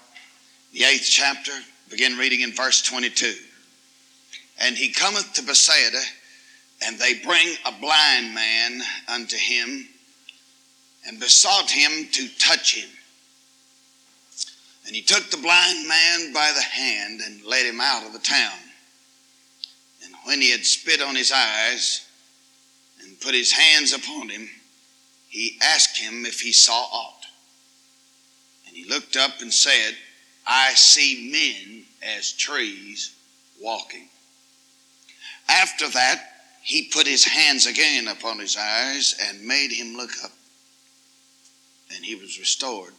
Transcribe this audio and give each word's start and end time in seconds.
the 0.74 0.83
eighth 0.83 1.06
chapter, 1.09 1.52
begin 1.88 2.19
reading 2.19 2.41
in 2.41 2.52
verse 2.52 2.82
22. 2.82 3.32
And 4.59 4.77
he 4.77 4.92
cometh 4.92 5.32
to 5.34 5.42
Bethsaida, 5.42 6.01
and 6.84 6.98
they 6.98 7.15
bring 7.15 7.55
a 7.65 7.73
blind 7.80 8.34
man 8.34 8.82
unto 9.09 9.37
him, 9.37 9.87
and 11.06 11.20
besought 11.20 11.70
him 11.70 12.09
to 12.10 12.29
touch 12.41 12.74
him. 12.74 12.88
And 14.87 14.96
he 14.96 15.02
took 15.02 15.30
the 15.30 15.37
blind 15.37 15.87
man 15.88 16.32
by 16.32 16.52
the 16.52 16.62
hand 16.62 17.20
and 17.24 17.45
led 17.45 17.66
him 17.66 17.80
out 17.80 18.04
of 18.04 18.12
the 18.12 18.18
town. 18.18 18.59
And 20.04 20.12
when 20.24 20.41
he 20.41 20.51
had 20.51 20.65
spit 20.65 21.01
on 21.01 21.15
his 21.15 21.30
eyes 21.30 22.04
and 23.01 23.20
put 23.20 23.34
his 23.34 23.52
hands 23.52 23.93
upon 23.93 24.29
him, 24.29 24.48
he 25.29 25.56
asked 25.62 25.98
him 25.98 26.27
if 26.27 26.41
he 26.41 26.52
saw 26.52 26.82
aught. 26.93 27.27
And 28.66 28.77
he 28.77 28.84
looked 28.84 29.16
up 29.16 29.41
and 29.41 29.54
said, 29.54 29.95
I 30.47 30.75
see 30.75 31.30
men 31.33 31.84
as 32.03 32.33
trees 32.33 33.15
walking. 33.60 34.09
After 35.49 35.88
that, 35.91 36.30
he 36.63 36.88
put 36.93 37.07
his 37.07 37.24
hands 37.24 37.66
again 37.66 38.09
upon 38.09 38.38
his 38.38 38.57
eyes 38.57 39.15
and 39.23 39.46
made 39.46 39.71
him 39.71 39.96
look 39.96 40.13
up. 40.24 40.33
And 41.95 42.05
he 42.05 42.15
was 42.15 42.38
restored. 42.38 42.95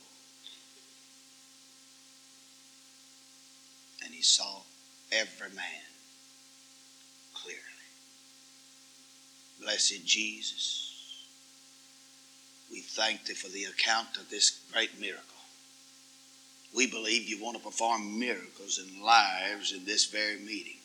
And 4.03 4.14
he 4.14 4.22
saw 4.22 4.62
every 5.12 5.50
man 5.56 5.66
clearly. 7.34 7.59
Blessed 9.59 10.06
Jesus, 10.06 11.25
we 12.72 12.81
thank 12.81 13.25
thee 13.25 13.34
for 13.34 13.50
the 13.50 13.64
account 13.66 14.17
of 14.17 14.30
this 14.30 14.62
great 14.72 15.00
miracle. 15.00 15.34
We 16.76 16.88
believe 16.88 17.30
you 17.30 17.42
want 17.42 17.58
to 17.58 17.64
perform 17.64 18.20
miracles 18.20 18.80
in 18.80 19.02
lives 19.02 19.72
in 19.72 19.86
this 19.86 20.06
very 20.06 20.38
meeting. 20.38 20.78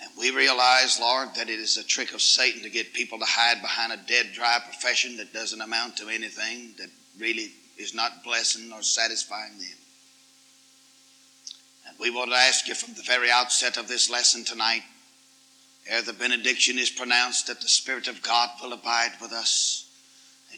And 0.00 0.10
we 0.16 0.30
realize, 0.30 1.00
Lord, 1.00 1.30
that 1.34 1.48
it 1.48 1.58
is 1.58 1.76
a 1.76 1.82
trick 1.82 2.14
of 2.14 2.22
Satan 2.22 2.62
to 2.62 2.70
get 2.70 2.92
people 2.92 3.18
to 3.18 3.24
hide 3.24 3.60
behind 3.60 3.92
a 3.92 3.96
dead, 3.96 4.28
dry 4.32 4.58
profession 4.62 5.16
that 5.16 5.32
doesn't 5.32 5.60
amount 5.60 5.96
to 5.96 6.08
anything, 6.08 6.74
that 6.78 6.90
really 7.18 7.50
is 7.76 7.94
not 7.94 8.22
blessing 8.22 8.72
or 8.72 8.82
satisfying 8.82 9.58
them. 9.58 9.78
And 11.88 11.96
we 11.98 12.10
want 12.10 12.30
to 12.30 12.36
ask 12.36 12.68
you 12.68 12.76
from 12.76 12.94
the 12.94 13.02
very 13.02 13.32
outset 13.32 13.76
of 13.76 13.88
this 13.88 14.08
lesson 14.08 14.44
tonight, 14.44 14.82
ere 15.88 16.02
the 16.02 16.12
benediction 16.12 16.78
is 16.78 16.90
pronounced, 16.90 17.48
that 17.48 17.60
the 17.60 17.68
Spirit 17.68 18.06
of 18.06 18.22
God 18.22 18.50
will 18.62 18.72
abide 18.72 19.12
with 19.20 19.32
us 19.32 19.87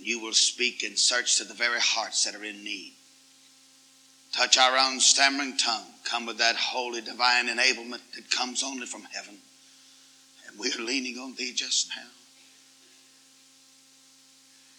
and 0.00 0.06
you 0.06 0.18
will 0.18 0.32
speak 0.32 0.82
and 0.82 0.98
search 0.98 1.36
to 1.36 1.44
the 1.44 1.52
very 1.52 1.78
hearts 1.78 2.24
that 2.24 2.34
are 2.34 2.42
in 2.42 2.64
need. 2.64 2.94
Touch 4.32 4.56
our 4.56 4.78
own 4.78 4.98
stammering 4.98 5.58
tongue. 5.58 5.84
Come 6.04 6.24
with 6.24 6.38
that 6.38 6.56
holy 6.56 7.02
divine 7.02 7.48
enablement 7.48 8.00
that 8.14 8.30
comes 8.30 8.62
only 8.62 8.86
from 8.86 9.02
heaven. 9.12 9.36
And 10.48 10.58
we 10.58 10.72
are 10.72 10.82
leaning 10.82 11.18
on 11.18 11.34
thee 11.34 11.52
just 11.54 11.90
now. 11.94 12.08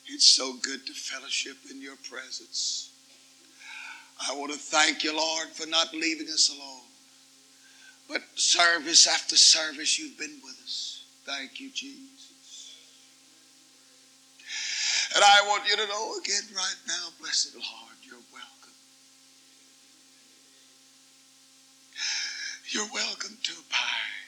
It's 0.07 0.25
so 0.25 0.55
good 0.59 0.87
to 0.87 0.93
fellowship 0.93 1.57
in 1.69 1.83
your 1.83 1.97
presence. 2.09 2.89
I 4.27 4.33
want 4.33 4.51
to 4.53 4.57
thank 4.57 5.03
you, 5.03 5.15
Lord, 5.15 5.49
for 5.49 5.67
not 5.69 5.93
leaving 5.93 6.27
us 6.29 6.49
alone. 6.49 6.81
But 8.09 8.23
service 8.33 9.05
after 9.05 9.35
service, 9.35 9.99
you've 9.99 10.17
been 10.17 10.39
with 10.43 10.59
us. 10.63 11.03
Thank 11.25 11.59
you, 11.59 11.69
Jesus. 11.69 12.20
And 15.15 15.23
I 15.23 15.41
want 15.47 15.67
you 15.67 15.75
to 15.75 15.87
know 15.87 16.15
again 16.23 16.43
right 16.55 16.75
now, 16.87 17.09
blessed 17.19 17.55
Lord, 17.55 17.97
you're 18.03 18.15
welcome. 18.31 18.77
You're 22.69 22.89
welcome 22.93 23.37
to 23.43 23.51
abide. 23.51 24.21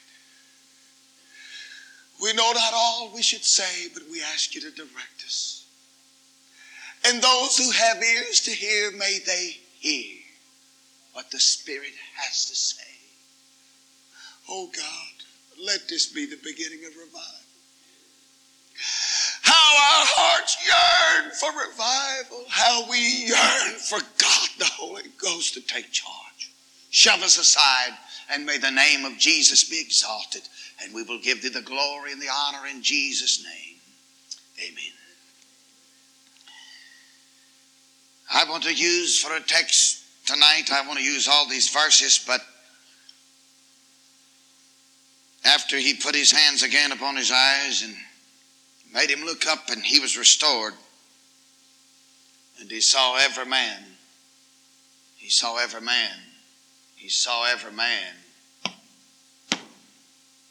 We 2.22 2.32
know 2.34 2.52
not 2.52 2.74
all 2.74 3.10
we 3.14 3.22
should 3.22 3.44
say, 3.44 3.88
but 3.94 4.02
we 4.10 4.22
ask 4.22 4.54
you 4.54 4.60
to 4.60 4.70
direct 4.70 5.24
us. 5.24 5.64
And 7.06 7.22
those 7.22 7.56
who 7.56 7.70
have 7.70 8.02
ears 8.02 8.40
to 8.42 8.50
hear, 8.50 8.90
may 8.92 9.20
they 9.26 9.56
hear 9.78 10.16
what 11.12 11.30
the 11.30 11.40
Spirit 11.40 11.92
has 12.16 12.46
to 12.46 12.54
say. 12.54 12.82
Oh 14.48 14.70
God, 14.74 15.64
let 15.64 15.88
this 15.88 16.06
be 16.06 16.26
the 16.26 16.38
beginning 16.42 16.84
of 16.86 16.96
revival. 16.96 17.44
How 19.64 20.00
our 20.00 20.06
hearts 20.06 20.56
yearn 20.62 21.30
for 21.40 21.48
revival, 21.48 22.44
how 22.50 22.88
we 22.90 22.98
yearn 22.98 23.78
for 23.78 23.98
God, 24.18 24.48
the 24.58 24.66
Holy 24.66 25.04
Ghost, 25.16 25.54
to 25.54 25.62
take 25.62 25.90
charge. 25.90 26.52
Shove 26.90 27.22
us 27.22 27.38
aside, 27.38 27.96
and 28.30 28.44
may 28.44 28.58
the 28.58 28.70
name 28.70 29.06
of 29.06 29.16
Jesus 29.16 29.64
be 29.64 29.80
exalted, 29.80 30.42
and 30.82 30.94
we 30.94 31.02
will 31.02 31.18
give 31.18 31.40
thee 31.40 31.48
the 31.48 31.62
glory 31.62 32.12
and 32.12 32.20
the 32.20 32.28
honor 32.28 32.66
in 32.70 32.82
Jesus' 32.82 33.42
name. 33.42 33.76
Amen. 34.68 34.92
I 38.32 38.44
want 38.50 38.64
to 38.64 38.74
use 38.74 39.18
for 39.18 39.34
a 39.34 39.40
text 39.40 40.02
tonight, 40.26 40.70
I 40.70 40.86
want 40.86 40.98
to 40.98 41.04
use 41.04 41.26
all 41.26 41.48
these 41.48 41.70
verses, 41.70 42.22
but 42.26 42.42
after 45.42 45.78
he 45.78 45.94
put 45.94 46.14
his 46.14 46.30
hands 46.30 46.62
again 46.62 46.92
upon 46.92 47.16
his 47.16 47.32
eyes 47.32 47.82
and 47.82 47.94
made 48.94 49.10
him 49.10 49.24
look 49.24 49.46
up, 49.46 49.68
and 49.70 49.84
he 49.84 49.98
was 49.98 50.16
restored, 50.16 50.74
and 52.60 52.70
he 52.70 52.80
saw 52.80 53.16
every 53.16 53.44
man. 53.44 53.82
He 55.16 55.28
saw 55.28 55.58
every 55.58 55.80
man. 55.80 56.16
He 56.94 57.08
saw 57.08 57.44
every 57.44 57.72
man 57.72 58.14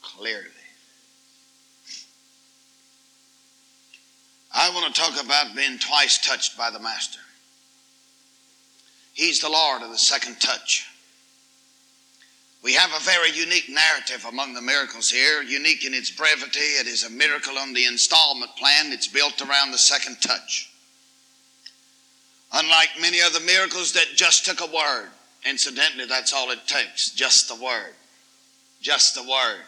clearly. 0.01 0.49
I 4.53 4.69
want 4.69 4.93
to 4.93 5.01
talk 5.01 5.23
about 5.23 5.55
being 5.55 5.79
twice 5.79 6.23
touched 6.23 6.55
by 6.57 6.69
the 6.69 6.79
Master. 6.79 7.19
He's 9.13 9.39
the 9.39 9.49
Lord 9.49 9.81
of 9.81 9.89
the 9.89 9.97
second 9.97 10.39
touch. 10.39 10.85
We 12.63 12.73
have 12.73 12.91
a 12.95 13.03
very 13.03 13.31
unique 13.31 13.67
narrative 13.69 14.25
among 14.25 14.53
the 14.53 14.61
miracles 14.61 15.11
here, 15.11 15.43
unique 15.43 15.83
in 15.83 15.93
its 15.93 16.09
brevity. 16.09 16.59
It 16.59 16.87
is 16.87 17.03
a 17.03 17.09
miracle 17.09 17.57
on 17.57 17.73
the 17.73 17.85
installment 17.85 18.55
plan. 18.55 18.93
It's 18.93 19.07
built 19.07 19.41
around 19.41 19.71
the 19.71 19.77
second 19.77 20.21
touch. 20.21 20.71
Unlike 22.53 22.89
many 23.01 23.21
other 23.21 23.41
miracles 23.41 23.91
that 23.93 24.15
just 24.15 24.45
took 24.45 24.61
a 24.61 24.73
word, 24.73 25.09
incidentally, 25.45 26.05
that's 26.05 26.31
all 26.31 26.51
it 26.51 26.65
takes 26.65 27.11
just 27.11 27.49
the 27.49 27.61
word. 27.61 27.93
Just 28.79 29.15
the 29.15 29.23
word. 29.23 29.61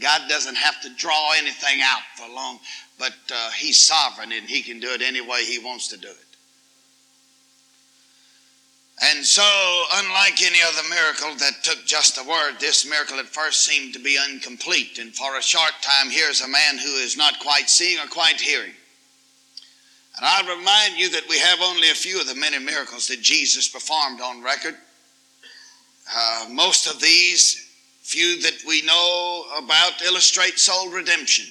God 0.00 0.22
doesn't 0.28 0.56
have 0.56 0.80
to 0.82 0.94
draw 0.96 1.32
anything 1.36 1.80
out 1.82 2.02
for 2.16 2.28
long, 2.28 2.58
but 2.98 3.14
uh, 3.32 3.50
He's 3.52 3.80
sovereign 3.80 4.32
and 4.32 4.48
He 4.48 4.62
can 4.62 4.80
do 4.80 4.88
it 4.88 5.00
any 5.00 5.20
way 5.20 5.44
He 5.44 5.60
wants 5.60 5.88
to 5.88 5.96
do 5.96 6.08
it. 6.08 6.25
And 9.02 9.24
so, 9.24 9.42
unlike 9.94 10.40
any 10.42 10.60
other 10.62 10.88
miracle 10.88 11.34
that 11.36 11.62
took 11.62 11.84
just 11.84 12.16
a 12.18 12.26
word, 12.26 12.54
this 12.58 12.88
miracle 12.88 13.18
at 13.18 13.26
first 13.26 13.62
seemed 13.64 13.92
to 13.92 14.02
be 14.02 14.18
incomplete. 14.30 14.98
And 14.98 15.14
for 15.14 15.36
a 15.36 15.42
short 15.42 15.72
time, 15.82 16.10
here's 16.10 16.40
a 16.40 16.48
man 16.48 16.78
who 16.78 16.94
is 16.96 17.16
not 17.16 17.38
quite 17.40 17.68
seeing 17.68 17.98
or 17.98 18.08
quite 18.08 18.40
hearing. 18.40 18.72
And 20.16 20.24
I 20.24 20.56
remind 20.56 20.98
you 20.98 21.10
that 21.10 21.28
we 21.28 21.38
have 21.38 21.58
only 21.60 21.90
a 21.90 21.94
few 21.94 22.18
of 22.18 22.26
the 22.26 22.34
many 22.34 22.58
miracles 22.58 23.06
that 23.08 23.20
Jesus 23.20 23.68
performed 23.68 24.22
on 24.22 24.42
record. 24.42 24.76
Uh, 26.14 26.46
most 26.50 26.86
of 26.86 26.98
these, 26.98 27.70
few 28.00 28.40
that 28.40 28.62
we 28.66 28.80
know 28.82 29.44
about, 29.58 30.00
illustrate 30.00 30.58
soul 30.58 30.88
redemption. 30.90 31.44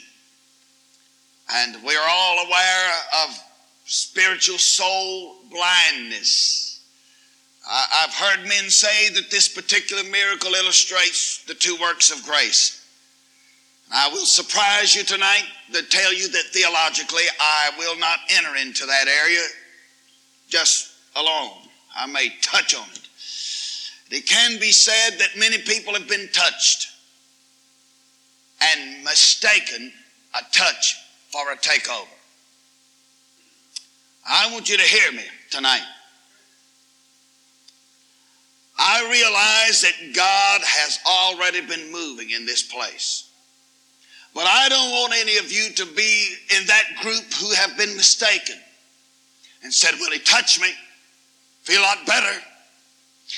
And 1.54 1.76
we're 1.84 2.08
all 2.10 2.48
aware 2.48 2.92
of 3.24 3.40
spiritual 3.86 4.58
soul 4.58 5.36
blindness. 5.52 6.65
I've 7.68 8.14
heard 8.14 8.48
men 8.48 8.70
say 8.70 9.10
that 9.10 9.32
this 9.32 9.48
particular 9.48 10.04
miracle 10.04 10.54
illustrates 10.54 11.44
the 11.46 11.56
two 11.56 11.76
works 11.82 12.12
of 12.12 12.24
grace. 12.26 12.86
I 13.92 14.08
will 14.10 14.26
surprise 14.26 14.96
you 14.96 15.04
tonight 15.04 15.46
to 15.74 15.82
tell 15.84 16.14
you 16.14 16.28
that 16.30 16.44
theologically 16.52 17.24
I 17.40 17.72
will 17.78 17.98
not 17.98 18.20
enter 18.30 18.56
into 18.56 18.86
that 18.86 19.08
area 19.08 19.42
just 20.48 20.92
alone. 21.16 21.52
I 21.96 22.06
may 22.06 22.30
touch 22.42 22.76
on 22.76 22.88
it. 22.94 23.08
It 24.12 24.28
can 24.28 24.60
be 24.60 24.72
said 24.72 25.18
that 25.20 25.38
many 25.38 25.58
people 25.58 25.94
have 25.94 26.08
been 26.08 26.30
touched 26.32 26.90
and 28.62 29.04
mistaken 29.04 29.92
a 30.36 30.42
touch 30.52 30.98
for 31.30 31.52
a 31.52 31.56
takeover. 31.56 32.08
I 34.28 34.52
want 34.52 34.70
you 34.70 34.78
to 34.78 34.84
hear 34.84 35.12
me 35.12 35.24
tonight. 35.50 35.84
I 38.96 39.10
realize 39.12 39.82
that 39.82 40.14
God 40.16 40.62
has 40.64 41.00
already 41.06 41.60
been 41.60 41.92
moving 41.92 42.32
in 42.32 42.46
this 42.46 42.64
place. 42.64 43.30
But 44.34 44.46
I 44.48 44.70
don't 44.70 44.92
want 44.92 45.14
any 45.18 45.38
of 45.38 45.52
you 45.52 45.70
to 45.72 45.86
be 45.86 46.36
in 46.58 46.66
that 46.68 46.84
group 47.02 47.24
who 47.34 47.52
have 47.56 47.78
been 47.78 47.94
mistaken 47.98 48.56
and 49.64 49.74
said, 49.74 49.96
Will 50.00 50.12
he 50.12 50.20
touch 50.20 50.62
me. 50.62 50.70
Feel 51.64 51.82
a 51.82 51.84
lot 51.84 52.06
better. 52.06 52.40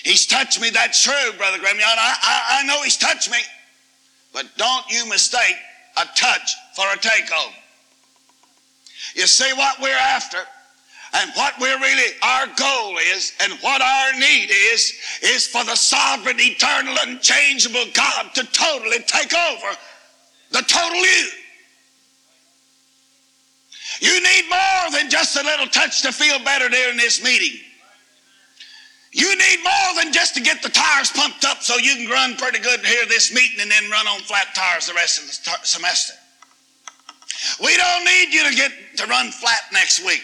He's 0.04 0.28
touched 0.28 0.62
me. 0.62 0.70
That's 0.70 1.02
true, 1.02 1.38
Brother 1.38 1.58
Graham. 1.58 1.78
I, 1.80 2.16
I, 2.22 2.60
I 2.60 2.64
know 2.68 2.84
he's 2.84 2.98
touched 2.98 3.32
me. 3.32 3.40
But 4.34 4.46
don't 4.58 4.86
you 4.92 5.10
mistake 5.10 5.56
a 5.96 6.06
touch 6.16 6.56
for 6.76 6.86
a 6.86 6.98
takeover. 6.98 7.54
You 9.16 9.26
see 9.26 9.52
what 9.54 9.82
we're 9.82 9.90
after? 9.98 10.40
And 11.14 11.32
what 11.36 11.54
we're 11.60 11.80
really, 11.80 12.12
our 12.22 12.48
goal 12.58 12.98
is, 13.14 13.34
and 13.42 13.54
what 13.62 13.82
our 13.82 14.14
need 14.20 14.50
is, 14.52 14.94
is 15.24 15.48
for 15.48 15.64
the 15.64 15.76
sovereign, 15.76 16.38
eternal, 16.40 16.96
unchangeable 17.02 17.86
God 17.94 18.34
to 18.36 18.44
totally 18.52 19.00
take 19.00 19.34
over 19.34 19.78
the 20.52 20.62
total 20.62 20.98
you. 20.98 21.30
You 24.00 24.22
need 24.22 24.50
more 24.50 24.92
than 24.92 25.10
just 25.10 25.36
a 25.38 25.44
little 25.44 25.68
touch 25.68 26.02
to 26.04 26.12
feel 26.12 26.44
better 26.44 26.70
during 26.70 26.98
this 26.98 27.24
meeting. 27.24 27.60
You 29.12 29.36
need 29.36 29.64
more 29.64 30.04
than 30.04 30.14
just 30.14 30.36
to 30.36 30.42
get 30.42 30.62
the 30.62 30.70
tires 30.70 31.10
pumped 31.12 31.46
up 31.46 31.64
so 31.64 31.78
you 31.78 31.96
can 31.96 32.10
run 32.10 32.36
pretty 32.36 32.60
good 32.60 32.86
here 32.86 33.06
this 33.08 33.34
meeting 33.34 33.60
and 33.62 33.72
then 33.72 33.90
run 33.90 34.08
on 34.08 34.20
flat 34.22 34.48
tires 34.54 34.88
the 34.88 34.94
rest 34.94 35.20
of 35.20 35.28
the 35.28 35.66
semester. 35.66 36.14
We 37.64 37.76
don't 37.78 38.06
need 38.06 38.34
you 38.34 38.48
to 38.50 38.56
get 38.56 38.72
to 38.98 39.08
run 39.08 39.32
flat 39.32 39.62
next 39.72 40.06
week. 40.06 40.22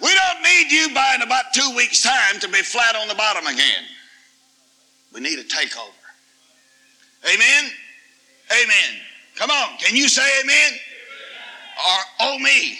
We 0.00 0.14
don't 0.14 0.42
need 0.42 0.70
you 0.70 0.94
by 0.94 1.14
in 1.14 1.22
about 1.22 1.52
two 1.54 1.74
weeks' 1.76 2.02
time 2.02 2.40
to 2.40 2.48
be 2.48 2.62
flat 2.62 2.96
on 2.96 3.08
the 3.08 3.14
bottom 3.14 3.46
again. 3.46 3.84
We 5.12 5.20
need 5.20 5.38
a 5.38 5.44
takeover. 5.44 5.90
Amen? 7.24 7.70
Amen. 8.50 9.00
Come 9.36 9.50
on, 9.50 9.78
can 9.78 9.94
you 9.94 10.08
say 10.08 10.26
amen? 10.42 10.72
Or 11.86 11.98
oh 12.20 12.38
me. 12.38 12.78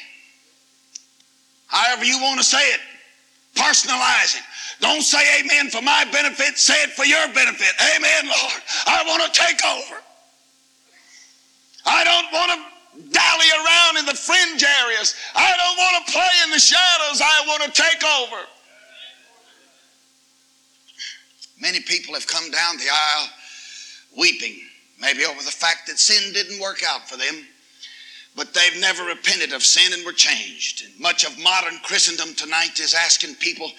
However 1.66 2.04
you 2.04 2.20
want 2.20 2.38
to 2.38 2.44
say 2.44 2.62
it. 2.72 2.80
Personalize 3.54 4.36
it. 4.36 4.42
Don't 4.80 5.02
say 5.02 5.22
amen 5.40 5.70
for 5.70 5.82
my 5.82 6.04
benefit, 6.10 6.58
say 6.58 6.82
it 6.82 6.90
for 6.90 7.04
your 7.04 7.26
benefit. 7.34 7.72
Amen, 7.96 8.26
Lord. 8.26 8.62
I 8.86 9.04
want 9.06 9.22
to 9.22 9.40
take 9.40 9.64
over. 9.64 10.00
I 11.84 12.04
don't 12.04 12.32
want 12.32 12.52
to 12.52 12.71
dally 12.94 13.48
around 13.64 13.98
in 13.98 14.06
the 14.06 14.14
fringe 14.14 14.62
areas. 14.62 15.14
I 15.34 15.52
don't 15.56 15.78
want 15.78 16.06
to 16.06 16.12
play 16.12 16.32
in 16.44 16.50
the 16.50 16.58
shadows. 16.58 17.20
I 17.22 17.44
want 17.46 17.62
to 17.62 17.70
take 17.70 18.04
over. 18.04 18.46
Many 21.60 21.80
people 21.80 22.14
have 22.14 22.26
come 22.26 22.50
down 22.50 22.76
the 22.76 22.90
aisle 22.92 23.28
weeping, 24.18 24.60
maybe 25.00 25.24
over 25.24 25.42
the 25.42 25.50
fact 25.50 25.86
that 25.86 25.98
sin 25.98 26.32
didn't 26.32 26.60
work 26.60 26.82
out 26.86 27.08
for 27.08 27.16
them, 27.16 27.46
but 28.34 28.52
they've 28.52 28.80
never 28.80 29.04
repented 29.04 29.52
of 29.52 29.62
sin 29.62 29.92
and 29.92 30.04
were 30.04 30.12
changed. 30.12 30.84
And 30.84 30.98
much 31.00 31.24
of 31.24 31.38
modern 31.38 31.78
Christendom 31.84 32.34
tonight 32.34 32.80
is 32.80 32.94
asking 32.94 33.36
people 33.36 33.70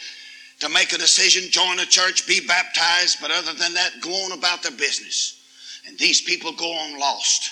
to 0.59 0.69
make 0.69 0.93
a 0.93 0.97
decision, 0.97 1.51
join 1.51 1.79
a 1.79 1.85
church, 1.85 2.25
be 2.25 2.39
baptized, 2.47 3.17
but 3.21 3.31
other 3.31 3.53
than 3.53 3.73
that, 3.73 3.91
go 4.01 4.11
on 4.11 4.31
about 4.31 4.63
their 4.63 4.71
business. 4.71 5.41
And 5.85 5.97
these 5.99 6.21
people 6.21 6.53
go 6.53 6.71
on 6.71 6.99
lost. 6.99 7.51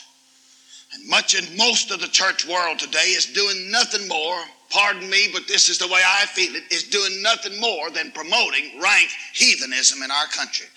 And 0.94 1.08
much 1.08 1.36
and 1.36 1.58
most 1.58 1.92
of 1.92 2.02
the 2.02 2.08
church 2.08 2.48
world 2.48 2.80
today 2.80 3.00
is 3.00 3.26
doing 3.26 3.72
nothing 3.72 4.08
more 4.08 4.44
pardon 4.72 5.10
me, 5.10 5.28
but 5.34 5.48
this 5.48 5.70
is 5.70 5.78
the 5.78 5.88
way 5.88 6.02
I 6.06 6.26
feel 6.26 6.56
it, 6.56 6.64
is 6.72 6.84
doing 6.84 7.22
nothing 7.22 7.60
more 7.60 7.90
than 7.92 8.12
promoting 8.12 8.80
rank 8.82 9.10
heathenism 9.34 10.02
in 10.02 10.10
our 10.10 10.26
country. 10.28 10.68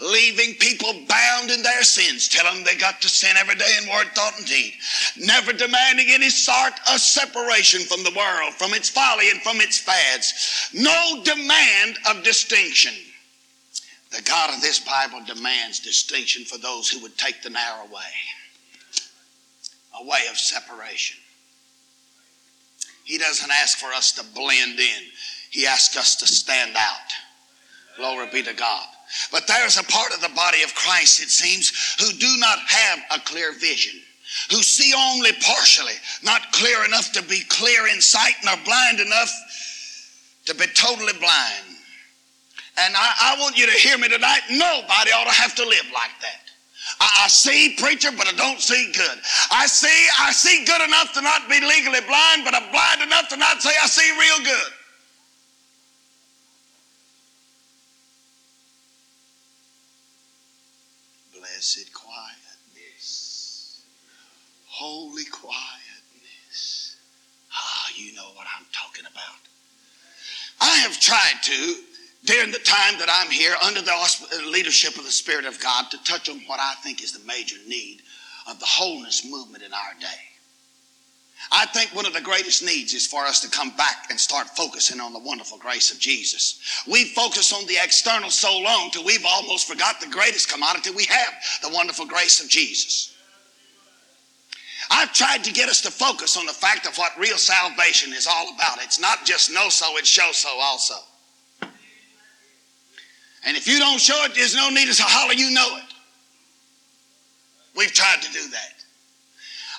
Leaving 0.00 0.54
people 0.54 0.92
bound 1.06 1.50
in 1.50 1.62
their 1.62 1.82
sins, 1.82 2.28
telling 2.28 2.56
them 2.56 2.64
they 2.64 2.76
got 2.76 3.00
to 3.02 3.08
sin 3.08 3.36
every 3.38 3.54
day 3.54 3.76
in 3.80 3.88
word, 3.88 4.08
thought, 4.14 4.38
and 4.38 4.46
deed. 4.46 4.72
Never 5.16 5.52
demanding 5.52 6.06
any 6.10 6.30
sort 6.30 6.72
of 6.92 7.00
separation 7.00 7.82
from 7.82 8.02
the 8.02 8.16
world, 8.16 8.54
from 8.54 8.72
its 8.74 8.88
folly 8.88 9.30
and 9.30 9.40
from 9.42 9.60
its 9.60 9.78
fads. 9.78 10.70
No 10.74 11.22
demand 11.22 11.98
of 12.08 12.24
distinction. 12.24 12.94
The 14.10 14.22
God 14.22 14.54
of 14.54 14.60
this 14.60 14.78
Bible 14.78 15.22
demands 15.26 15.80
distinction 15.80 16.44
for 16.44 16.58
those 16.58 16.88
who 16.88 17.00
would 17.00 17.16
take 17.16 17.42
the 17.42 17.50
narrow 17.50 17.86
way, 17.86 18.12
way 20.02 20.20
of 20.30 20.38
separation. 20.38 21.18
He 23.04 23.18
doesn't 23.18 23.50
ask 23.50 23.78
for 23.78 23.92
us 23.92 24.12
to 24.12 24.24
blend 24.34 24.78
in, 24.78 25.02
He 25.50 25.66
asks 25.66 25.96
us 25.96 26.16
to 26.16 26.26
stand 26.26 26.76
out. 26.76 27.12
Glory 27.96 28.28
be 28.32 28.42
to 28.42 28.54
God. 28.54 28.86
But 29.30 29.46
there's 29.46 29.78
a 29.78 29.84
part 29.84 30.14
of 30.14 30.20
the 30.20 30.30
body 30.34 30.62
of 30.62 30.74
Christ, 30.74 31.22
it 31.22 31.28
seems, 31.28 31.70
who 32.00 32.12
do 32.18 32.36
not 32.38 32.58
have 32.60 33.00
a 33.10 33.20
clear 33.20 33.52
vision, 33.52 34.00
who 34.50 34.62
see 34.62 34.94
only 34.96 35.32
partially, 35.42 35.92
not 36.22 36.52
clear 36.52 36.84
enough 36.84 37.12
to 37.12 37.22
be 37.22 37.42
clear 37.48 37.88
in 37.88 38.00
sight, 38.00 38.34
nor 38.44 38.56
blind 38.64 39.00
enough 39.00 39.30
to 40.46 40.54
be 40.54 40.66
totally 40.74 41.12
blind. 41.18 41.72
And 42.78 42.94
I, 42.96 43.34
I 43.34 43.40
want 43.40 43.58
you 43.58 43.66
to 43.66 43.72
hear 43.72 43.98
me 43.98 44.08
tonight. 44.08 44.40
Nobody 44.50 45.10
ought 45.12 45.24
to 45.24 45.40
have 45.40 45.54
to 45.56 45.64
live 45.64 45.84
like 45.94 46.16
that. 46.22 46.51
I, 47.00 47.24
I 47.24 47.28
see, 47.28 47.76
preacher, 47.78 48.10
but 48.16 48.26
I 48.26 48.32
don't 48.32 48.60
see 48.60 48.92
good. 48.92 49.18
I 49.50 49.66
see, 49.66 50.08
I 50.18 50.32
see 50.32 50.64
good 50.64 50.80
enough 50.82 51.12
to 51.14 51.22
not 51.22 51.48
be 51.48 51.60
legally 51.60 52.00
blind, 52.06 52.44
but 52.44 52.54
I'm 52.54 52.70
blind 52.70 53.02
enough 53.02 53.28
to 53.28 53.36
not 53.36 53.62
say 53.62 53.70
I 53.82 53.86
see 53.86 54.10
real 54.18 54.44
good. 54.44 54.72
Blessed 61.38 61.92
quietness, 61.92 63.84
holy 64.66 65.24
quietness. 65.24 66.96
Ah, 67.54 67.86
you 67.96 68.14
know 68.14 68.30
what 68.34 68.46
I'm 68.58 68.66
talking 68.72 69.06
about. 69.06 69.38
I 70.60 70.76
have 70.78 70.98
tried 71.00 71.42
to 71.42 71.76
during 72.24 72.52
the 72.52 72.58
time 72.58 72.98
that 72.98 73.08
I'm 73.10 73.30
here 73.30 73.54
under 73.64 73.82
the 73.82 73.92
uh, 73.92 74.50
leadership 74.50 74.96
of 74.96 75.04
the 75.04 75.10
Spirit 75.10 75.44
of 75.44 75.60
God 75.60 75.90
to 75.90 76.04
touch 76.04 76.28
on 76.28 76.40
what 76.46 76.60
I 76.60 76.74
think 76.82 77.02
is 77.02 77.12
the 77.12 77.26
major 77.26 77.56
need 77.66 78.02
of 78.48 78.58
the 78.58 78.66
holiness 78.66 79.24
movement 79.28 79.64
in 79.64 79.72
our 79.72 79.94
day. 80.00 80.06
I 81.50 81.66
think 81.66 81.94
one 81.94 82.06
of 82.06 82.14
the 82.14 82.20
greatest 82.20 82.62
needs 82.62 82.94
is 82.94 83.06
for 83.06 83.24
us 83.24 83.40
to 83.40 83.50
come 83.50 83.70
back 83.76 84.06
and 84.10 84.20
start 84.20 84.48
focusing 84.50 85.00
on 85.00 85.12
the 85.12 85.18
wonderful 85.18 85.58
grace 85.58 85.90
of 85.90 85.98
Jesus. 85.98 86.82
We 86.86 87.04
focus 87.06 87.52
on 87.52 87.66
the 87.66 87.78
external 87.82 88.30
so 88.30 88.60
long 88.60 88.90
till 88.90 89.04
we've 89.04 89.24
almost 89.26 89.66
forgot 89.66 90.00
the 90.00 90.06
greatest 90.06 90.48
commodity 90.50 90.90
we 90.90 91.04
have, 91.06 91.34
the 91.62 91.74
wonderful 91.74 92.06
grace 92.06 92.42
of 92.42 92.48
Jesus. 92.48 93.16
I've 94.90 95.12
tried 95.12 95.42
to 95.44 95.52
get 95.52 95.68
us 95.68 95.80
to 95.82 95.90
focus 95.90 96.36
on 96.36 96.46
the 96.46 96.52
fact 96.52 96.86
of 96.86 96.96
what 96.96 97.18
real 97.18 97.38
salvation 97.38 98.12
is 98.12 98.26
all 98.26 98.54
about. 98.54 98.82
It's 98.82 99.00
not 99.00 99.24
just 99.24 99.52
know 99.52 99.68
so, 99.68 99.96
it's 99.96 100.08
show 100.08 100.30
so 100.32 100.50
also. 100.60 100.94
And 103.44 103.56
if 103.56 103.66
you 103.66 103.78
don't 103.78 104.00
show 104.00 104.24
it, 104.24 104.34
there's 104.34 104.54
no 104.54 104.70
need 104.70 104.92
to 104.92 105.02
holler, 105.02 105.34
you 105.34 105.50
know 105.50 105.76
it. 105.76 105.84
We've 107.76 107.92
tried 107.92 108.22
to 108.22 108.32
do 108.32 108.48
that. 108.50 108.74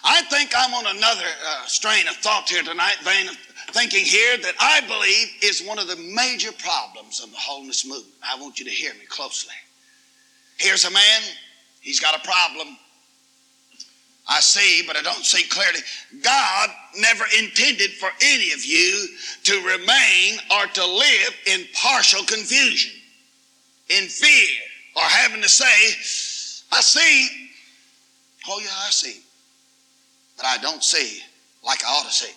I 0.03 0.21
think 0.23 0.51
I'm 0.57 0.73
on 0.73 0.97
another 0.97 1.25
uh, 1.47 1.65
strain 1.65 2.07
of 2.07 2.15
thought 2.17 2.49
here 2.49 2.63
tonight, 2.63 2.97
vein 3.03 3.29
of 3.29 3.37
thinking 3.71 4.03
here 4.03 4.37
that 4.37 4.55
I 4.59 4.81
believe 4.81 5.27
is 5.41 5.65
one 5.65 5.79
of 5.79 5.87
the 5.87 5.95
major 5.95 6.51
problems 6.51 7.21
of 7.23 7.31
the 7.31 7.37
holiness 7.37 7.85
movement. 7.85 8.13
I 8.21 8.39
want 8.39 8.59
you 8.59 8.65
to 8.65 8.71
hear 8.71 8.93
me 8.95 9.05
closely. 9.07 9.53
Here's 10.57 10.83
a 10.83 10.91
man, 10.91 11.21
he's 11.79 12.01
got 12.01 12.19
a 12.19 12.27
problem. 12.27 12.77
I 14.27 14.39
see, 14.39 14.83
but 14.87 14.95
I 14.95 15.01
don't 15.01 15.25
see 15.25 15.47
clearly. 15.47 15.79
God 16.21 16.69
never 16.97 17.25
intended 17.37 17.91
for 17.91 18.09
any 18.21 18.51
of 18.51 18.63
you 18.65 19.07
to 19.43 19.55
remain 19.65 20.37
or 20.51 20.65
to 20.65 20.85
live 20.85 21.35
in 21.45 21.65
partial 21.73 22.23
confusion 22.23 22.91
in 23.97 24.07
fear 24.07 24.49
or 24.95 25.03
having 25.03 25.41
to 25.41 25.49
say, 25.49 25.65
I 26.71 26.81
see. 26.81 27.49
Oh, 28.47 28.59
yeah, 28.59 28.67
I 28.85 28.89
see. 28.89 29.21
But 30.37 30.45
I 30.45 30.57
don't 30.57 30.83
see 30.83 31.21
like 31.65 31.83
I 31.85 31.89
ought 31.89 32.07
to 32.07 32.11
see. 32.11 32.33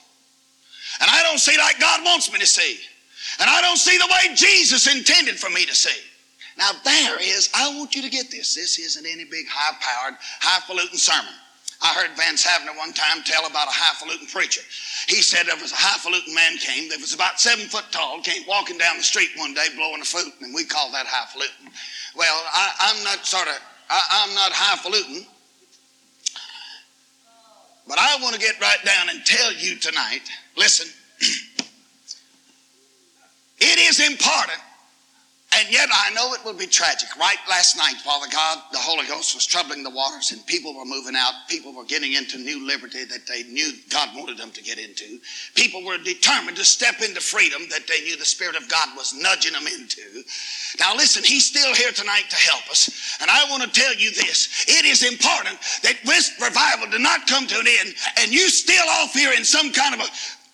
And 1.01 1.11
I 1.11 1.23
don't 1.23 1.39
see 1.39 1.57
like 1.59 1.81
God 1.81 2.05
wants 2.05 2.33
me 2.33 2.39
to 2.39 2.47
see. 2.47 2.79
And 3.41 3.51
I 3.51 3.61
don't 3.61 3.77
see 3.77 3.99
the 3.99 4.07
way 4.07 4.35
Jesus 4.35 4.95
intended 4.95 5.39
for 5.39 5.51
me 5.51 5.67
to 5.67 5.75
see. 5.75 6.01
Now, 6.59 6.71
there 6.85 7.21
is, 7.21 7.51
I 7.55 7.77
want 7.77 7.95
you 7.95 8.03
to 8.03 8.09
get 8.09 8.31
this. 8.31 8.55
This 8.55 8.79
isn't 8.79 9.07
any 9.07 9.25
big 9.25 9.47
high 9.49 9.77
powered, 9.81 10.19
highfalutin 10.41 10.97
sermon. 10.97 11.33
I 11.83 11.93
heard 11.95 12.17
Vance 12.17 12.45
Havner 12.45 12.77
one 12.77 12.93
time 12.93 13.23
tell 13.25 13.47
about 13.47 13.69
a 13.69 13.73
highfalutin 13.73 14.27
preacher. 14.29 14.63
He 15.09 15.21
said 15.23 15.47
there 15.47 15.57
was 15.57 15.73
a 15.73 15.77
highfalutin 15.77 16.35
man 16.35 16.57
came 16.59 16.89
that 16.89 17.01
was 17.01 17.15
about 17.15 17.39
seven 17.39 17.67
foot 17.67 17.85
tall, 17.91 18.21
came 18.23 18.43
walking 18.49 18.79
down 18.79 18.97
the 18.97 19.03
street 19.03 19.31
one 19.37 19.53
day 19.55 19.67
blowing 19.77 20.01
a 20.01 20.05
flute, 20.05 20.33
and 20.41 20.55
we 20.55 20.65
call 20.65 20.91
that 20.93 21.07
highfalutin. 21.07 21.71
Well, 22.17 22.43
I, 22.53 22.95
am 22.97 23.05
not 23.05 23.27
sort 23.27 23.49
of, 23.49 23.61
I, 23.91 24.25
I'm 24.25 24.35
not 24.35 24.53
highfalutin, 24.53 25.27
but 27.87 27.99
I 27.99 28.17
want 28.23 28.35
to 28.35 28.41
get 28.41 28.61
right 28.61 28.83
down 28.85 29.11
and 29.11 29.25
tell 29.25 29.53
you 29.53 29.77
tonight, 29.77 30.23
listen, 30.57 30.89
it 33.61 33.79
is 33.79 34.01
important 34.01 34.61
and 35.57 35.73
yet 35.73 35.89
I 35.91 36.13
know 36.13 36.35
it 36.35 36.45
will 36.45 36.55
be 36.55 36.67
tragic. 36.67 37.09
Right 37.19 37.39
last 37.49 37.77
night, 37.77 37.97
Father 38.05 38.27
God, 38.31 38.59
the 38.73 38.79
Holy 38.79 39.07
Ghost 39.07 39.35
was 39.35 39.47
troubling 39.47 39.83
the 39.83 39.91
waters 39.91 40.33
and 40.33 40.45
people 40.47 40.77
were 40.77 40.85
moving 40.85 41.15
out. 41.17 41.33
People 41.49 41.73
were 41.73 41.85
getting 41.85 42.13
into 42.13 42.39
new 42.39 42.67
liberty 42.67 43.05
that 43.05 43.27
they 43.27 43.43
knew 43.45 43.73
God 43.91 44.11
wanted 44.15 44.37
them 44.37 44.51
to 44.51 44.63
get 44.63 44.79
into. 44.79 45.19
People 45.55 45.85
were 45.85 45.99
determined 45.99 46.57
to 46.59 46.65
step 46.65 47.01
into 47.01 47.21
freedom 47.21 47.63
that 47.71 47.87
they 47.89 48.03
knew 48.03 48.17
the 48.17 48.25
Spirit 48.25 48.57
of 48.57 48.69
God 48.69 48.89
was 48.97 49.15
nudging 49.15 49.53
them 49.53 49.67
into. 49.67 50.23
Now 50.79 50.95
listen, 50.95 51.25
He's 51.25 51.47
still 51.47 51.75
here 51.75 51.93
tonight 51.93 52.25
to 52.29 52.37
help 52.37 52.69
us. 52.71 53.17
And 53.21 53.31
I 53.31 53.49
want 53.51 53.63
to 53.63 53.81
tell 53.81 53.95
you 53.95 54.11
this. 54.11 54.67
It 54.69 54.85
is 54.85 55.03
important 55.03 55.59
that 55.83 55.97
this 56.05 56.33
revival 56.41 56.91
did 56.91 57.01
not 57.01 57.27
come 57.27 57.47
to 57.47 57.59
an 57.59 57.67
end 57.81 57.95
and 58.19 58.33
you 58.33 58.51
still 58.51 58.87
off 59.01 59.15
here 59.15 59.33
in 59.33 59.45
some 59.45 59.73
kind 59.73 59.95
of 59.95 60.01
a 60.01 60.11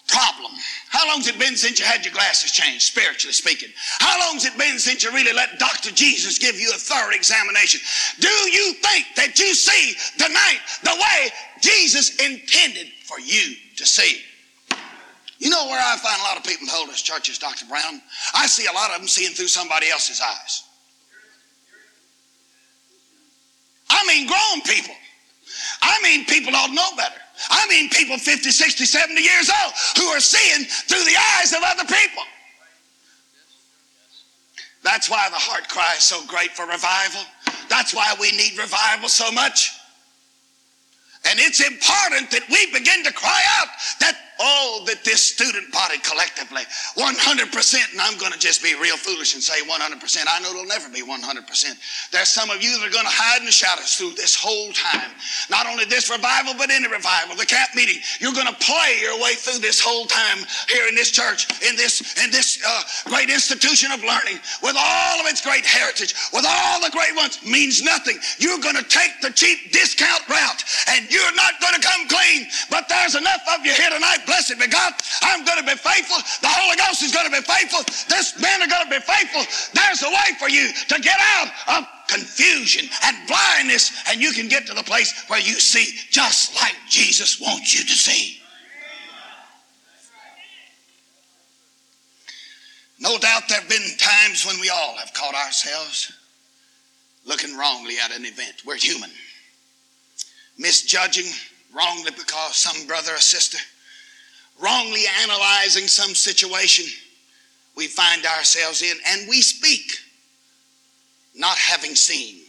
problem. 0.09 0.53
How 0.89 1.09
long's 1.09 1.27
it 1.27 1.39
been 1.39 1.57
since 1.57 1.79
you 1.79 1.87
had 1.87 2.05
your 2.05 2.13
glasses 2.13 2.53
changed, 2.53 2.83
spiritually 2.83 3.33
speaking? 3.33 3.71
How 3.99 4.19
long's 4.21 4.45
it 4.45 4.57
been 4.59 4.79
since 4.79 5.03
you 5.03 5.11
really 5.11 5.33
let 5.33 5.59
Dr. 5.59 5.91
Jesus 5.91 6.39
give 6.39 6.61
you 6.61 6.71
a 6.71 6.79
thorough 6.79 7.15
examination? 7.15 7.81
Do 8.21 8.29
you 8.29 8.75
think 8.75 9.07
that 9.17 9.39
you 9.39 9.55
see 9.55 9.95
tonight 10.19 10.61
the 10.83 10.95
way 10.95 11.31
Jesus 11.61 12.17
intended 12.17 12.89
for 13.05 13.19
you 13.21 13.55
to 13.77 13.87
see? 13.87 14.21
You 15.39 15.51
know 15.51 15.67
where 15.67 15.81
I 15.81 15.97
find 15.97 16.21
a 16.21 16.25
lot 16.25 16.37
of 16.37 16.45
people 16.45 16.69
in 16.69 16.73
holiness 16.73 17.03
churches, 17.03 17.39
Dr. 17.39 17.67
Brown? 17.67 18.01
I 18.35 18.47
see 18.47 18.67
a 18.67 18.73
lot 18.73 18.93
of 18.93 18.99
them 18.99 19.09
seeing 19.09 19.33
through 19.33 19.49
somebody 19.49 19.91
else's 19.91 20.21
eyes. 20.21 20.63
I 23.91 24.07
mean, 24.07 24.27
grown 24.27 24.63
people. 24.63 24.95
I 25.81 25.99
mean, 26.03 26.25
people 26.25 26.55
ought 26.55 26.69
to 26.69 26.75
know 26.75 26.91
better. 26.97 27.23
I 27.51 27.67
mean 27.69 27.89
people 27.89 28.19
50, 28.19 28.51
60, 28.51 28.85
70 28.85 29.21
years 29.21 29.51
old 29.51 29.73
who 29.97 30.05
are 30.13 30.21
seeing 30.21 30.65
through 30.67 31.05
the 31.05 31.17
eyes 31.39 31.53
of 31.53 31.61
other 31.65 31.85
people. 31.85 32.23
That's 34.83 35.09
why 35.09 35.29
the 35.29 35.37
heart 35.37 35.69
cry 35.69 35.95
is 35.97 36.03
so 36.03 36.25
great 36.27 36.51
for 36.51 36.67
revival. 36.67 37.23
That's 37.69 37.95
why 37.95 38.15
we 38.21 38.33
need 38.33 38.59
revival 38.59 39.09
so 39.09 39.31
much. 39.31 39.73
And 41.25 41.39
it's 41.39 41.65
important 41.65 42.31
that 42.33 42.43
we 42.51 42.67
begin 42.73 43.05
to 43.05 43.13
cry 43.13 43.43
out 43.61 43.69
that 44.01 44.19
Oh, 44.43 44.83
that 44.91 45.05
this 45.07 45.23
student 45.23 45.71
body 45.71 46.03
collectively, 46.03 46.67
100%, 46.99 47.07
and 47.95 48.01
I'm 48.03 48.19
going 48.19 48.35
to 48.35 48.39
just 48.43 48.59
be 48.59 48.75
real 48.75 48.99
foolish 48.99 49.39
and 49.39 49.43
say 49.43 49.63
100%. 49.63 49.71
I 49.71 50.43
know 50.43 50.51
it'll 50.51 50.67
never 50.67 50.91
be 50.91 50.99
100%. 50.99 52.11
There's 52.11 52.29
some 52.29 52.51
of 52.51 52.59
you 52.59 52.75
that 52.75 52.91
are 52.91 52.91
going 52.91 53.07
to 53.07 53.15
hide 53.15 53.39
in 53.39 53.47
the 53.47 53.55
shadows 53.55 53.95
through 53.95 54.19
this 54.19 54.35
whole 54.35 54.75
time. 54.75 55.15
Not 55.47 55.71
only 55.71 55.87
this 55.87 56.11
revival, 56.11 56.59
but 56.59 56.75
any 56.75 56.91
revival, 56.91 57.39
the 57.39 57.47
camp 57.47 57.71
meeting. 57.79 58.03
You're 58.19 58.35
going 58.35 58.51
to 58.51 58.59
play 58.59 58.99
your 58.99 59.15
way 59.23 59.39
through 59.39 59.63
this 59.63 59.79
whole 59.79 60.11
time 60.11 60.43
here 60.67 60.91
in 60.91 60.99
this 60.99 61.15
church, 61.15 61.47
in 61.63 61.79
this, 61.79 62.03
in 62.19 62.35
this 62.35 62.59
uh, 62.67 62.83
great 63.15 63.31
institution 63.31 63.95
of 63.95 64.03
learning, 64.03 64.43
with 64.59 64.75
all 64.75 65.23
of 65.23 65.31
its 65.31 65.39
great 65.39 65.63
heritage, 65.63 66.19
with 66.35 66.43
all 66.43 66.83
the 66.83 66.91
great 66.91 67.15
ones, 67.15 67.39
means 67.47 67.79
nothing. 67.79 68.19
You're 68.43 68.59
going 68.59 68.75
to 68.75 68.87
take 68.91 69.23
the 69.23 69.31
cheap 69.31 69.71
discount 69.71 70.27
route, 70.27 70.67
and 70.91 71.07
you're 71.15 71.37
not 71.39 71.63
going 71.63 71.79
to 71.79 71.85
come 71.87 72.11
clean. 72.11 72.51
But 72.75 72.91
there's 72.91 73.15
enough 73.15 73.47
of 73.47 73.63
you 73.63 73.71
here 73.71 73.95
tonight 73.95 74.27
blessed 74.33 74.59
be 74.59 74.67
God. 74.67 74.95
I'm 75.21 75.45
going 75.45 75.59
to 75.59 75.65
be 75.65 75.77
faithful. 75.77 76.17
The 76.41 76.49
Holy 76.49 76.77
Ghost 76.77 77.03
is 77.03 77.13
going 77.13 77.27
to 77.27 77.37
be 77.37 77.45
faithful. 77.45 77.85
This 78.09 78.41
men 78.41 78.63
are 78.63 78.67
going 78.67 78.89
to 78.89 78.91
be 78.91 79.05
faithful. 79.05 79.45
There's 79.75 80.03
a 80.03 80.09
way 80.09 80.33
for 80.39 80.49
you 80.49 80.73
to 80.73 80.97
get 81.01 81.19
out 81.21 81.49
of 81.77 81.87
confusion 82.09 82.89
and 83.05 83.17
blindness, 83.29 83.93
and 84.09 84.21
you 84.23 84.33
can 84.33 84.49
get 84.49 84.67
to 84.67 84.75
the 84.75 84.83
place 84.83 85.13
where 85.29 85.41
you 85.41 85.61
see 85.61 85.99
just 86.11 86.57
like 86.57 86.75
Jesus 86.89 87.39
wants 87.41 87.79
you 87.79 87.85
to 87.85 87.93
see. 87.93 88.39
No 92.99 93.19
doubt 93.19 93.49
there 93.49 93.61
have 93.61 93.69
been 93.69 93.83
times 93.99 94.47
when 94.47 94.61
we 94.61 94.71
all 94.71 94.97
have 94.97 95.13
caught 95.13 95.35
ourselves 95.35 96.13
looking 97.27 97.57
wrongly 97.57 97.97
at 98.03 98.17
an 98.17 98.25
event. 98.25 98.63
We're 98.65 98.77
human. 98.77 99.11
Misjudging 100.57 101.31
wrongly 101.75 102.13
because 102.13 102.57
some 102.57 102.87
brother 102.87 103.13
or 103.13 103.19
sister 103.19 103.59
wrongly 104.63 105.03
analyzing 105.23 105.89
some 105.89 106.15
situation 106.15 106.87
we 107.77 107.87
find 107.87 108.25
ourselves 108.27 108.83
in, 108.83 108.97
and 109.09 109.29
we 109.29 109.41
speak 109.41 109.91
not 111.35 111.57
having 111.57 111.95
seen, 111.95 112.43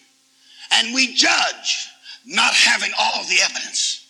and 0.72 0.93
we 0.93 1.13
judge 1.15 1.88
not 2.25 2.53
having 2.53 2.91
all 3.00 3.24
the 3.24 3.38
evidence. 3.43 4.05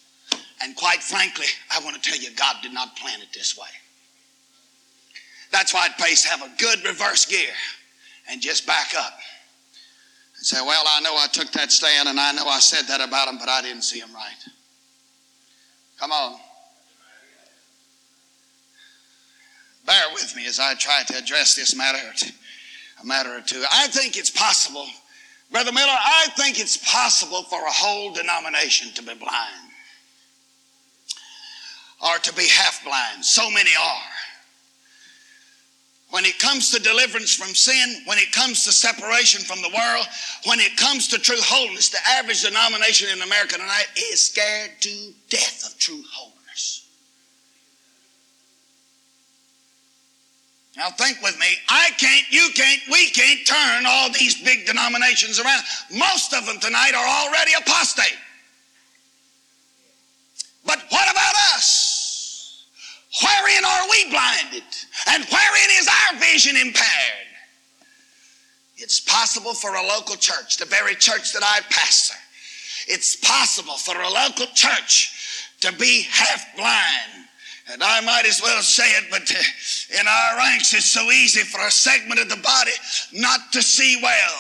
And 0.62 0.76
quite 0.76 1.04
frankly, 1.04 1.46
I 1.72 1.84
want 1.84 2.02
to 2.02 2.10
tell 2.10 2.20
you, 2.20 2.30
God 2.36 2.58
did 2.62 2.74
not 2.74 2.96
plan 2.96 3.22
it 3.22 3.28
this 3.34 3.58
way. 3.58 3.68
That's 5.52 5.74
why 5.74 5.88
it 5.88 5.98
pays 5.98 6.24
to 6.24 6.30
have 6.30 6.42
a 6.42 6.52
good 6.58 6.84
reverse 6.84 7.26
gear 7.26 7.52
and 8.30 8.42
just 8.42 8.66
back 8.66 8.94
up 8.98 9.14
and 10.38 10.46
say, 10.46 10.58
Well, 10.66 10.84
I 10.88 11.02
know 11.02 11.16
I 11.16 11.28
took 11.32 11.52
that 11.52 11.72
stand 11.72 12.10
and 12.10 12.20
I 12.20 12.32
know 12.32 12.48
I 12.48 12.60
said 12.60 12.88
that 12.88 13.08
about 13.08 13.28
him, 13.28 13.38
but 13.38 13.50
I 13.50 13.62
didn't 13.62 13.84
see 13.84 14.00
him 14.00 14.14
right. 14.16 14.54
Come 16.00 16.12
on. 16.12 16.40
Bear 19.86 20.04
with 20.14 20.36
me 20.36 20.46
as 20.48 20.60
I 20.60 20.76
try 20.76 21.04
to 21.08 21.18
address 21.18 21.56
this 21.56 21.76
matter, 21.76 22.00
a 23.02 23.06
matter 23.06 23.36
or 23.36 23.42
two. 23.42 23.64
I 23.72 23.88
think 23.88 24.18
it's 24.18 24.30
possible, 24.30 24.88
Brother 25.52 25.72
Miller, 25.72 25.88
I 25.88 26.28
think 26.36 26.60
it's 26.60 26.78
possible 26.78 27.44
for 27.44 27.60
a 27.60 27.72
whole 27.72 28.14
denomination 28.14 28.92
to 28.96 29.02
be 29.02 29.14
blind 29.14 29.72
or 32.04 32.18
to 32.20 32.34
be 32.34 32.48
half 32.48 32.84
blind. 32.84 33.24
So 33.24 33.50
many 33.50 33.72
are. 33.80 34.02
When 36.10 36.26
it 36.26 36.38
comes 36.38 36.70
to 36.72 36.80
deliverance 36.80 37.34
from 37.34 37.56
sin, 37.56 38.04
when 38.06 38.20
it 38.20 38.32
comes 38.32 38.66
to 38.66 38.72
separation 38.72 39.42
from 39.42 39.64
the 39.64 39.70
world, 39.70 40.06
when 40.46 40.60
it 40.60 40.78
comes 40.78 41.08
to 41.08 41.18
true 41.18 41.42
holiness, 41.42 41.90
the 41.90 41.98
average 42.08 42.44
denomination 42.44 43.10
in 43.10 43.22
America 43.24 43.56
tonight 43.56 43.88
is 44.12 44.28
scared 44.28 44.72
to 44.82 45.14
death 45.30 45.66
of 45.66 45.80
true 45.80 46.04
holiness. 46.14 46.83
Now 50.76 50.90
think 50.90 51.22
with 51.22 51.38
me. 51.40 51.46
I 51.70 51.92
can't, 51.98 52.26
you 52.32 52.50
can't, 52.56 52.82
we 52.92 53.10
can't 53.12 53.46
turn 53.46 53.86
all 53.86 54.12
these 54.12 54.42
big 54.42 54.66
denominations 54.66 55.40
around. 55.40 55.62
Most 55.92 56.34
of 56.34 56.46
them 56.46 56.60
tonight 56.60 56.94
are 56.96 57.28
already 57.28 57.52
apostate. 57.54 58.18
But 60.66 60.80
what 60.90 61.12
about 61.12 61.36
us? 61.56 62.66
Wherein 63.22 63.64
are 63.64 63.90
we 63.90 64.10
blinded? 64.10 64.64
And 65.10 65.24
wherein 65.26 65.70
is 65.78 65.88
our 65.88 66.20
vision 66.20 66.56
impaired? 66.56 67.28
It's 68.78 69.00
possible 69.00 69.54
for 69.54 69.76
a 69.76 69.88
local 69.88 70.16
church, 70.16 70.58
the 70.58 70.66
very 70.66 70.96
church 70.96 71.34
that 71.34 71.44
I 71.44 71.60
pastor, 71.70 72.18
it's 72.88 73.16
possible 73.16 73.76
for 73.76 73.96
a 74.02 74.10
local 74.10 74.48
church 74.48 75.50
to 75.62 75.72
be 75.74 76.06
half 76.10 76.56
blind 76.58 77.23
and 77.72 77.82
I 77.82 78.02
might 78.02 78.26
as 78.26 78.42
well 78.42 78.62
say 78.62 78.84
it, 78.84 79.06
but 79.10 79.24
uh, 79.24 80.00
in 80.00 80.08
our 80.08 80.38
ranks, 80.38 80.74
it's 80.74 80.92
so 80.92 81.12
easy 81.12 81.42
for 81.42 81.66
a 81.66 81.72
segment 81.72 82.20
of 82.20 82.28
the 82.28 82.42
body 82.44 82.76
not 83.14 83.54
to 83.54 83.62
see 83.62 84.00
well. 84.04 84.36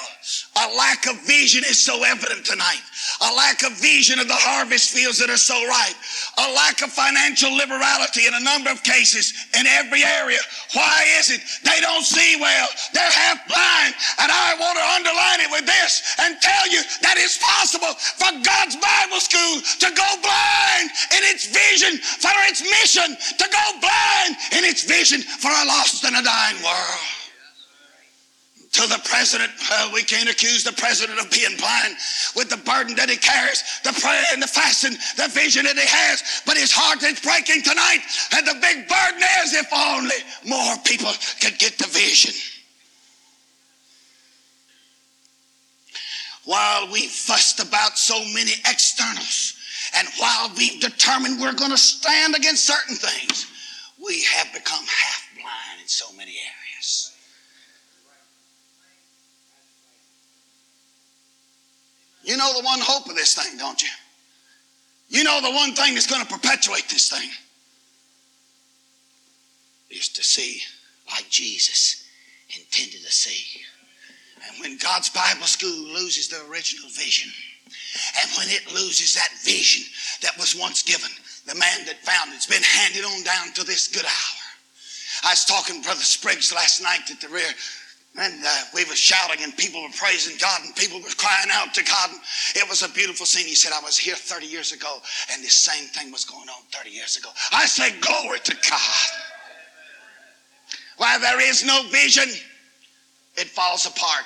A 0.55 0.67
lack 0.75 1.07
of 1.07 1.19
vision 1.27 1.63
is 1.67 1.81
so 1.81 2.03
evident 2.03 2.45
tonight. 2.45 2.83
A 3.27 3.31
lack 3.35 3.63
of 3.63 3.75
vision 3.79 4.19
of 4.19 4.27
the 4.27 4.39
harvest 4.39 4.91
fields 4.95 5.19
that 5.19 5.29
are 5.29 5.39
so 5.39 5.55
ripe. 5.67 5.99
A 6.39 6.47
lack 6.55 6.79
of 6.79 6.91
financial 6.91 7.51
liberality 7.51 8.27
in 8.27 8.33
a 8.33 8.43
number 8.43 8.71
of 8.71 8.83
cases 8.83 9.33
in 9.59 9.67
every 9.67 10.03
area. 10.03 10.39
Why 10.71 11.03
is 11.19 11.31
it? 11.31 11.43
They 11.63 11.79
don't 11.83 12.07
see 12.07 12.39
well. 12.39 12.67
They're 12.95 13.03
half 13.03 13.39
blind. 13.51 13.91
And 14.23 14.31
I 14.31 14.55
want 14.59 14.79
to 14.79 14.85
underline 14.95 15.43
it 15.43 15.51
with 15.51 15.67
this 15.67 16.15
and 16.23 16.39
tell 16.39 16.71
you 16.71 16.79
that 17.03 17.19
it's 17.19 17.39
possible 17.43 17.91
for 18.19 18.31
God's 18.43 18.79
Bible 18.79 19.19
school 19.19 19.59
to 19.59 19.89
go 19.91 20.07
blind 20.23 20.42
its 21.23 21.47
vision 21.47 21.97
for 21.97 22.33
its 22.49 22.61
mission, 22.61 23.15
to 23.37 23.45
go 23.51 23.79
blind 23.79 24.35
in 24.57 24.63
its 24.63 24.83
vision 24.83 25.21
for 25.21 25.49
a 25.49 25.65
lost 25.65 26.03
and 26.03 26.15
a 26.15 26.23
dying 26.23 26.61
world 26.63 27.23
to 28.73 28.81
the 28.87 28.99
president. 29.05 29.51
Well, 29.69 29.93
we 29.93 30.03
can't 30.03 30.29
accuse 30.29 30.63
the 30.63 30.73
president 30.73 31.19
of 31.19 31.29
being 31.29 31.55
blind 31.57 31.95
with 32.35 32.49
the 32.49 32.57
burden 32.57 32.95
that 32.95 33.09
he 33.09 33.17
carries, 33.17 33.63
the 33.83 33.93
prayer 33.93 34.23
and 34.33 34.41
the 34.41 34.47
fasting, 34.47 34.97
the 35.15 35.29
vision 35.29 35.63
that 35.65 35.77
he 35.77 35.85
has. 35.85 36.41
But 36.45 36.57
his 36.57 36.71
heart 36.71 37.03
is 37.03 37.19
breaking 37.21 37.61
tonight. 37.61 38.01
And 38.35 38.45
the 38.45 38.57
big 38.59 38.89
burden 38.89 39.21
is 39.45 39.53
if 39.53 39.69
only 39.71 40.17
more 40.45 40.75
people 40.83 41.11
could 41.39 41.57
get 41.59 41.77
the 41.77 41.87
vision. 41.87 42.33
While 46.45 46.91
we 46.91 47.07
fussed 47.07 47.59
about 47.59 47.97
so 47.97 48.19
many 48.33 48.53
externals 48.65 49.53
And 49.95 50.07
while 50.17 50.51
we've 50.57 50.79
determined 50.79 51.39
we're 51.39 51.53
going 51.53 51.71
to 51.71 51.77
stand 51.77 52.35
against 52.35 52.65
certain 52.65 52.95
things, 52.95 53.47
we 54.03 54.21
have 54.23 54.51
become 54.53 54.83
half 54.85 55.29
blind 55.35 55.81
in 55.81 55.87
so 55.87 56.05
many 56.17 56.31
areas. 56.31 57.15
You 62.23 62.37
know 62.37 62.53
the 62.57 62.63
one 62.63 62.79
hope 62.81 63.07
of 63.07 63.15
this 63.15 63.35
thing, 63.35 63.57
don't 63.57 63.81
you? 63.81 63.89
You 65.09 65.23
know 65.23 65.41
the 65.41 65.51
one 65.51 65.73
thing 65.73 65.93
that's 65.93 66.07
going 66.07 66.25
to 66.25 66.33
perpetuate 66.33 66.87
this 66.89 67.09
thing 67.09 67.29
is 69.91 70.09
to 70.09 70.23
see 70.23 70.61
like 71.07 71.29
Jesus 71.29 72.07
intended 72.55 73.03
to 73.03 73.11
see. 73.11 73.61
And 74.47 74.59
when 74.59 74.77
God's 74.77 75.09
Bible 75.09 75.45
school 75.45 75.93
loses 75.93 76.29
the 76.29 76.43
original 76.49 76.89
vision, 76.89 77.31
and 78.21 78.31
when 78.37 78.49
it 78.49 78.73
loses 78.73 79.13
that 79.15 79.29
vision 79.43 79.85
that 80.21 80.37
was 80.37 80.55
once 80.55 80.81
given, 80.83 81.09
the 81.45 81.55
man 81.55 81.85
that 81.85 82.03
found 82.03 82.33
it's 82.33 82.47
been 82.47 82.63
handed 82.63 83.05
on 83.05 83.23
down 83.23 83.53
to 83.53 83.63
this 83.63 83.87
good 83.87 84.05
hour. 84.05 84.43
I 85.23 85.31
was 85.31 85.45
talking 85.45 85.81
to 85.81 85.85
Brother 85.85 86.01
Spriggs 86.01 86.53
last 86.53 86.81
night 86.81 87.09
at 87.11 87.21
the 87.21 87.29
rear, 87.29 87.49
and 88.19 88.45
uh, 88.45 88.61
we 88.73 88.83
were 88.85 88.95
shouting, 88.95 89.43
and 89.43 89.55
people 89.57 89.81
were 89.81 89.95
praising 89.97 90.37
God, 90.39 90.61
and 90.63 90.75
people 90.75 90.99
were 90.99 91.15
crying 91.17 91.49
out 91.51 91.73
to 91.73 91.83
God. 91.83 92.09
And 92.11 92.19
it 92.55 92.69
was 92.69 92.83
a 92.83 92.89
beautiful 92.89 93.25
scene. 93.25 93.47
He 93.47 93.55
said, 93.55 93.71
I 93.73 93.81
was 93.81 93.97
here 93.97 94.15
30 94.15 94.45
years 94.45 94.71
ago, 94.71 95.01
and 95.31 95.43
this 95.43 95.53
same 95.53 95.85
thing 95.89 96.11
was 96.11 96.25
going 96.25 96.47
on 96.49 96.61
30 96.71 96.89
years 96.89 97.17
ago. 97.17 97.29
I 97.51 97.65
say, 97.65 97.91
Glory 97.99 98.39
to 98.39 98.55
God. 98.69 99.09
While 100.97 101.19
there 101.19 101.41
is 101.41 101.65
no 101.65 101.83
vision, 101.89 102.29
it 103.35 103.47
falls 103.47 103.85
apart. 103.87 104.25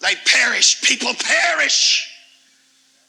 They 0.00 0.14
perish. 0.26 0.82
People 0.82 1.12
perish. 1.14 2.12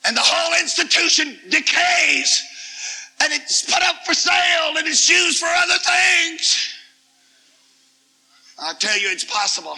And 0.06 0.16
the 0.16 0.22
whole 0.24 0.60
institution 0.60 1.38
decays. 1.50 2.44
And 3.22 3.34
it's 3.34 3.64
put 3.64 3.84
up 3.84 4.06
for 4.06 4.14
sale 4.14 4.78
and 4.78 4.88
it's 4.88 5.10
used 5.10 5.40
for 5.40 5.48
other 5.48 5.78
things. 5.80 6.74
I 8.60 8.74
tell 8.80 8.98
you, 8.98 9.10
it's 9.10 9.24
possible. 9.24 9.78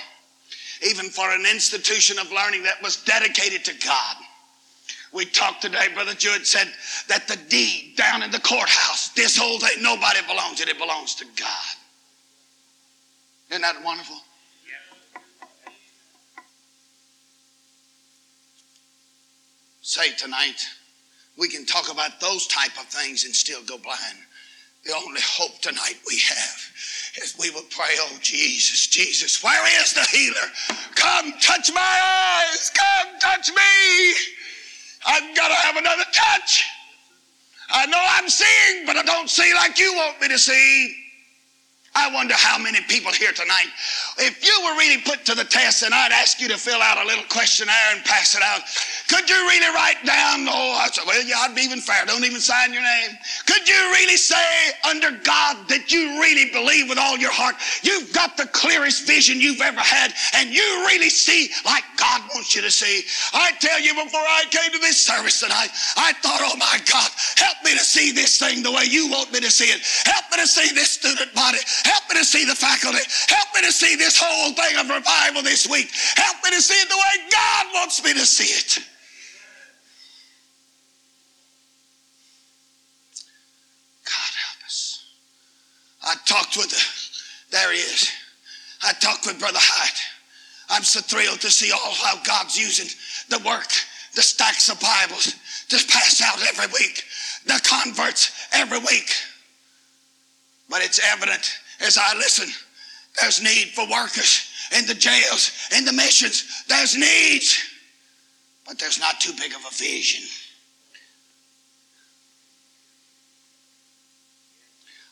Even 0.88 1.10
for 1.10 1.30
an 1.32 1.46
institution 1.50 2.20
of 2.20 2.32
learning 2.32 2.64
that 2.64 2.82
was 2.82 2.98
dedicated 3.04 3.66
to 3.66 3.74
God. 3.86 4.16
We 5.12 5.26
talked 5.26 5.64
today, 5.64 5.88
Brother 5.94 6.14
Jewett 6.14 6.46
said 6.46 6.68
that 7.08 7.28
the 7.28 7.38
deed 7.50 7.96
down 7.98 8.22
in 8.22 8.30
the 8.30 8.40
courthouse, 8.40 9.10
this 9.10 9.36
whole 9.36 9.60
thing, 9.60 9.82
nobody 9.82 10.20
belongs 10.28 10.58
to 10.58 10.64
it, 10.64 10.70
it 10.70 10.78
belongs 10.78 11.16
to 11.16 11.26
God. 11.36 11.76
Isn't 13.50 13.64
that 13.64 13.84
wonderful? 13.84 14.18
Say 19.90 20.12
tonight, 20.12 20.68
we 21.36 21.50
can 21.50 21.66
talk 21.66 21.92
about 21.92 22.20
those 22.20 22.46
type 22.46 22.80
of 22.80 22.86
things 22.90 23.26
and 23.26 23.36
still 23.36 23.64
go 23.64 23.80
blind. 23.80 24.20
The 24.86 24.94
only 24.94 25.20
hope 25.20 25.60
tonight 25.62 25.96
we 26.08 26.20
have 26.30 26.60
is 27.24 27.36
we 27.40 27.50
will 27.50 27.66
pray, 27.72 27.96
oh 27.98 28.16
Jesus, 28.22 28.86
Jesus, 28.86 29.44
where 29.44 29.82
is 29.82 29.94
the 29.94 30.04
healer? 30.16 30.48
Come 30.94 31.34
touch 31.42 31.74
my 31.74 31.82
eyes. 31.82 32.70
Come 32.70 33.20
touch 33.20 33.50
me. 33.50 34.14
I've 35.08 35.36
got 35.36 35.48
to 35.48 35.56
have 35.56 35.78
another 35.78 36.06
touch. 36.14 36.64
I 37.72 37.88
know 37.88 37.98
I'm 38.00 38.30
seeing, 38.30 38.86
but 38.86 38.96
I 38.96 39.02
don't 39.02 39.28
see 39.28 39.56
like 39.56 39.80
you 39.80 39.92
want 39.96 40.22
me 40.22 40.28
to 40.28 40.38
see. 40.38 40.96
I 42.00 42.10
wonder 42.14 42.34
how 42.34 42.58
many 42.58 42.80
people 42.88 43.12
here 43.12 43.34
tonight, 43.34 43.68
if 44.20 44.40
you 44.40 44.56
were 44.64 44.80
really 44.80 45.02
put 45.02 45.26
to 45.26 45.36
the 45.36 45.44
test 45.44 45.84
and 45.84 45.94
I'd 45.94 46.14
ask 46.14 46.40
you 46.40 46.48
to 46.48 46.58
fill 46.58 46.82
out 46.82 47.04
a 47.04 47.06
little 47.06 47.26
questionnaire 47.28 47.92
and 47.92 48.04
pass 48.06 48.36
it 48.36 48.42
out, 48.42 48.62
could 49.10 49.30
you 49.30 49.36
really 49.36 49.68
write 49.76 50.00
down, 50.06 50.48
oh, 50.48 50.80
I 50.80 50.88
said, 50.92 51.04
well, 51.06 51.22
yeah, 51.24 51.44
I'd 51.44 51.56
be 51.56 51.62
even 51.62 51.82
fair. 51.82 52.06
Don't 52.06 52.24
even 52.24 52.40
sign 52.40 52.72
your 52.72 52.84
name. 52.84 53.18
Could 53.46 53.68
you 53.68 53.76
really 53.92 54.16
say 54.16 54.72
under 54.88 55.12
God 55.12 55.68
that 55.68 55.92
you 55.92 56.22
really 56.22 56.50
believe 56.52 56.88
with 56.88 56.98
all 56.98 57.18
your 57.18 57.34
heart? 57.34 57.56
You've 57.84 58.14
got 58.14 58.38
the 58.38 58.48
clearest 58.48 59.06
vision 59.06 59.42
you've 59.42 59.62
ever 59.62 59.82
had 59.82 60.14
and 60.36 60.56
you 60.56 60.64
really 60.88 61.10
see 61.10 61.50
like 61.66 61.84
God 62.10 62.22
wants 62.34 62.56
you 62.56 62.62
to 62.62 62.72
see. 62.72 63.06
I 63.34 63.52
tell 63.60 63.80
you, 63.80 63.94
before 63.94 64.22
I 64.22 64.44
came 64.50 64.72
to 64.72 64.80
this 64.80 65.06
service 65.06 65.40
tonight, 65.42 65.70
I 65.96 66.14
thought, 66.14 66.42
oh 66.44 66.58
my 66.58 66.80
God, 66.90 67.10
help 67.38 67.58
me 67.64 67.72
to 67.74 67.84
see 67.84 68.12
this 68.12 68.40
thing 68.40 68.64
the 68.64 68.72
way 68.72 68.86
you 68.86 69.10
want 69.10 69.32
me 69.32 69.40
to 69.40 69.52
see 69.52 69.66
it. 69.66 69.82
Help 70.06 70.26
me 70.32 70.42
to 70.42 70.48
see 70.48 70.74
this 70.74 70.92
student 70.92 71.34
body. 71.36 71.60
Help 71.86 72.04
me 72.10 72.18
to 72.18 72.26
see 72.26 72.46
the 72.46 72.56
faculty. 72.56 73.06
Help 73.28 73.48
me 73.54 73.62
to 73.62 73.72
see 73.72 73.96
this 73.96 74.18
whole 74.20 74.54
thing 74.54 74.78
of 74.78 74.90
revival 74.90 75.44
this 75.44 75.70
week. 75.70 75.90
Help 76.16 76.38
me 76.44 76.50
to 76.52 76.62
see 76.62 76.82
it 76.82 76.90
the 76.90 76.98
way 76.98 77.30
God 77.32 77.66
wants 77.76 78.04
me 78.04 78.14
to 78.14 78.26
see 78.26 78.58
it. 78.58 78.84
God 84.06 84.34
help 84.34 84.66
us. 84.66 85.06
I 86.04 86.16
talked 86.26 86.58
with, 86.58 86.70
the, 86.70 87.56
there 87.56 87.72
he 87.72 87.80
is. 87.80 88.10
I 88.82 88.94
talked 88.94 89.28
with 89.28 89.40
Brother 89.40 89.60
Hyde. 89.62 90.19
I'm 90.70 90.84
so 90.84 91.02
thrilled 91.02 91.42
to 91.42 91.52
see 91.52 91.72
all 91.72 91.94
how 91.94 92.22
God's 92.24 92.58
using 92.58 92.88
the 93.30 93.44
work, 93.48 93.70
the 94.16 94.22
stacks 94.22 94.70
of 94.70 94.80
Bibles 94.80 95.34
just 95.68 95.90
pass 95.90 96.22
out 96.22 96.40
every 96.48 96.68
week, 96.74 97.04
the 97.46 97.60
converts 97.64 98.32
every 98.54 98.80
week. 98.80 99.12
But 100.70 100.82
it's 100.84 101.00
evident 101.12 101.50
as 101.82 101.98
I 101.98 102.16
listen, 102.16 102.50
there's 103.20 103.42
need 103.42 103.70
for 103.70 103.88
workers 103.90 104.52
in 104.78 104.86
the 104.86 104.94
jails, 104.94 105.52
in 105.76 105.86
the 105.86 105.94
missions. 105.94 106.64
There's 106.68 106.96
needs, 106.96 107.58
but 108.68 108.78
there's 108.78 109.00
not 109.00 109.20
too 109.20 109.34
big 109.34 109.54
of 109.54 109.62
a 109.66 109.76
vision. 109.76 110.24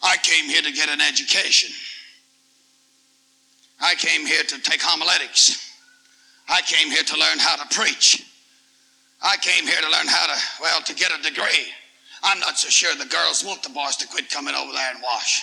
I 0.03 0.17
came 0.17 0.45
here 0.45 0.61
to 0.61 0.71
get 0.71 0.89
an 0.89 1.01
education. 1.01 1.73
I 3.79 3.95
came 3.95 4.25
here 4.25 4.43
to 4.43 4.59
take 4.61 4.81
homiletics. 4.81 5.71
I 6.49 6.61
came 6.61 6.89
here 6.89 7.03
to 7.03 7.17
learn 7.19 7.39
how 7.39 7.55
to 7.55 7.75
preach. 7.75 8.23
I 9.21 9.37
came 9.37 9.65
here 9.65 9.81
to 9.81 9.89
learn 9.89 10.07
how 10.07 10.27
to, 10.27 10.41
well, 10.61 10.81
to 10.81 10.93
get 10.93 11.11
a 11.11 11.21
degree. 11.21 11.67
I'm 12.23 12.39
not 12.39 12.57
so 12.57 12.69
sure 12.69 12.95
the 12.95 13.05
girls 13.05 13.43
want 13.43 13.63
the 13.63 13.69
boys 13.69 13.95
to 13.97 14.07
quit 14.07 14.29
coming 14.29 14.55
over 14.55 14.71
there 14.71 14.91
and 14.93 15.01
wash. 15.03 15.41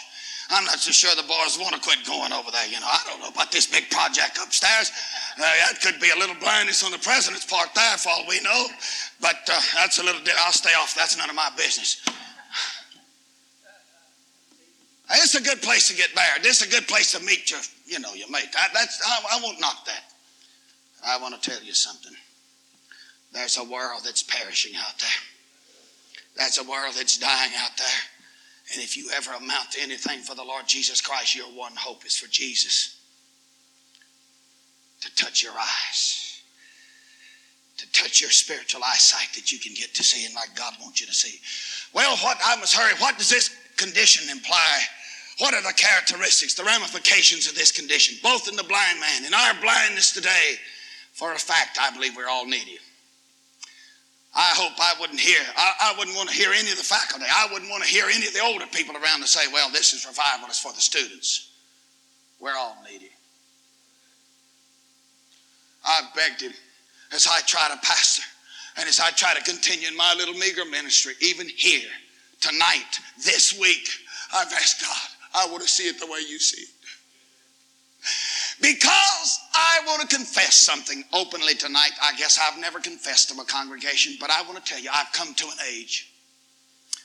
I'm 0.51 0.65
not 0.65 0.79
so 0.79 0.93
sure 0.93 1.15
the 1.17 1.27
boys 1.27 1.59
want 1.59 1.75
to 1.75 1.81
quit 1.81 2.05
going 2.07 2.33
over 2.33 2.51
there. 2.51 2.67
You 2.67 2.79
know, 2.81 2.87
I 2.87 3.01
don't 3.09 3.21
know 3.21 3.29
about 3.29 3.51
this 3.51 3.67
big 3.67 3.89
project 3.91 4.39
upstairs. 4.43 4.93
Uh, 5.39 5.41
that 5.41 5.81
could 5.81 5.99
be 6.01 6.11
a 6.11 6.19
little 6.19 6.37
blindness 6.37 6.85
on 6.85 6.93
the 6.93 6.99
president's 6.99 7.47
part 7.47 7.75
there, 7.75 7.97
for 7.97 8.11
all 8.11 8.25
we 8.29 8.41
know. 8.41 8.67
But 9.21 9.49
uh, 9.51 9.61
that's 9.75 9.99
a 9.99 10.03
little. 10.03 10.21
I'll 10.41 10.53
stay 10.53 10.75
off. 10.75 10.95
That's 10.95 11.17
none 11.17 11.31
of 11.31 11.37
my 11.37 11.51
business. 11.57 12.05
It's 15.11 15.35
a 15.35 15.43
good 15.43 15.61
place 15.61 15.89
to 15.89 15.95
get 15.95 16.15
married. 16.15 16.43
This 16.43 16.63
is 16.63 16.69
a 16.69 16.71
good 16.71 16.89
place 16.89 17.13
to 17.13 17.21
meet 17.25 17.51
your, 17.51 17.61
you 17.87 17.99
know, 17.99 18.15
your 18.15 18.29
mate. 18.31 18.49
That, 18.55 18.71
that's 18.73 19.01
I, 19.07 19.39
I 19.39 19.43
won't 19.43 19.61
knock 19.61 19.85
that. 19.87 20.05
I 21.07 21.19
want 21.19 21.41
to 21.41 21.51
tell 21.51 21.63
you 21.63 21.75
something. 21.75 22.13
There's 23.33 23.59
a 23.59 23.65
world 23.65 24.03
that's 24.05 24.23
perishing 24.23 24.73
out 24.77 24.99
there. 24.99 25.09
That's 26.37 26.59
a 26.59 26.65
world 26.65 26.95
that's 26.97 27.19
dying 27.19 27.53
out 27.59 27.77
there. 27.77 27.87
And 28.73 28.83
if 28.83 28.97
you 28.97 29.11
ever 29.15 29.33
amount 29.33 29.73
to 29.73 29.83
anything 29.83 30.21
for 30.21 30.35
the 30.35 30.43
Lord 30.43 30.67
Jesus 30.67 31.01
Christ, 31.01 31.37
your 31.37 31.47
one 31.47 31.73
hope 31.77 32.07
is 32.07 32.17
for 32.17 32.29
Jesus 32.29 32.99
to 35.03 35.15
touch 35.17 35.43
your 35.43 35.53
eyes, 35.53 36.43
to 37.77 37.93
touch 37.93 38.23
your 38.23 38.31
spiritual 38.31 38.81
eyesight 38.83 39.29
that 39.35 39.53
you 39.53 39.59
can 39.59 39.75
get 39.75 39.95
to 39.95 40.03
seeing 40.03 40.35
like 40.35 40.57
God 40.57 40.73
wants 40.81 41.01
you 41.01 41.07
to 41.07 41.13
see. 41.13 41.39
Well, 41.93 42.17
what 42.19 42.39
I 42.43 42.57
must 42.57 42.75
hurry. 42.75 42.95
What 42.99 43.19
does 43.19 43.29
this 43.29 43.55
condition 43.77 44.29
imply? 44.31 44.81
What 45.39 45.55
are 45.55 45.63
the 45.63 45.73
characteristics, 45.73 46.55
the 46.55 46.65
ramifications 46.65 47.49
of 47.49 47.55
this 47.55 47.73
condition, 47.73 48.17
both 48.23 48.49
in 48.49 48.57
the 48.57 48.63
blind 48.63 49.01
man, 49.01 49.25
in 49.25 49.35
our 49.35 49.55
blindness 49.61 50.13
today? 50.13 50.59
For 51.13 51.33
a 51.33 51.39
fact, 51.39 51.79
I 51.81 51.91
believe 51.95 52.17
we're 52.17 52.29
all 52.29 52.47
needy. 52.47 52.79
I 54.35 54.51
hope 54.55 54.73
I 54.81 54.95
wouldn't 55.01 55.21
hear, 55.21 55.41
I, 55.57 55.93
I, 55.93 55.95
wouldn't 55.97 56.17
want 56.17 56.29
to 56.29 56.35
hear 56.35 56.51
any 56.51 56.71
of 56.71 56.77
the 56.77 56.83
faculty. 56.83 57.25
I 57.25 57.47
wouldn't 57.53 57.71
want 57.71 57.85
to 57.85 57.89
hear 57.89 58.07
any 58.13 58.27
of 58.27 58.35
the 58.35 58.43
older 58.43 58.67
people 58.67 58.97
around 58.97 59.21
to 59.21 59.29
say, 59.29 59.47
well, 59.53 59.71
this 59.71 59.93
is 59.93 60.05
revival, 60.05 60.49
it's 60.49 60.59
for 60.59 60.73
the 60.73 60.81
students. 60.81 61.53
We're 62.41 62.57
all 62.57 62.77
needy. 62.91 63.11
I 65.85 66.01
begged 66.17 66.41
him 66.41 66.53
as 67.13 67.29
I 67.31 67.41
try 67.43 67.69
to 67.69 67.77
pastor 67.87 68.25
and 68.77 68.89
as 68.89 68.99
I 68.99 69.11
try 69.11 69.35
to 69.35 69.43
continue 69.43 69.87
in 69.87 69.97
my 69.97 70.15
little 70.17 70.35
meager 70.35 70.65
ministry, 70.65 71.15
even 71.21 71.49
here, 71.49 71.89
tonight, 72.41 73.01
this 73.25 73.59
week, 73.59 73.89
I've 74.33 74.53
asked 74.53 74.81
God, 74.81 75.09
I 75.35 75.51
want 75.51 75.63
to 75.63 75.69
see 75.69 75.89
it 75.89 75.99
the 75.99 76.07
way 76.07 76.21
you 76.21 76.39
see 76.39 76.63
it. 76.63 76.69
Because 78.61 79.41
I 79.55 79.81
want 79.87 80.09
to 80.09 80.17
confess 80.17 80.55
something 80.55 81.05
openly 81.13 81.55
tonight. 81.55 81.93
I 82.03 82.15
guess 82.17 82.39
I've 82.41 82.61
never 82.61 82.79
confessed 82.79 83.31
to 83.31 83.41
a 83.41 83.45
congregation, 83.45 84.15
but 84.21 84.31
I 84.31 84.43
want 84.43 84.57
to 84.57 84.71
tell 84.71 84.81
you, 84.81 84.91
I've 84.93 85.13
come 85.13 85.35
to 85.35 85.47
an 85.47 85.59
age. 85.73 86.13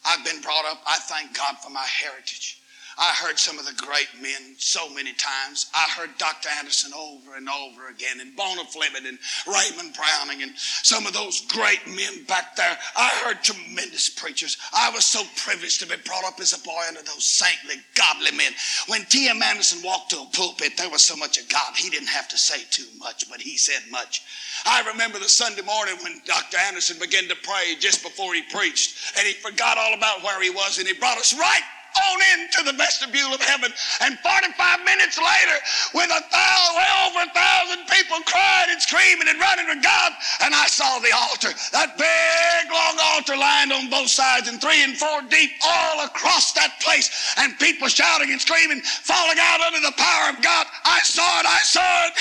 I've 0.05 0.23
been 0.23 0.41
brought 0.41 0.65
up, 0.65 0.81
I 0.87 0.97
thank 0.97 1.35
God 1.35 1.57
for 1.63 1.69
my 1.69 1.83
heritage. 1.83 2.61
I 2.99 3.13
heard 3.13 3.39
some 3.39 3.57
of 3.57 3.65
the 3.65 3.73
great 3.81 4.09
men 4.21 4.55
so 4.57 4.89
many 4.89 5.13
times. 5.13 5.67
I 5.73 5.85
heard 5.95 6.09
Dr. 6.17 6.49
Anderson 6.59 6.91
over 6.93 7.35
and 7.37 7.47
over 7.47 7.87
again, 7.87 8.19
and 8.19 8.35
Bona 8.35 8.65
Fleming 8.65 9.07
and 9.07 9.17
Raymond 9.47 9.95
Browning, 9.95 10.43
and 10.43 10.51
some 10.57 11.07
of 11.07 11.13
those 11.13 11.39
great 11.47 11.79
men 11.87 12.25
back 12.27 12.57
there. 12.57 12.77
I 12.97 13.07
heard 13.23 13.41
tremendous 13.41 14.09
preachers. 14.09 14.57
I 14.73 14.89
was 14.89 15.05
so 15.05 15.23
privileged 15.37 15.79
to 15.79 15.87
be 15.87 15.95
brought 16.03 16.25
up 16.25 16.41
as 16.41 16.51
a 16.51 16.61
boy 16.61 16.83
under 16.89 17.01
those 17.01 17.23
saintly, 17.23 17.81
godly 17.95 18.35
men. 18.35 18.51
When 18.87 19.05
T.M. 19.05 19.41
Anderson 19.41 19.79
walked 19.81 20.09
to 20.11 20.17
a 20.19 20.27
pulpit, 20.33 20.75
there 20.75 20.89
was 20.89 21.01
so 21.01 21.15
much 21.15 21.37
of 21.37 21.47
God. 21.47 21.77
He 21.77 21.89
didn't 21.89 22.09
have 22.09 22.27
to 22.27 22.37
say 22.37 22.63
too 22.69 22.87
much, 22.97 23.29
but 23.29 23.39
he 23.39 23.55
said 23.55 23.89
much. 23.89 24.23
I 24.65 24.85
remember 24.91 25.19
the 25.19 25.29
Sunday 25.29 25.61
morning 25.61 25.95
when 26.03 26.21
Dr. 26.25 26.57
Anderson 26.57 26.99
began 26.99 27.29
to 27.29 27.35
pray 27.43 27.75
just 27.79 28.03
before 28.03 28.33
he 28.33 28.41
preached, 28.41 29.15
and 29.17 29.25
he 29.25 29.33
forgot 29.33 29.77
all 29.77 29.93
about 29.93 30.21
where 30.21 30.41
he 30.43 30.49
was, 30.49 30.79
and 30.79 30.87
he 30.87 30.93
brought 30.93 31.17
us 31.17 31.33
right 31.33 31.63
on 31.95 32.17
into 32.39 32.63
the 32.63 32.75
vestibule 32.77 33.33
of 33.33 33.41
heaven. 33.41 33.71
And 34.01 34.17
45 34.19 34.85
minutes 34.85 35.17
later, 35.17 35.57
with 35.93 36.11
a 36.11 36.23
thousand, 36.29 36.75
well 36.75 37.09
over 37.09 37.21
a 37.25 37.33
thousand 37.33 37.81
people 37.87 38.17
crying 38.25 38.69
and 38.69 38.81
screaming 38.81 39.27
and 39.27 39.39
running 39.39 39.67
to 39.67 39.79
God, 39.81 40.11
and 40.41 40.53
I 40.53 40.67
saw 40.67 40.99
the 40.99 41.13
altar, 41.13 41.49
that 41.73 41.97
big 41.97 42.63
long 42.71 42.97
altar 43.15 43.37
lined 43.37 43.71
on 43.73 43.89
both 43.89 44.09
sides 44.09 44.47
and 44.47 44.61
three 44.61 44.83
and 44.83 44.97
four 44.97 45.21
deep 45.29 45.51
all 45.63 46.05
across 46.05 46.53
that 46.53 46.79
place, 46.81 47.35
and 47.37 47.57
people 47.59 47.87
shouting 47.87 48.31
and 48.31 48.41
screaming, 48.41 48.81
falling 48.81 49.37
out 49.39 49.61
under 49.61 49.81
the 49.81 49.95
power 49.97 50.29
of 50.29 50.41
God. 50.41 50.67
I 50.85 50.99
saw 51.03 51.39
it, 51.39 51.45
I 51.45 51.59
saw 51.63 52.07
it. 52.07 52.13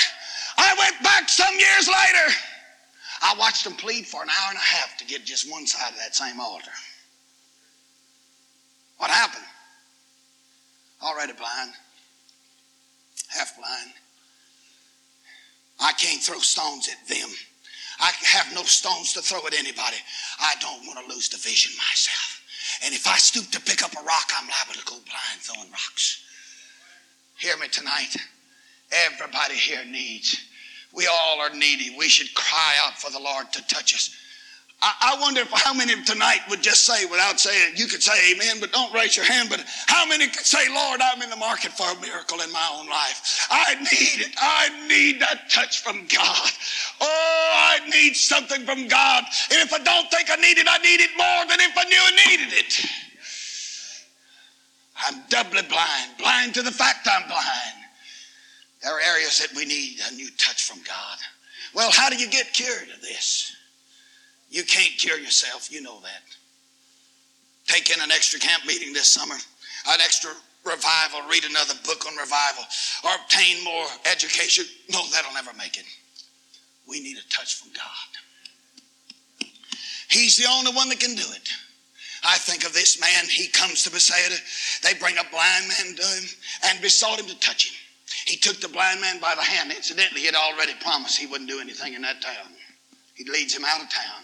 I 0.57 0.75
went 0.77 1.01
back 1.03 1.29
some 1.29 1.53
years 1.57 1.87
later. 1.87 2.35
I 3.21 3.35
watched 3.37 3.63
them 3.63 3.73
plead 3.73 4.05
for 4.05 4.23
an 4.23 4.29
hour 4.29 4.49
and 4.49 4.57
a 4.57 4.61
half 4.61 4.97
to 4.97 5.05
get 5.05 5.25
just 5.25 5.49
one 5.49 5.67
side 5.67 5.91
of 5.91 5.97
that 5.99 6.15
same 6.15 6.39
altar. 6.39 6.71
What 8.97 9.09
happened? 9.09 9.45
Already 11.01 11.33
blind, 11.33 11.71
half 13.29 13.55
blind. 13.55 13.91
I 15.79 15.93
can't 15.93 16.21
throw 16.21 16.39
stones 16.39 16.89
at 16.89 17.07
them. 17.07 17.29
I 17.99 18.11
have 18.25 18.53
no 18.53 18.63
stones 18.63 19.13
to 19.13 19.21
throw 19.21 19.45
at 19.45 19.53
anybody. 19.53 19.97
I 20.39 20.53
don't 20.61 20.85
want 20.85 21.05
to 21.05 21.13
lose 21.13 21.29
the 21.29 21.37
vision 21.37 21.75
myself. 21.77 22.41
And 22.83 22.93
if 22.93 23.07
I 23.07 23.17
stoop 23.17 23.49
to 23.51 23.61
pick 23.61 23.83
up 23.83 23.93
a 23.93 24.03
rock, 24.03 24.31
I'm 24.37 24.47
liable 24.47 24.79
to 24.79 24.85
go 24.85 24.95
blind 24.95 25.41
throwing 25.41 25.69
rocks. 25.71 26.23
Hear 27.37 27.57
me 27.57 27.67
tonight. 27.67 28.15
Everybody 28.91 29.55
here 29.55 29.85
needs. 29.85 30.39
We 30.93 31.07
all 31.07 31.39
are 31.39 31.53
needy. 31.53 31.95
We 31.97 32.09
should 32.09 32.33
cry 32.33 32.75
out 32.83 32.97
for 32.97 33.11
the 33.11 33.19
Lord 33.19 33.51
to 33.53 33.67
touch 33.67 33.93
us. 33.93 34.15
I, 34.81 35.17
wonder 35.19 35.41
if 35.41 35.51
how 35.51 35.73
many 35.73 36.01
tonight 36.03 36.39
would 36.49 36.61
just 36.61 36.85
say, 36.85 37.05
without 37.05 37.37
saying, 37.37 37.73
you 37.75 37.87
could 37.87 38.01
say 38.01 38.13
amen, 38.31 38.61
but 38.61 38.71
don't 38.71 38.93
raise 38.93 39.17
your 39.17 39.25
hand, 39.25 39.49
but 39.49 39.63
how 39.87 40.05
many 40.05 40.27
could 40.27 40.45
say, 40.45 40.73
Lord, 40.73 41.01
I'm 41.01 41.21
in 41.21 41.29
the 41.29 41.35
market 41.35 41.73
for 41.73 41.83
a 41.91 41.99
miracle 41.99 42.39
in 42.39 42.51
my 42.53 42.69
own 42.73 42.87
life? 42.87 43.47
I 43.51 43.75
need 43.75 44.25
it. 44.25 44.35
I 44.39 44.87
need 44.87 45.19
that 45.19 45.49
touch 45.51 45.83
from 45.83 46.07
God. 46.07 46.51
Oh, 47.01 47.51
I 47.53 47.89
need 47.89 48.15
something 48.15 48.65
from 48.65 48.87
God. 48.87 49.25
And 49.51 49.59
if 49.59 49.73
I 49.73 49.79
don't 49.79 50.09
think 50.09 50.29
I 50.31 50.37
need 50.37 50.57
it, 50.57 50.67
I 50.69 50.77
need 50.77 51.01
it 51.01 51.11
more 51.17 51.45
than 51.49 51.59
if 51.59 51.77
I 51.77 51.83
knew 51.83 51.99
I 51.99 52.29
needed 52.29 52.53
it. 52.53 52.85
I'm 55.07 55.21
doubly 55.29 55.61
blind, 55.63 56.11
blind 56.17 56.53
to 56.53 56.61
the 56.61 56.71
fact 56.71 57.07
I'm 57.09 57.27
blind. 57.27 57.75
There 58.81 58.93
are 58.95 59.01
areas 59.01 59.39
that 59.39 59.53
we 59.55 59.65
need 59.65 59.99
a 60.09 60.15
new 60.15 60.29
touch 60.37 60.63
from 60.63 60.79
God. 60.83 61.17
Well, 61.73 61.91
how 61.91 62.09
do 62.09 62.15
you 62.15 62.29
get 62.29 62.53
cured 62.53 62.89
of 62.95 63.01
this? 63.01 63.57
You 64.49 64.63
can't 64.63 64.97
cure 64.97 65.19
yourself. 65.19 65.71
You 65.71 65.81
know 65.81 65.99
that. 66.01 66.23
Take 67.67 67.95
in 67.95 68.01
an 68.01 68.11
extra 68.11 68.39
camp 68.39 68.65
meeting 68.65 68.93
this 68.93 69.07
summer, 69.07 69.35
an 69.35 70.01
extra 70.01 70.31
revival, 70.65 71.21
read 71.29 71.45
another 71.45 71.75
book 71.85 72.05
on 72.07 72.15
revival, 72.17 72.63
or 73.03 73.11
obtain 73.15 73.63
more 73.63 73.85
education. 74.11 74.65
No, 74.91 75.01
that'll 75.11 75.33
never 75.33 75.53
make 75.57 75.77
it. 75.77 75.85
We 76.87 76.99
need 76.99 77.17
a 77.17 77.29
touch 77.29 77.55
from 77.55 77.71
God. 77.73 79.49
He's 80.09 80.37
the 80.37 80.49
only 80.49 80.73
one 80.73 80.89
that 80.89 80.99
can 80.99 81.13
do 81.13 81.25
it. 81.35 81.49
I 82.23 82.37
think 82.39 82.65
of 82.65 82.73
this 82.73 82.99
man. 82.99 83.25
He 83.29 83.47
comes 83.47 83.83
to 83.83 83.91
Bethsaida. 83.91 84.35
They 84.83 84.99
bring 84.99 85.17
a 85.17 85.31
blind 85.31 85.67
man 85.67 85.95
to 85.95 86.03
him 86.03 86.23
and 86.65 86.81
besought 86.81 87.19
him 87.19 87.27
to 87.27 87.39
touch 87.39 87.69
him. 87.69 87.75
He 88.25 88.35
took 88.35 88.59
the 88.59 88.67
blind 88.67 88.99
man 88.99 89.19
by 89.19 89.35
the 89.35 89.43
hand. 89.43 89.71
Incidentally, 89.71 90.21
he 90.21 90.25
had 90.25 90.35
already 90.35 90.73
promised 90.81 91.19
he 91.19 91.27
wouldn't 91.27 91.49
do 91.49 91.61
anything 91.61 91.93
in 91.93 92.01
that 92.01 92.21
town. 92.21 92.51
He 93.13 93.23
leads 93.25 93.55
him 93.55 93.63
out 93.63 93.81
of 93.81 93.89
town. 93.89 94.23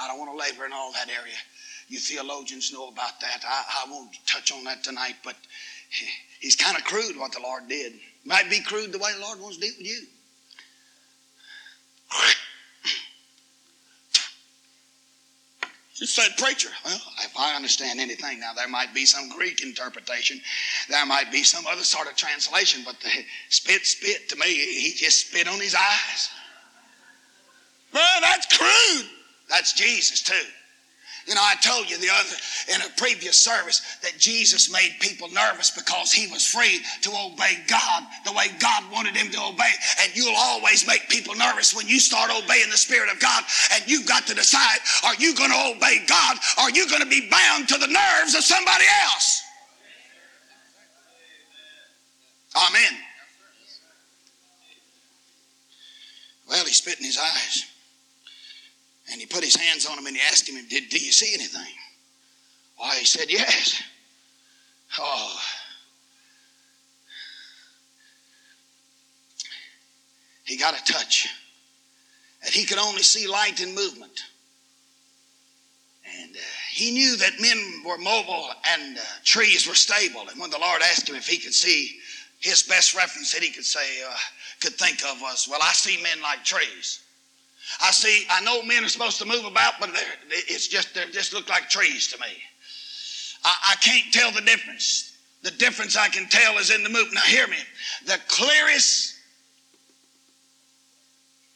I 0.00 0.08
don't 0.08 0.18
want 0.18 0.30
to 0.30 0.36
labor 0.36 0.66
in 0.66 0.72
all 0.72 0.92
that 0.92 1.08
area. 1.08 1.34
You 1.88 1.98
theologians 1.98 2.72
know 2.72 2.88
about 2.88 3.20
that. 3.20 3.44
I, 3.46 3.84
I 3.84 3.90
won't 3.90 4.10
touch 4.26 4.52
on 4.52 4.64
that 4.64 4.82
tonight, 4.82 5.16
but 5.24 5.36
he's 6.40 6.56
kind 6.56 6.76
of 6.76 6.84
crude 6.84 7.18
what 7.18 7.32
the 7.32 7.40
Lord 7.40 7.68
did. 7.68 7.94
Might 8.24 8.48
be 8.48 8.60
crude 8.60 8.92
the 8.92 8.98
way 8.98 9.12
the 9.14 9.20
Lord 9.20 9.40
wants 9.40 9.56
to 9.56 9.62
deal 9.62 9.74
with 9.78 9.86
you. 9.86 10.06
You 16.02 16.08
said, 16.08 16.36
preacher. 16.36 16.68
Well, 16.84 17.00
if 17.22 17.32
I 17.38 17.54
understand 17.54 18.00
anything, 18.00 18.40
now 18.40 18.52
there 18.54 18.66
might 18.66 18.92
be 18.92 19.06
some 19.06 19.28
Greek 19.28 19.62
interpretation, 19.62 20.40
there 20.88 21.06
might 21.06 21.30
be 21.30 21.44
some 21.44 21.64
other 21.64 21.84
sort 21.84 22.08
of 22.08 22.16
translation, 22.16 22.82
but 22.84 22.98
the 22.98 23.08
spit, 23.50 23.86
spit 23.86 24.28
to 24.30 24.36
me, 24.36 24.46
he 24.46 24.94
just 24.96 25.28
spit 25.28 25.46
on 25.46 25.60
his 25.60 25.76
eyes. 25.76 26.28
Well, 27.94 28.20
that's 28.20 28.58
crude. 28.58 29.10
That's 29.48 29.72
Jesus 29.72 30.22
too. 30.22 30.46
You 31.26 31.36
know, 31.36 31.40
I 31.42 31.54
told 31.56 31.88
you 31.88 31.98
the 31.98 32.10
other 32.12 32.36
in 32.74 32.80
a 32.82 32.92
previous 32.96 33.38
service 33.38 33.80
that 34.02 34.18
Jesus 34.18 34.72
made 34.72 34.96
people 35.00 35.28
nervous 35.30 35.70
because 35.70 36.12
he 36.12 36.26
was 36.26 36.44
free 36.44 36.80
to 37.02 37.10
obey 37.10 37.62
God 37.68 38.02
the 38.24 38.32
way 38.32 38.46
God 38.58 38.90
wanted 38.90 39.14
him 39.14 39.30
to 39.30 39.40
obey. 39.40 39.70
And 40.02 40.16
you'll 40.16 40.34
always 40.36 40.86
make 40.86 41.08
people 41.08 41.36
nervous 41.36 41.76
when 41.76 41.86
you 41.86 42.00
start 42.00 42.30
obeying 42.30 42.70
the 42.70 42.76
Spirit 42.76 43.08
of 43.12 43.20
God. 43.20 43.44
And 43.72 43.88
you've 43.88 44.06
got 44.06 44.26
to 44.26 44.34
decide 44.34 44.78
are 45.04 45.14
you 45.16 45.34
going 45.36 45.50
to 45.50 45.76
obey 45.76 46.04
God 46.08 46.38
or 46.58 46.64
are 46.64 46.70
you 46.70 46.88
going 46.88 47.02
to 47.02 47.08
be 47.08 47.28
bound 47.30 47.68
to 47.68 47.78
the 47.78 47.86
nerves 47.86 48.34
of 48.34 48.42
somebody 48.42 48.84
else? 49.04 49.42
Amen. 52.56 52.98
Well, 56.48 56.64
he 56.64 56.72
spit 56.72 56.98
in 56.98 57.04
his 57.06 57.18
eyes. 57.18 57.71
And 59.12 59.20
he 59.20 59.26
put 59.26 59.44
his 59.44 59.56
hands 59.56 59.84
on 59.84 59.98
him 59.98 60.06
and 60.06 60.16
he 60.16 60.22
asked 60.22 60.48
him, 60.48 60.56
Did, 60.68 60.88
Do 60.88 60.98
you 60.98 61.12
see 61.12 61.34
anything? 61.34 61.74
Why, 62.78 62.96
he 62.96 63.04
said, 63.04 63.30
Yes. 63.30 63.82
Oh. 64.98 65.38
He 70.44 70.56
got 70.56 70.74
a 70.74 70.92
touch. 70.92 71.28
And 72.44 72.52
he 72.52 72.64
could 72.64 72.78
only 72.78 73.02
see 73.02 73.28
light 73.28 73.60
and 73.60 73.74
movement. 73.74 74.24
And 76.20 76.34
uh, 76.34 76.40
he 76.72 76.90
knew 76.90 77.16
that 77.16 77.40
men 77.40 77.82
were 77.86 77.98
mobile 77.98 78.48
and 78.70 78.98
uh, 78.98 79.02
trees 79.24 79.68
were 79.68 79.74
stable. 79.74 80.26
And 80.28 80.40
when 80.40 80.50
the 80.50 80.58
Lord 80.58 80.82
asked 80.82 81.08
him 81.08 81.16
if 81.16 81.26
he 81.26 81.38
could 81.38 81.54
see, 81.54 81.98
his 82.40 82.62
best 82.62 82.94
reference 82.94 83.32
that 83.34 83.42
he 83.42 83.50
could 83.50 83.64
say, 83.64 84.02
uh, 84.08 84.16
could 84.60 84.74
think 84.74 85.04
of 85.04 85.20
was, 85.20 85.46
Well, 85.48 85.60
I 85.62 85.72
see 85.72 86.02
men 86.02 86.20
like 86.22 86.44
trees. 86.44 87.00
I 87.80 87.90
see, 87.90 88.26
I 88.30 88.40
know 88.42 88.62
men 88.62 88.84
are 88.84 88.88
supposed 88.88 89.18
to 89.18 89.24
move 89.24 89.44
about, 89.44 89.74
but 89.80 89.92
they're—it's 89.92 90.68
just, 90.68 90.94
they 90.94 91.04
just 91.12 91.32
look 91.32 91.48
like 91.48 91.68
trees 91.68 92.08
to 92.08 92.20
me. 92.20 92.26
I, 93.44 93.72
I 93.72 93.74
can't 93.76 94.12
tell 94.12 94.30
the 94.32 94.40
difference. 94.40 95.16
The 95.42 95.50
difference 95.50 95.96
I 95.96 96.08
can 96.08 96.28
tell 96.28 96.58
is 96.58 96.70
in 96.70 96.82
the 96.82 96.88
movement. 96.88 97.14
Now, 97.14 97.22
hear 97.22 97.48
me. 97.48 97.56
The 98.06 98.18
clearest, 98.28 99.14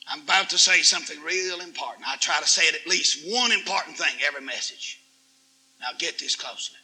I'm 0.08 0.22
about 0.22 0.50
to 0.50 0.58
say 0.58 0.82
something 0.82 1.20
real 1.22 1.60
important. 1.60 2.08
I 2.08 2.16
try 2.16 2.40
to 2.40 2.46
say 2.48 2.62
it 2.62 2.74
at 2.74 2.86
least 2.88 3.32
one 3.32 3.52
important 3.52 3.96
thing 3.96 4.14
every 4.26 4.42
message. 4.42 5.00
Now, 5.80 5.88
get 5.98 6.18
this 6.18 6.34
closely. 6.34 6.78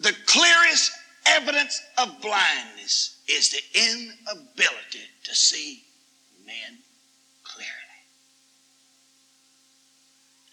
The 0.00 0.14
clearest 0.26 0.90
evidence 1.26 1.80
of 1.98 2.20
blindness 2.20 3.20
is 3.28 3.50
the 3.50 3.60
inability 3.74 5.06
to 5.24 5.34
see 5.34 5.84
men 6.44 6.78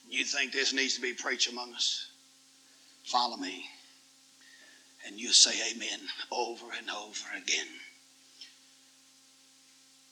You 0.10 0.24
think 0.24 0.52
this 0.52 0.74
needs 0.74 0.96
to 0.96 1.02
be 1.02 1.14
preached 1.14 1.52
among 1.52 1.74
us? 1.74 2.08
Follow 3.04 3.38
me. 3.38 3.66
And 5.06 5.20
you 5.20 5.32
say 5.32 5.52
amen 5.72 6.00
over 6.32 6.66
and 6.78 6.90
over 6.90 7.26
again. 7.36 7.68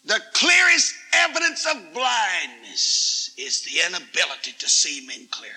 The 0.05 0.21
clearest 0.33 0.93
evidence 1.13 1.65
of 1.65 1.93
blindness 1.93 3.31
is 3.37 3.63
the 3.63 3.81
inability 3.87 4.53
to 4.59 4.69
see 4.69 5.05
men 5.07 5.27
clearly. 5.31 5.55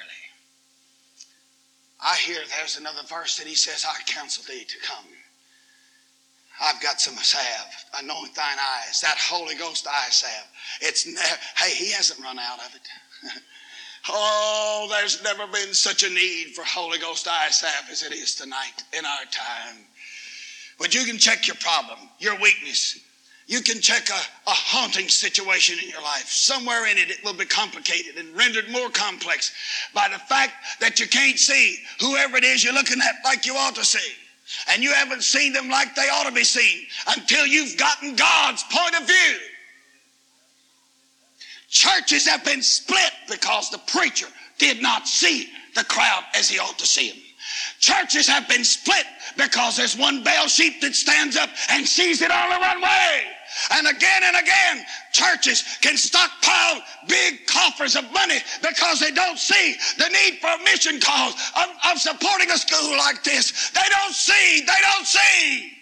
I 2.00 2.16
hear 2.16 2.38
there's 2.56 2.78
another 2.78 3.02
verse 3.08 3.36
that 3.36 3.46
he 3.46 3.54
says, 3.54 3.84
I 3.86 4.00
counsel 4.10 4.44
thee 4.48 4.64
to 4.64 4.86
come. 4.86 5.04
I've 6.60 6.80
got 6.80 7.00
some 7.00 7.14
salve. 7.16 7.84
Anoint 8.00 8.34
thine 8.34 8.56
eyes. 8.58 9.00
That 9.00 9.16
Holy 9.18 9.54
Ghost 9.54 9.86
eye 9.86 10.08
salve. 10.10 10.48
It's 10.80 11.06
ne- 11.06 11.38
hey, 11.56 11.74
he 11.74 11.92
hasn't 11.92 12.20
run 12.20 12.38
out 12.38 12.58
of 12.60 12.74
it. 12.74 13.32
Oh, 14.08 14.88
there's 14.90 15.22
never 15.22 15.46
been 15.46 15.74
such 15.74 16.02
a 16.02 16.10
need 16.10 16.54
for 16.54 16.64
Holy 16.64 16.98
Ghost 16.98 17.24
salve 17.24 17.90
as 17.90 18.02
it 18.02 18.12
is 18.12 18.34
tonight 18.34 18.82
in 18.96 19.04
our 19.04 19.24
time. 19.30 19.84
But 20.78 20.94
you 20.94 21.04
can 21.04 21.18
check 21.18 21.46
your 21.46 21.56
problem, 21.56 21.98
your 22.18 22.38
weakness. 22.40 23.00
You 23.46 23.62
can 23.62 23.80
check 23.80 24.08
a, 24.10 24.50
a 24.50 24.52
haunting 24.52 25.08
situation 25.08 25.78
in 25.82 25.88
your 25.88 26.02
life. 26.02 26.28
Somewhere 26.28 26.86
in 26.86 26.98
it, 26.98 27.10
it 27.10 27.24
will 27.24 27.34
be 27.34 27.46
complicated 27.46 28.16
and 28.16 28.36
rendered 28.36 28.70
more 28.70 28.90
complex 28.90 29.52
by 29.94 30.08
the 30.12 30.18
fact 30.18 30.52
that 30.80 31.00
you 31.00 31.08
can't 31.08 31.38
see 31.38 31.78
whoever 31.98 32.36
it 32.36 32.44
is 32.44 32.62
you're 32.62 32.74
looking 32.74 33.00
at 33.00 33.16
like 33.24 33.46
you 33.46 33.54
ought 33.54 33.74
to 33.76 33.84
see. 33.84 34.12
And 34.70 34.82
you 34.82 34.92
haven't 34.92 35.22
seen 35.22 35.52
them 35.52 35.68
like 35.68 35.94
they 35.94 36.08
ought 36.08 36.26
to 36.26 36.32
be 36.32 36.44
seen 36.44 36.86
until 37.08 37.46
you've 37.46 37.76
gotten 37.78 38.16
God's 38.16 38.62
point 38.64 39.00
of 39.00 39.06
view. 39.06 39.36
Churches 41.68 42.26
have 42.26 42.44
been 42.44 42.62
split 42.62 43.12
because 43.28 43.70
the 43.70 43.78
preacher 43.78 44.26
did 44.58 44.82
not 44.82 45.06
see 45.06 45.48
the 45.74 45.84
crowd 45.84 46.24
as 46.34 46.48
he 46.48 46.58
ought 46.58 46.78
to 46.78 46.86
see 46.86 47.10
them. 47.10 47.18
Churches 47.78 48.26
have 48.26 48.48
been 48.48 48.64
split 48.64 49.04
because 49.36 49.76
there's 49.76 49.96
one 49.96 50.22
bell 50.22 50.48
sheep 50.48 50.80
that 50.80 50.94
stands 50.94 51.36
up 51.36 51.50
and 51.70 51.86
sees 51.86 52.22
it 52.22 52.30
all 52.30 52.48
the 52.50 52.56
wrong 52.56 52.82
way. 52.82 53.22
And 53.72 53.86
again 53.86 54.22
and 54.24 54.36
again, 54.36 54.84
churches 55.12 55.64
can 55.80 55.96
stockpile 55.96 56.82
big 57.06 57.46
coffers 57.46 57.96
of 57.96 58.10
money 58.12 58.38
because 58.62 59.00
they 59.00 59.10
don't 59.10 59.38
see 59.38 59.76
the 59.98 60.08
need 60.08 60.38
for 60.40 60.48
a 60.48 60.64
mission 60.64 61.00
cause 61.00 61.34
of, 61.56 61.68
of 61.90 61.98
supporting 61.98 62.50
a 62.50 62.58
school 62.58 62.96
like 62.98 63.22
this. 63.24 63.70
They 63.70 63.88
don't 63.90 64.14
see, 64.14 64.60
they 64.60 64.80
don't 64.82 65.06
see. 65.06 65.77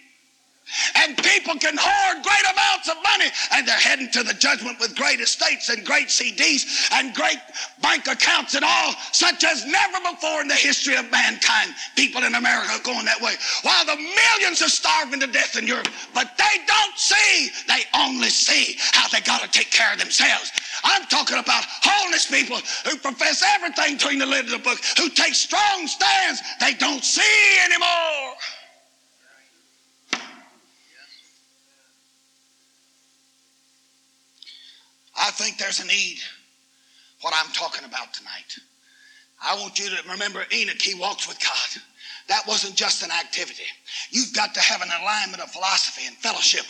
And 0.96 1.16
people 1.18 1.55
can 1.55 1.76
hoard 1.79 2.24
great 2.24 2.46
amounts 2.50 2.88
of 2.90 2.96
money 3.02 3.31
and 3.52 3.66
they're 3.66 3.79
heading 3.79 4.11
to 4.11 4.24
the 4.24 4.35
judgment 4.35 4.81
with 4.81 4.96
great 4.96 5.20
estates 5.20 5.68
and 5.68 5.85
great 5.87 6.09
CDs 6.09 6.90
and 6.92 7.14
great 7.14 7.38
bank 7.81 8.09
accounts 8.09 8.55
and 8.55 8.64
all, 8.64 8.92
such 9.12 9.44
as 9.44 9.64
never 9.64 9.98
before 10.11 10.40
in 10.40 10.48
the 10.48 10.59
history 10.59 10.96
of 10.96 11.09
mankind. 11.12 11.70
People 11.94 12.24
in 12.24 12.35
America 12.35 12.72
are 12.72 12.83
going 12.83 13.05
that 13.05 13.20
way. 13.20 13.35
While 13.62 13.85
the 13.87 13.94
millions 13.94 14.61
are 14.61 14.68
starving 14.68 15.20
to 15.20 15.29
death 15.29 15.57
in 15.57 15.66
Europe, 15.66 15.88
but 16.12 16.37
they 16.37 16.59
don't 16.66 16.98
see, 16.98 17.50
they 17.68 17.87
only 17.94 18.31
see 18.31 18.76
how 18.92 19.07
they 19.09 19.20
got 19.20 19.42
to 19.42 19.48
take 19.48 19.70
care 19.70 19.92
of 19.92 20.00
themselves. 20.00 20.50
I'm 20.83 21.07
talking 21.07 21.38
about 21.38 21.62
holiness 21.66 22.26
people 22.26 22.59
who 22.85 22.96
profess 22.98 23.42
everything 23.55 23.94
between 23.94 24.18
the 24.18 24.26
lid 24.26 24.46
of 24.46 24.50
the 24.50 24.59
book, 24.59 24.79
who 24.98 25.09
take 25.11 25.35
strong 25.35 25.87
stands 25.87 26.42
they 26.59 26.74
don't 26.74 27.05
see 27.05 27.59
anymore. 27.64 28.35
I 35.18 35.31
think 35.31 35.59
there's 35.59 35.81
a 35.81 35.87
need, 35.87 36.18
what 37.22 37.35
I'm 37.37 37.52
talking 37.52 37.85
about 37.85 38.12
tonight. 38.12 38.59
I 39.42 39.55
want 39.57 39.79
you 39.79 39.90
to 39.90 40.09
remember 40.11 40.44
Enoch, 40.52 40.81
he 40.81 40.94
walked 40.94 41.29
with 41.29 41.38
God. 41.40 41.83
That 42.29 42.46
wasn't 42.46 42.74
just 42.74 43.02
an 43.02 43.11
activity. 43.11 43.64
You've 44.11 44.35
got 44.35 44.55
to 44.55 44.61
have 44.61 44.83
an 44.83 44.88
alignment 45.00 45.42
of 45.42 45.50
philosophy 45.50 46.07
and 46.07 46.16
fellowship. 46.16 46.66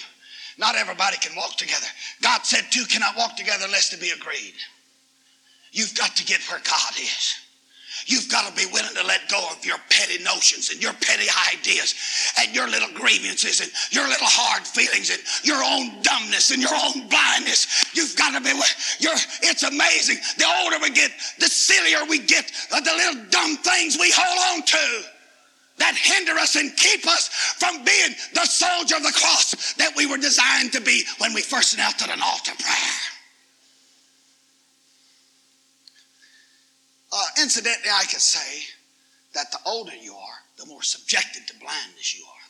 Not 0.59 0.77
everybody 0.77 1.17
can 1.19 1.37
walk 1.37 1.57
together. 1.57 1.87
God 2.23 2.45
said 2.45 2.65
two 2.71 2.85
cannot 2.87 3.17
walk 3.17 3.37
together 3.37 3.65
unless 3.65 3.91
they 3.91 3.99
be 3.99 4.11
agreed. 4.11 4.55
You've 5.73 5.95
got 5.95 6.17
to 6.17 6.25
get 6.25 6.41
where 6.51 6.61
God 6.61 6.99
is. 6.99 7.35
You've 8.07 8.29
got 8.29 8.49
to 8.49 8.55
be 8.55 8.71
willing 8.73 8.95
to 8.95 9.07
let 9.07 9.29
go 9.29 9.41
of 9.51 9.65
your 9.65 9.79
petty 9.89 10.23
notions 10.23 10.71
and 10.71 10.83
your 10.83 10.93
petty 10.95 11.27
ideas 11.53 11.95
and 12.39 12.55
your 12.55 12.69
little 12.69 12.93
grievances 12.93 13.61
and 13.61 13.71
your 13.91 14.07
little 14.07 14.29
hard 14.29 14.67
feelings 14.67 15.11
and 15.11 15.21
your 15.43 15.63
own 15.65 16.03
dumbness 16.03 16.51
and 16.51 16.61
your 16.61 16.75
own 16.75 17.09
blindness. 17.09 17.87
You've 17.95 18.17
got 18.17 18.37
to 18.37 18.41
be, 18.41 18.53
you're, 19.01 19.17
it's 19.43 19.63
amazing. 19.63 20.19
The 20.37 20.47
older 20.63 20.77
we 20.83 20.91
get, 20.91 21.11
the 21.39 21.49
sillier 21.49 22.05
we 22.09 22.19
get, 22.19 22.53
the 22.71 22.81
little 22.85 23.25
dumb 23.31 23.57
things 23.57 23.97
we 23.99 24.13
hold 24.15 24.61
on 24.61 24.67
to 24.67 25.07
that 25.79 25.95
hinder 25.95 26.33
us 26.41 26.57
and 26.57 26.75
keep 26.77 27.07
us 27.07 27.29
from 27.29 27.85
being 27.85 28.15
the 28.35 28.47
soldier 28.47 28.97
of 28.97 29.03
the 29.03 29.13
cross 29.13 29.75
that 29.75 29.93
we 29.97 30.07
were 30.07 30.17
designed 30.17 30.73
to 30.73 30.81
be 30.81 31.05
when 31.19 31.35
we 31.35 31.43
first 31.43 31.77
knelt 31.77 32.01
at 32.03 32.11
an 32.11 32.23
altar 32.23 32.53
prayer. 32.59 33.16
Uh, 37.13 37.25
incidentally, 37.41 37.91
I 37.91 38.05
could 38.05 38.21
say 38.21 38.65
that 39.35 39.53
the 39.53 39.59
older 39.67 39.95
you 39.95 40.15
are, 40.15 40.39
the 40.59 40.67
more 40.67 40.83
subjected 40.83 41.47
to 41.47 41.59
blindness 41.59 42.19
you 42.19 42.25
are 42.25 42.47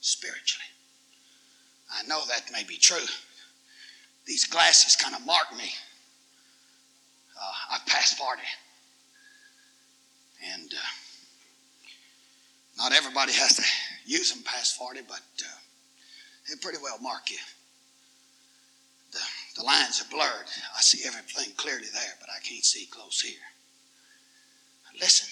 spiritually. 0.00 0.64
I 1.92 2.06
know 2.06 2.22
that 2.28 2.50
may 2.52 2.64
be 2.64 2.76
true. 2.76 3.04
These 4.26 4.46
glasses 4.46 4.96
kind 4.96 5.14
of 5.14 5.26
mark 5.26 5.46
me. 5.56 5.70
Uh, 7.36 7.74
I've 7.74 7.86
passed 7.86 8.16
40. 8.16 8.40
And 10.54 10.72
uh, 10.72 10.76
not 12.78 12.92
everybody 12.92 13.32
has 13.32 13.56
to 13.56 13.62
use 14.06 14.32
them 14.32 14.42
past 14.44 14.76
40, 14.76 15.00
but 15.06 15.16
uh, 15.18 15.58
they 16.48 16.56
pretty 16.60 16.78
well 16.82 16.98
mark 17.00 17.30
you. 17.30 17.38
The, 19.12 19.20
the 19.60 19.64
lines 19.64 20.00
are 20.00 20.10
blurred. 20.10 20.48
I 20.76 20.80
see 20.80 21.06
everything 21.06 21.52
clearly 21.56 21.88
there, 21.92 22.14
but 22.20 22.28
I 22.30 22.40
can't 22.42 22.64
see 22.64 22.86
close 22.86 23.20
here. 23.20 23.51
Listen, 25.00 25.28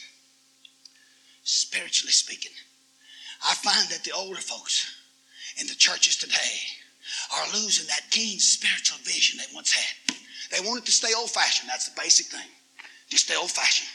spiritually 1.44 2.12
speaking, 2.12 2.52
I 3.48 3.54
find 3.54 3.88
that 3.90 4.04
the 4.04 4.12
older 4.12 4.40
folks 4.40 4.86
in 5.60 5.66
the 5.66 5.74
churches 5.74 6.16
today 6.16 6.34
are 7.36 7.46
losing 7.54 7.86
that 7.88 8.10
keen 8.10 8.38
spiritual 8.38 8.98
vision 9.04 9.38
they 9.38 9.54
once 9.54 9.72
had. 9.72 10.16
They 10.50 10.66
want 10.66 10.80
it 10.80 10.86
to 10.86 10.92
stay 10.92 11.12
old 11.16 11.30
fashioned. 11.30 11.68
That's 11.68 11.88
the 11.88 12.00
basic 12.00 12.26
thing. 12.26 12.48
Just 13.08 13.24
stay 13.24 13.36
old 13.36 13.50
fashioned. 13.50 13.88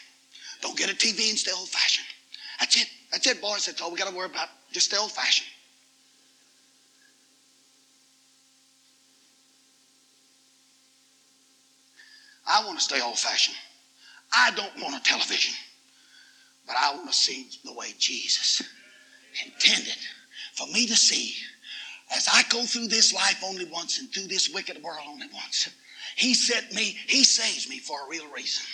Don't 0.62 0.78
get 0.78 0.90
a 0.90 0.96
TV 0.96 1.30
and 1.30 1.38
stay 1.38 1.52
old 1.52 1.70
fashioned. 1.70 2.08
That's 2.60 2.82
it. 2.82 2.88
That's 3.12 3.28
it, 3.28 3.42
boys. 3.42 3.66
That's 3.66 3.82
all 3.82 3.92
we 3.92 3.98
got 3.98 4.10
to 4.10 4.16
worry 4.16 4.28
about. 4.28 4.50
Just 4.72 4.88
stay 4.88 4.98
old 4.98 5.12
fashioned. 5.12 5.48
I 12.48 12.64
want 12.66 12.78
to 12.78 12.84
stay 12.84 13.02
old 13.02 13.18
fashioned. 13.18 13.58
I 14.36 14.52
don't 14.52 14.82
want 14.82 14.96
a 14.96 15.04
television, 15.04 15.54
but 16.68 16.76
I 16.80 16.94
want 16.96 17.08
to 17.08 17.16
see 17.16 17.48
the 17.64 17.74
way 17.74 17.94
Jesus 17.98 18.62
intended 19.46 19.98
for 20.54 20.68
me 20.68 20.88
to 20.88 20.96
see 20.96 21.36
as 22.16 22.28
I 22.32 22.44
go 22.50 22.64
through 22.64 22.88
this 22.88 23.14
life 23.14 23.42
only 23.44 23.66
once 23.66 24.00
and 24.00 24.12
through 24.12 24.28
this 24.28 24.50
wicked 24.54 24.82
world 24.84 25.00
only 25.08 25.28
once. 25.34 25.70
He 26.16 26.34
set 26.34 26.74
me, 26.74 26.96
He 27.08 27.24
saves 27.24 27.70
me 27.70 27.80
for 27.80 28.06
a 28.06 28.10
real 28.10 28.28
reason. 28.34 28.66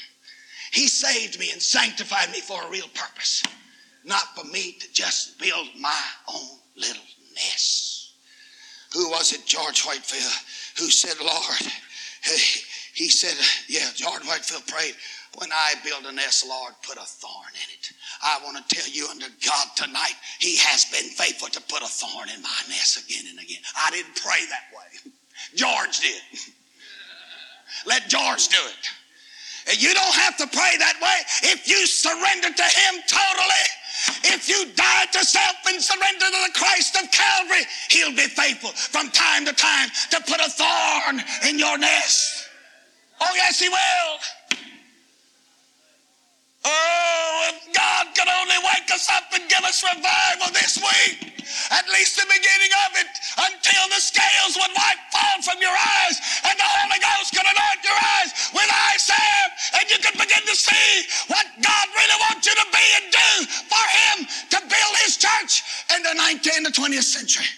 He 0.72 0.88
saved 0.88 1.40
me 1.40 1.52
and 1.52 1.62
sanctified 1.62 2.32
me 2.32 2.40
for 2.40 2.62
a 2.64 2.70
real 2.70 2.88
purpose, 2.94 3.44
not 4.06 4.36
for 4.36 4.46
me 4.46 4.74
to 4.80 4.94
just 4.94 5.40
build 5.40 5.68
my 5.80 6.02
own 6.34 6.60
little 6.76 7.04
nest. 7.36 8.14
Who 8.94 9.10
was 9.10 9.34
it, 9.34 9.46
George 9.46 9.84
Whitefield, 9.84 10.32
who 10.78 10.90
said, 10.90 11.16
Lord, 11.24 11.72
he 12.94 13.10
said, 13.10 13.36
yeah, 13.68 13.90
George 13.96 14.26
Whitefield 14.26 14.68
prayed, 14.68 14.96
when 15.38 15.52
I 15.52 15.76
build 15.84 16.06
a 16.06 16.12
nest, 16.12 16.46
Lord, 16.48 16.74
put 16.84 16.98
a 16.98 17.08
thorn 17.08 17.54
in 17.56 17.70
it. 17.74 17.92
I 18.22 18.40
want 18.44 18.58
to 18.58 18.76
tell 18.76 18.90
you 18.92 19.08
under 19.10 19.28
God 19.46 19.68
tonight, 19.76 20.16
He 20.40 20.58
has 20.58 20.86
been 20.86 21.10
faithful 21.10 21.48
to 21.50 21.62
put 21.62 21.82
a 21.82 21.88
thorn 21.88 22.30
in 22.36 22.42
my 22.42 22.62
nest 22.68 23.00
again 23.04 23.26
and 23.30 23.40
again. 23.40 23.62
I 23.78 23.92
didn't 23.92 24.16
pray 24.16 24.44
that 24.50 24.68
way. 24.76 25.12
George 25.56 26.00
did. 26.00 26.22
Let 27.86 28.10
George 28.10 28.50
do 28.50 28.58
it. 28.60 28.86
And 29.70 29.82
you 29.82 29.94
don't 29.94 30.16
have 30.16 30.38
to 30.38 30.48
pray 30.48 30.76
that 30.78 30.98
way 31.02 31.52
if 31.54 31.68
you 31.68 31.86
surrender 31.86 32.50
to 32.50 32.64
Him 32.64 33.02
totally. 33.08 33.68
If 34.34 34.50
you 34.50 34.66
die 34.76 35.06
to 35.14 35.24
self 35.24 35.56
and 35.68 35.82
surrender 35.82 36.26
to 36.26 36.42
the 36.52 36.60
Christ 36.60 36.98
of 37.02 37.12
Calvary, 37.12 37.64
He'll 37.90 38.16
be 38.16 38.28
faithful 38.28 38.72
from 38.72 39.10
time 39.12 39.46
to 39.46 39.54
time 39.54 39.90
to 40.10 40.20
put 40.22 40.42
a 40.42 40.50
thorn 40.50 41.24
in 41.48 41.60
your 41.60 41.78
nest. 41.78 42.50
Oh, 43.22 43.32
yes, 43.36 43.60
He 43.60 43.70
will. 43.70 44.18
Oh, 46.64 47.50
if 47.50 47.74
God 47.74 48.14
could 48.14 48.30
only 48.30 48.60
wake 48.62 48.90
us 48.94 49.10
up 49.10 49.26
and 49.34 49.50
give 49.50 49.64
us 49.66 49.82
revival 49.82 50.54
this 50.54 50.78
week, 50.78 51.42
at 51.74 51.90
least 51.90 52.22
the 52.22 52.28
beginning 52.30 52.74
of 52.86 52.92
it, 53.02 53.12
until 53.50 53.84
the 53.90 54.02
scales 54.02 54.54
would 54.62 54.74
wipe 54.78 55.02
fall 55.10 55.42
from 55.42 55.58
your 55.58 55.74
eyes 55.74 56.22
and 56.46 56.54
the 56.54 56.70
Holy 56.70 57.00
Ghost 57.02 57.34
could 57.34 57.48
anoint 57.50 57.82
your 57.82 57.98
eyes 57.98 58.30
with 58.54 58.70
eye 58.70 59.00
salve 59.02 59.52
and 59.82 59.86
you 59.90 59.98
could 60.06 60.18
begin 60.22 60.44
to 60.46 60.56
see 60.56 60.90
what 61.34 61.46
God 61.66 61.86
really 61.98 62.20
wants 62.30 62.46
you 62.46 62.54
to 62.54 62.68
be 62.70 62.86
and 63.02 63.08
do 63.10 63.32
for 63.66 63.86
Him 63.90 64.18
to 64.54 64.58
build 64.70 64.96
His 65.02 65.18
church 65.18 65.66
in 65.98 66.04
the 66.04 66.14
19th 66.14 66.58
and 66.58 66.66
the 66.66 66.76
20th 66.78 67.10
century. 67.10 67.50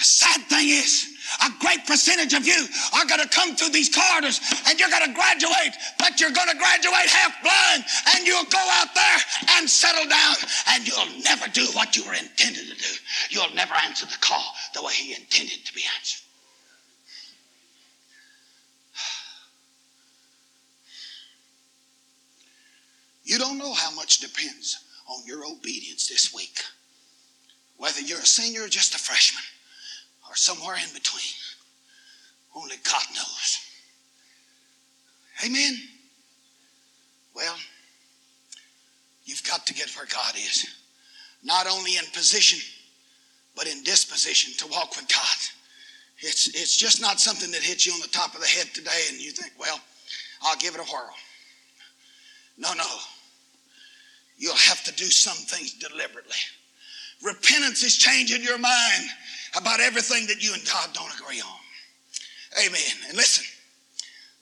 The 0.00 0.04
sad 0.04 0.40
thing 0.48 0.70
is, 0.70 1.12
a 1.44 1.50
great 1.60 1.86
percentage 1.86 2.34
of 2.34 2.46
you 2.46 2.66
are 2.94 3.04
going 3.06 3.20
to 3.20 3.28
come 3.28 3.54
through 3.54 3.70
these 3.70 3.88
corridors 3.88 4.40
and 4.66 4.78
you're 4.78 4.90
going 4.90 5.06
to 5.06 5.14
graduate, 5.14 5.74
but 5.98 6.20
you're 6.20 6.32
going 6.32 6.48
to 6.48 6.56
graduate 6.56 7.08
half 7.08 7.32
blind 7.42 7.84
and 8.14 8.26
you'll 8.26 8.44
go 8.44 8.62
out 8.72 8.94
there 8.94 9.18
and 9.56 9.68
settle 9.68 10.08
down 10.08 10.34
and 10.70 10.86
you'll 10.86 11.22
never 11.22 11.46
do 11.48 11.64
what 11.72 11.96
you 11.96 12.04
were 12.04 12.14
intended 12.14 12.66
to 12.66 12.74
do. 12.74 12.94
You'll 13.30 13.54
never 13.54 13.74
answer 13.74 14.06
the 14.06 14.18
call 14.20 14.44
the 14.74 14.82
way 14.82 14.92
He 14.92 15.14
intended 15.14 15.64
to 15.64 15.74
be 15.74 15.82
answered. 15.98 16.22
You 23.22 23.38
don't 23.38 23.58
know 23.58 23.72
how 23.72 23.94
much 23.94 24.18
depends 24.18 24.76
on 25.06 25.24
your 25.24 25.44
obedience 25.46 26.08
this 26.08 26.34
week. 26.34 26.58
Whether 27.76 28.00
you're 28.00 28.18
a 28.18 28.26
senior 28.26 28.64
or 28.64 28.68
just 28.68 28.94
a 28.94 28.98
freshman 28.98 29.44
or 30.30 30.36
somewhere 30.36 30.76
in 30.76 30.94
between. 30.94 31.34
Only 32.54 32.76
God 32.84 33.02
knows. 33.14 33.58
Amen. 35.44 35.76
Well, 37.34 37.56
you've 39.24 39.42
got 39.44 39.66
to 39.66 39.74
get 39.74 39.90
where 39.96 40.06
God 40.06 40.34
is. 40.36 40.66
Not 41.42 41.66
only 41.66 41.96
in 41.96 42.04
position, 42.14 42.60
but 43.56 43.66
in 43.66 43.82
disposition 43.82 44.54
to 44.58 44.72
walk 44.72 44.96
with 44.96 45.08
God. 45.08 45.36
It's, 46.18 46.48
it's 46.48 46.76
just 46.76 47.00
not 47.00 47.18
something 47.18 47.50
that 47.50 47.62
hits 47.62 47.86
you 47.86 47.92
on 47.92 48.00
the 48.00 48.08
top 48.08 48.34
of 48.34 48.40
the 48.40 48.46
head 48.46 48.66
today 48.72 49.06
and 49.10 49.20
you 49.20 49.32
think, 49.32 49.52
well, 49.58 49.80
I'll 50.42 50.56
give 50.56 50.74
it 50.74 50.80
a 50.80 50.84
whirl. 50.84 51.14
No, 52.58 52.72
no. 52.74 52.84
You'll 54.36 54.54
have 54.54 54.84
to 54.84 54.92
do 54.92 55.06
some 55.06 55.36
things 55.36 55.72
deliberately. 55.72 56.36
Repentance 57.22 57.82
is 57.82 57.96
changing 57.96 58.42
your 58.42 58.58
mind 58.58 59.04
about 59.56 59.80
everything 59.80 60.26
that 60.26 60.42
you 60.42 60.52
and 60.54 60.64
God 60.64 60.90
don't 60.92 61.12
agree 61.18 61.40
on. 61.40 61.60
Amen. 62.66 62.80
And 63.08 63.16
listen, 63.16 63.44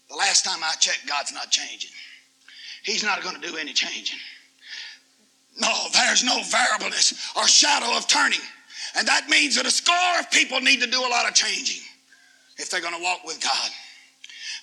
the 0.09 0.17
last 0.17 0.45
time 0.45 0.59
I 0.63 0.73
checked, 0.81 1.07
God's 1.09 1.33
not 1.33 1.51
changing. 1.51 1.91
He's 2.83 3.05
not 3.05 3.23
going 3.23 3.41
to 3.41 3.47
do 3.47 3.57
any 3.57 3.73
changing. 3.73 4.19
No, 5.61 5.73
there's 5.93 6.25
no 6.25 6.41
variableness 6.45 7.31
or 7.37 7.47
shadow 7.47 7.97
of 7.97 8.07
turning. 8.07 8.41
And 8.97 9.07
that 9.07 9.29
means 9.29 9.57
that 9.57 9.67
a 9.67 9.71
score 9.71 9.97
of 10.21 10.31
people 10.31 10.61
need 10.61 10.81
to 10.81 10.87
do 10.87 11.01
a 11.01 11.11
lot 11.11 11.29
of 11.29 11.35
changing 11.35 11.83
if 12.57 12.71
they're 12.71 12.81
going 12.81 12.97
to 12.97 13.03
walk 13.03 13.25
with 13.25 13.43
God. 13.43 13.71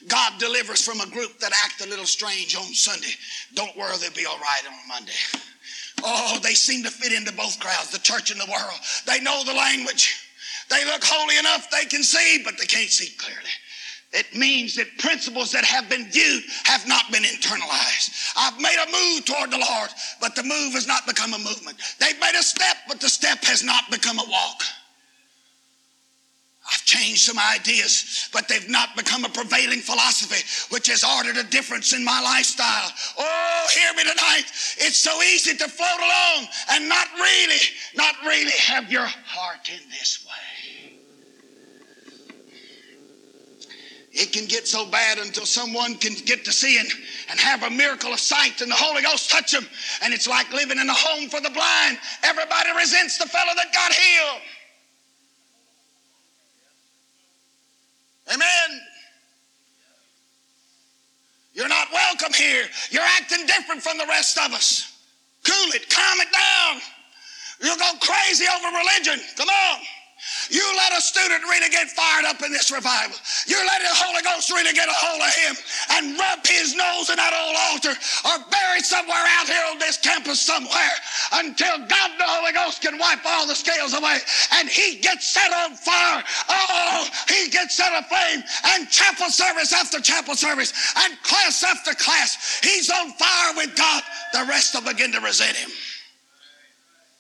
God 0.07 0.33
delivers 0.39 0.83
from 0.83 0.99
a 1.01 1.09
group 1.09 1.39
that 1.39 1.51
act 1.63 1.85
a 1.85 1.89
little 1.89 2.05
strange 2.05 2.55
on 2.55 2.63
Sunday. 2.73 3.13
Don't 3.53 3.75
worry, 3.77 3.95
they'll 3.99 4.11
be 4.11 4.25
all 4.25 4.39
right 4.39 4.61
on 4.67 4.87
Monday. 4.87 5.13
Oh, 6.03 6.39
they 6.43 6.53
seem 6.53 6.83
to 6.83 6.91
fit 6.91 7.13
into 7.13 7.31
both 7.31 7.59
crowds, 7.59 7.91
the 7.91 7.99
church 7.99 8.31
and 8.31 8.39
the 8.39 8.51
world. 8.51 8.79
They 9.07 9.19
know 9.21 9.43
the 9.45 9.53
language. 9.53 10.21
They 10.69 10.83
look 10.85 11.03
holy 11.03 11.37
enough 11.37 11.69
they 11.69 11.85
can 11.85 12.03
see, 12.03 12.41
but 12.43 12.57
they 12.57 12.65
can't 12.65 12.89
see 12.89 13.15
clearly. 13.17 13.49
It 14.13 14.33
means 14.33 14.75
that 14.75 14.97
principles 14.97 15.51
that 15.51 15.65
have 15.65 15.89
been 15.89 16.05
viewed 16.09 16.43
have 16.63 16.87
not 16.87 17.11
been 17.11 17.23
internalized. 17.23 18.31
I've 18.37 18.59
made 18.61 18.77
a 18.77 18.91
move 18.91 19.25
toward 19.25 19.51
the 19.51 19.57
Lord, 19.57 19.89
but 20.21 20.35
the 20.35 20.43
move 20.43 20.73
has 20.73 20.87
not 20.87 21.05
become 21.05 21.33
a 21.33 21.37
movement. 21.37 21.77
They've 21.99 22.19
made 22.21 22.35
a 22.35 22.43
step, 22.43 22.77
but 22.87 23.01
the 23.01 23.09
step 23.09 23.43
has 23.43 23.61
not 23.61 23.91
become 23.91 24.17
a 24.19 24.29
walk. 24.29 24.63
I've 26.71 26.83
changed 26.85 27.21
some 27.21 27.37
ideas, 27.37 28.29
but 28.33 28.47
they've 28.47 28.69
not 28.69 28.95
become 28.95 29.23
a 29.23 29.29
prevailing 29.29 29.81
philosophy, 29.81 30.41
which 30.73 30.87
has 30.87 31.03
ordered 31.03 31.37
a 31.37 31.43
difference 31.43 31.93
in 31.93 32.03
my 32.03 32.21
lifestyle. 32.21 32.91
Oh, 33.19 33.67
hear 33.75 33.93
me 33.93 34.03
tonight. 34.09 34.45
It's 34.77 34.97
so 34.97 35.21
easy 35.23 35.55
to 35.57 35.67
float 35.67 35.99
along 35.99 36.47
and 36.71 36.89
not 36.89 37.07
really, 37.17 37.61
not 37.95 38.15
really 38.25 38.51
have 38.53 38.91
your 38.91 39.05
heart 39.05 39.69
in 39.69 39.89
this 39.89 40.25
way. 40.25 40.54
It 44.15 44.31
can 44.31 44.45
get 44.45 44.65
so 44.65 44.85
bad 44.85 45.17
until 45.17 45.45
someone 45.45 45.95
can 45.95 46.13
get 46.25 46.45
to 46.45 46.51
see 46.53 46.79
and, 46.79 46.87
and 47.29 47.37
have 47.37 47.63
a 47.63 47.69
miracle 47.69 48.13
of 48.13 48.19
sight 48.19 48.61
and 48.61 48.71
the 48.71 48.75
Holy 48.75 49.01
Ghost 49.01 49.29
touch 49.29 49.51
them. 49.51 49.67
And 50.01 50.13
it's 50.13 50.25
like 50.25 50.49
living 50.53 50.79
in 50.79 50.89
a 50.89 50.93
home 50.93 51.27
for 51.27 51.41
the 51.41 51.49
blind. 51.49 51.97
Everybody 52.23 52.69
resents 52.77 53.17
the 53.17 53.25
fellow 53.25 53.51
that 53.57 53.73
got 53.73 53.91
healed. 53.91 54.41
Amen. 58.33 58.81
You're 61.53 61.67
not 61.67 61.89
welcome 61.91 62.31
here. 62.33 62.65
You're 62.91 63.03
acting 63.03 63.45
different 63.45 63.83
from 63.83 63.97
the 63.97 64.05
rest 64.07 64.37
of 64.37 64.53
us. 64.53 64.97
Cool 65.43 65.73
it, 65.73 65.89
calm 65.89 66.19
it 66.21 66.31
down. 66.31 66.81
You'll 67.61 67.77
go 67.77 67.91
crazy 67.99 68.45
over 68.47 68.77
religion. 68.77 69.19
Come 69.35 69.49
on. 69.49 69.79
You 70.49 70.63
let 70.77 70.97
a 70.97 71.01
student 71.01 71.43
really 71.43 71.69
get 71.69 71.89
fired 71.91 72.25
up 72.25 72.41
in 72.41 72.51
this 72.51 72.71
revival. 72.71 73.17
You 73.47 73.57
let 73.67 73.81
the 73.81 73.91
Holy 73.91 74.23
Ghost 74.23 74.49
really 74.49 74.73
get 74.73 74.87
a 74.87 74.95
hold 74.95 75.21
of 75.21 75.33
him 75.35 75.55
and 75.91 76.17
rub 76.17 76.45
his 76.45 76.75
nose 76.75 77.09
in 77.09 77.17
that 77.17 77.35
old 77.35 77.57
altar 77.69 77.93
or 78.23 78.35
bury 78.49 78.79
somewhere 78.79 79.25
out 79.37 79.47
here 79.47 79.65
on 79.69 79.77
this 79.77 79.97
campus 79.97 80.39
somewhere 80.39 80.95
until 81.33 81.77
God 81.85 82.09
the 82.17 82.25
Holy 82.25 82.53
Ghost 82.53 82.81
can 82.81 82.97
wipe 82.97 83.25
all 83.25 83.45
the 83.45 83.55
scales 83.55 83.93
away 83.93 84.17
and 84.53 84.69
he 84.69 84.97
gets 84.97 85.27
set 85.27 85.51
on 85.51 85.75
fire. 85.75 86.23
Oh, 86.47 87.07
he 87.27 87.49
gets 87.49 87.75
set 87.75 87.91
aflame 87.91 88.43
and 88.71 88.89
chapel 88.89 89.29
service 89.29 89.73
after 89.73 89.99
chapel 89.99 90.35
service 90.35 90.71
and 91.05 91.21
class 91.23 91.63
after 91.63 91.93
class. 91.93 92.61
He's 92.63 92.89
on 92.89 93.11
fire 93.13 93.53
with 93.57 93.75
God. 93.75 94.03
The 94.33 94.45
rest 94.47 94.73
will 94.73 94.87
begin 94.87 95.11
to 95.11 95.19
resent 95.19 95.57
him. 95.57 95.69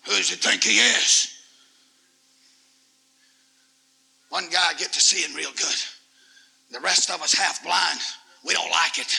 Who 0.05 0.15
does 0.15 0.29
he 0.29 0.35
think 0.37 0.63
he 0.63 0.79
is? 0.79 1.34
One 4.35 4.49
guy 4.49 4.73
get 4.77 4.91
to 4.91 4.99
seeing 4.99 5.33
real 5.33 5.51
good. 5.55 5.75
The 6.69 6.81
rest 6.81 7.09
of 7.09 7.21
us 7.21 7.31
half 7.31 7.63
blind. 7.63 8.01
We 8.43 8.53
don't 8.53 8.69
like 8.69 8.99
it. 8.99 9.17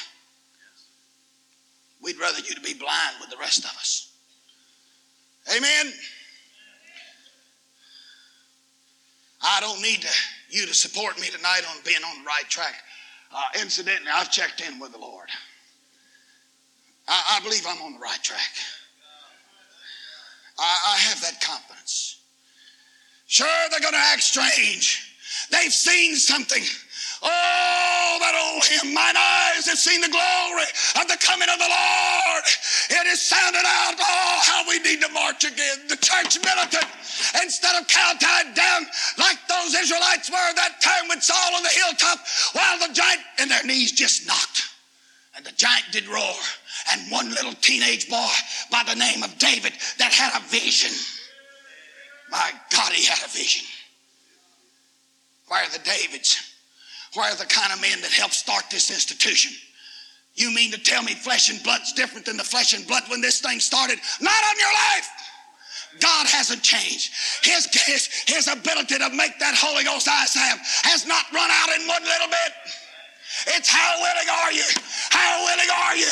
We'd 2.03 2.21
rather 2.21 2.41
you 2.41 2.55
to 2.55 2.61
be 2.61 2.75
blind 2.75 3.15
with 3.19 3.31
the 3.31 3.39
rest 3.39 3.61
of 3.61 3.71
us. 3.71 4.13
Amen. 5.57 5.91
I 9.41 9.59
don't 9.61 9.81
need 9.81 10.03
to, 10.03 10.09
you 10.51 10.67
to 10.67 10.75
support 10.75 11.19
me 11.19 11.29
tonight 11.29 11.63
on 11.71 11.79
being 11.83 12.05
on 12.07 12.23
the 12.23 12.27
right 12.27 12.45
track. 12.51 12.75
Uh, 13.35 13.43
incidentally, 13.63 14.11
I've 14.15 14.31
checked 14.31 14.61
in 14.61 14.79
with 14.79 14.93
the 14.93 14.99
Lord. 14.99 15.31
I, 17.09 17.39
I 17.39 17.41
believe 17.43 17.65
I'm 17.67 17.81
on 17.81 17.95
the 17.95 18.01
right 18.01 18.23
track. 18.23 18.53
I, 20.59 20.95
I 20.95 20.99
have 20.99 21.23
that 21.23 21.41
confidence. 21.41 22.21
Sure, 23.27 23.47
they're 23.71 23.81
going 23.81 23.95
to 23.95 24.09
act 24.15 24.23
strange. 24.23 25.03
They've 25.51 25.73
seen 25.73 26.17
something. 26.17 26.63
Oh, 27.23 28.19
that 28.21 28.35
old 28.37 28.65
hymn, 28.65 28.95
mine 28.95 29.17
eyes 29.17 29.67
have 29.67 29.79
seen 29.79 30.01
the 30.01 30.13
glory 30.13 30.69
of 31.01 31.09
the 31.09 31.19
coming 31.19 31.49
of 31.49 31.59
the 31.59 31.67
Lord. 31.67 32.45
It 32.91 33.07
is 33.09 33.21
sounded 33.21 33.65
out, 33.67 33.97
oh, 33.99 34.39
how 34.45 34.69
we 34.69 34.79
need 34.81 35.01
to 35.03 35.09
march 35.11 35.45
again. 35.45 35.89
The 35.89 35.97
church 35.97 36.39
militant, 36.45 36.87
instead 37.43 37.75
of 37.81 37.89
cow 37.89 38.13
tied 38.21 38.55
down 38.55 38.87
like 39.19 39.39
those 39.49 39.75
Israelites 39.75 40.31
were 40.31 40.53
that 40.55 40.81
time 40.83 41.09
with 41.09 41.23
Saul 41.23 41.57
on 41.57 41.63
the 41.63 41.71
hilltop, 41.71 42.19
while 42.53 42.79
the 42.79 42.95
giant 42.95 43.23
and 43.39 43.51
their 43.51 43.65
knees 43.65 43.93
just 43.93 44.27
knocked. 44.27 44.71
And 45.35 45.45
the 45.45 45.53
giant 45.53 45.87
did 45.91 46.07
roar. 46.09 46.37
And 46.93 47.11
one 47.11 47.31
little 47.31 47.55
teenage 47.55 48.09
boy 48.09 48.29
by 48.71 48.85
the 48.87 48.95
name 48.95 49.23
of 49.23 49.37
David 49.39 49.73
that 49.99 50.13
had 50.13 50.39
a 50.39 50.45
vision. 50.47 50.93
My 52.31 52.51
God, 52.71 52.93
he 52.93 53.05
had 53.05 53.19
a 53.25 53.29
vision. 53.29 53.65
Where 55.49 55.63
are 55.63 55.71
the 55.71 55.79
Davids? 55.79 56.55
Where 57.15 57.31
are 57.31 57.37
the 57.37 57.47
kind 57.47 57.73
of 57.73 57.81
men 57.81 58.01
that 58.03 58.11
helped 58.11 58.35
start 58.35 58.65
this 58.71 58.91
institution? 58.91 59.53
You 60.35 60.53
mean 60.55 60.71
to 60.73 60.79
tell 60.79 61.03
me 61.03 61.15
flesh 61.15 61.51
and 61.51 61.63
blood's 61.63 61.93
different 61.95 62.27
than 62.27 62.37
the 62.37 62.45
flesh 62.45 62.75
and 62.75 62.87
blood 62.87 63.05
when 63.09 63.21
this 63.21 63.41
thing 63.41 63.59
started? 63.59 63.99
Not 64.21 64.45
on 64.51 64.59
your 64.59 64.73
life. 64.73 65.09
God 66.01 66.27
hasn't 66.27 66.63
changed. 66.63 67.11
His, 67.43 67.67
his, 67.73 68.09
his 68.27 68.49
ability 68.49 68.99
to 68.99 69.09
make 69.11 69.39
that 69.39 69.55
Holy 69.57 69.85
Ghost 69.85 70.09
eyes 70.09 70.35
have 70.35 70.61
has 70.85 71.07
not 71.07 71.25
run 71.33 71.49
out 71.51 71.71
in 71.81 71.89
one 71.89 72.03
little 72.05 72.29
bit. 72.29 72.53
It's 73.57 73.69
how 73.69 73.97
willing 74.01 74.29
are 74.29 74.53
you? 74.53 74.67
How 75.11 75.45
willing 75.45 75.71
are 75.73 75.97
you? 75.97 76.11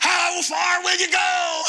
How 0.00 0.40
far 0.42 0.82
will 0.82 0.96
you 0.96 1.10
go? 1.12 1.62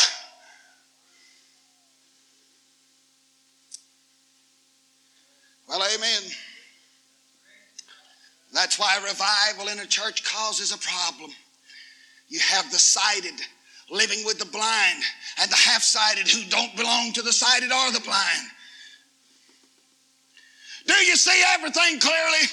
Well, 5.67 5.81
amen. 5.95 6.21
That's 8.53 8.79
why 8.79 8.97
revival 9.03 9.71
in 9.71 9.79
a 9.79 9.85
church 9.85 10.23
causes 10.23 10.71
a 10.71 10.77
problem. 10.77 11.31
You 12.29 12.39
have 12.39 12.71
the 12.71 12.79
sighted 12.79 13.33
living 13.89 14.25
with 14.25 14.39
the 14.39 14.45
blind 14.45 15.03
and 15.39 15.51
the 15.51 15.55
half 15.55 15.83
sighted 15.83 16.27
who 16.27 16.49
don't 16.49 16.75
belong 16.75 17.13
to 17.13 17.21
the 17.21 17.33
sighted 17.33 17.71
or 17.71 17.91
the 17.91 17.99
blind. 17.99 18.47
Do 20.85 20.93
you 20.93 21.15
see 21.15 21.41
everything 21.53 21.99
clearly? 21.99 22.47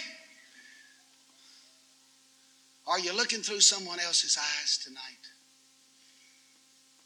Are 2.87 2.99
you 2.99 3.16
looking 3.16 3.41
through 3.41 3.61
someone 3.61 3.99
else's 4.01 4.36
eyes 4.36 4.78
tonight? 4.78 5.01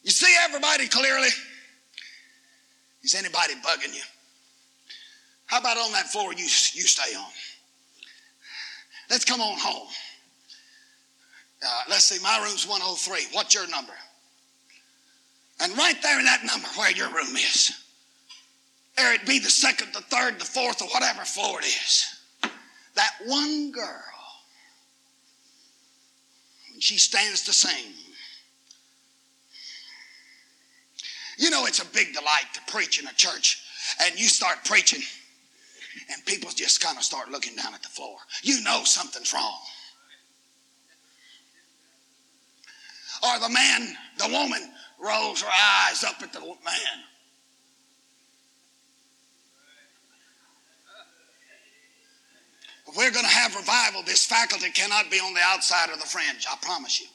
You 0.03 0.11
see 0.11 0.35
everybody 0.43 0.89
clearly? 0.89 1.29
Is 3.03 3.15
anybody 3.15 3.55
bugging 3.55 3.95
you? 3.95 4.03
How 5.49 5.59
about 5.59 5.79
on 5.79 5.93
that 5.93 6.07
floor 6.07 6.33
you, 6.33 6.45
you 6.45 6.49
stay 6.49 7.17
on? 7.17 7.31
Let's 9.11 9.25
come 9.25 9.41
on 9.41 9.59
home. 9.59 9.89
Uh, 11.67 11.83
let's 11.89 12.05
see, 12.05 12.23
my 12.23 12.39
room's 12.45 12.69
103. 12.69 13.35
What's 13.35 13.55
your 13.55 13.67
number? 13.69 13.95
And 15.61 15.77
right 15.77 16.01
there 16.03 16.19
in 16.19 16.25
that 16.27 16.45
number 16.45 16.69
where 16.77 16.93
your 16.93 17.09
room 17.09 17.35
is, 17.35 17.73
there 18.97 19.15
it 19.15 19.27
be 19.27 19.39
the 19.39 19.51
second, 19.51 19.93
the 19.93 20.03
third, 20.03 20.39
the 20.39 20.45
fourth, 20.45 20.83
or 20.83 20.89
whatever 20.89 21.25
floor 21.25 21.61
it 21.61 21.67
is. 21.67 22.05
That 22.95 23.13
one 23.25 23.73
girl, 23.73 24.03
when 26.71 26.81
she 26.81 26.99
stands 26.99 27.43
to 27.45 27.53
sing, 27.53 27.95
You 31.39 31.51
know, 31.51 31.67
it's 31.67 31.81
a 31.81 31.87
big 31.87 32.13
delight 32.13 32.47
to 32.55 32.61
preach 32.73 33.01
in 33.01 33.07
a 33.07 33.13
church 33.13 33.63
and 34.03 34.19
you 34.19 34.27
start 34.27 34.65
preaching 34.65 35.03
and 36.11 36.25
people 36.27 36.51
just 36.55 36.81
kind 36.81 36.97
of 36.97 37.05
start 37.05 37.31
looking 37.31 37.57
down 37.57 37.75
at 37.75 37.83
the 37.83 37.89
floor. 37.89 38.17
You 38.43 38.63
know 38.63 38.83
something's 38.85 39.33
wrong. 39.33 39.59
Or 43.23 43.39
the 43.41 43.49
man, 43.49 43.97
the 44.19 44.29
woman 44.29 44.71
rolls 45.01 45.43
her 45.43 45.49
eyes 45.51 46.05
up 46.05 46.23
at 46.23 46.33
the 46.33 46.41
man. 46.41 46.99
If 52.89 52.97
we're 52.97 53.11
going 53.11 53.25
to 53.25 53.31
have 53.31 53.55
revival, 53.55 54.03
this 54.03 54.25
faculty 54.25 54.71
cannot 54.71 55.11
be 55.11 55.19
on 55.19 55.35
the 55.35 55.41
outside 55.45 55.91
of 55.91 56.01
the 56.01 56.07
fringe, 56.07 56.47
I 56.51 56.57
promise 56.63 57.01
you. 57.01 57.07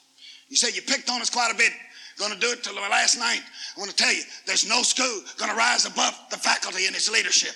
You 0.50 0.56
say 0.56 0.70
you 0.72 0.84
picked 0.84 1.10
on 1.10 1.20
us 1.20 1.32
quite 1.32 1.52
a 1.52 1.58
bit. 1.58 1.72
Going 2.20 2.32
to 2.32 2.40
do 2.40 2.52
it 2.52 2.64
till 2.64 2.76
the 2.76 2.82
last 2.82 3.18
night. 3.18 3.42
I 3.76 3.80
want 3.80 3.90
to 3.90 3.98
tell 3.98 4.14
you, 4.14 4.22
there's 4.46 4.70
no 4.70 4.84
school 4.84 5.24
going 5.40 5.50
to 5.50 5.58
rise 5.58 5.86
above 5.86 6.14
the 6.30 6.38
faculty 6.38 6.86
and 6.86 6.96
its 6.96 7.10
leadership. 7.10 7.56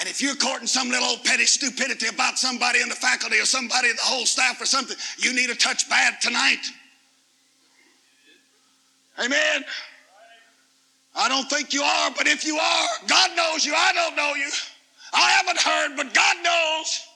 And 0.00 0.08
if 0.08 0.22
you're 0.22 0.34
courting 0.36 0.66
some 0.66 0.88
little 0.88 1.06
old 1.06 1.24
petty 1.24 1.44
stupidity 1.44 2.06
about 2.06 2.38
somebody 2.38 2.80
in 2.80 2.88
the 2.88 2.94
faculty 2.94 3.38
or 3.38 3.44
somebody 3.44 3.90
in 3.90 3.96
the 3.96 4.02
whole 4.02 4.24
staff 4.24 4.60
or 4.60 4.64
something, 4.64 4.96
you 5.18 5.34
need 5.34 5.50
a 5.50 5.54
touch 5.54 5.88
bad 5.88 6.20
tonight. 6.20 6.62
Amen. 9.22 9.64
I 11.14 11.28
don't 11.28 11.48
think 11.50 11.74
you 11.74 11.82
are, 11.82 12.10
but 12.16 12.26
if 12.26 12.46
you 12.46 12.56
are, 12.56 12.86
God 13.06 13.36
knows 13.36 13.66
you. 13.66 13.74
I 13.76 13.92
don't 13.92 14.16
know 14.16 14.34
you. 14.34 14.50
I 15.12 15.30
haven't 15.32 15.60
heard, 15.60 15.96
but 15.96 16.14
God 16.14 16.36
knows. 16.42 17.06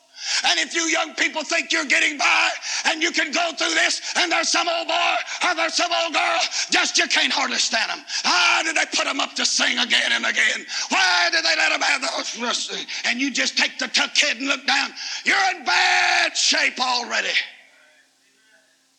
And 0.45 0.59
if 0.59 0.75
you 0.75 0.83
young 0.83 1.15
people 1.15 1.45
think 1.45 1.73
you're 1.73 1.85
getting 1.85 2.19
by 2.19 2.49
and 2.87 3.03
you 3.03 3.11
can 3.11 3.33
go 3.33 3.53
through 3.57 3.75
this 3.75 4.01
and 4.17 4.31
there's 4.31 4.49
some 4.49 4.69
old 4.69 4.89
boy 4.89 5.15
or 5.49 5.55
there's 5.55 5.75
some 5.75 5.91
old 6.03 6.15
girl, 6.15 6.41
just 6.71 6.99
you 6.99 7.07
can't 7.07 7.33
hardly 7.33 7.59
stand 7.59 7.91
them. 7.91 8.05
Why 8.23 8.63
did 8.65 8.77
they 8.77 8.87
put 8.97 9.05
them 9.05 9.21
up 9.21 9.35
to 9.35 9.47
sing 9.47 9.79
again 9.79 10.13
and 10.13 10.27
again? 10.27 10.67
Why 10.89 11.29
did 11.31 11.45
they 11.45 11.57
let 11.57 11.71
them 11.71 11.81
have 11.81 12.03
those? 12.03 12.87
And 13.05 13.21
you 13.21 13.31
just 13.31 13.57
take 13.57 13.79
the 13.79 13.89
tuck 13.89 14.17
head 14.17 14.39
and 14.39 14.49
look 14.49 14.67
down. 14.67 14.91
You're 15.25 15.37
in 15.57 15.65
bad 15.65 16.37
shape 16.37 16.81
already. 16.81 17.35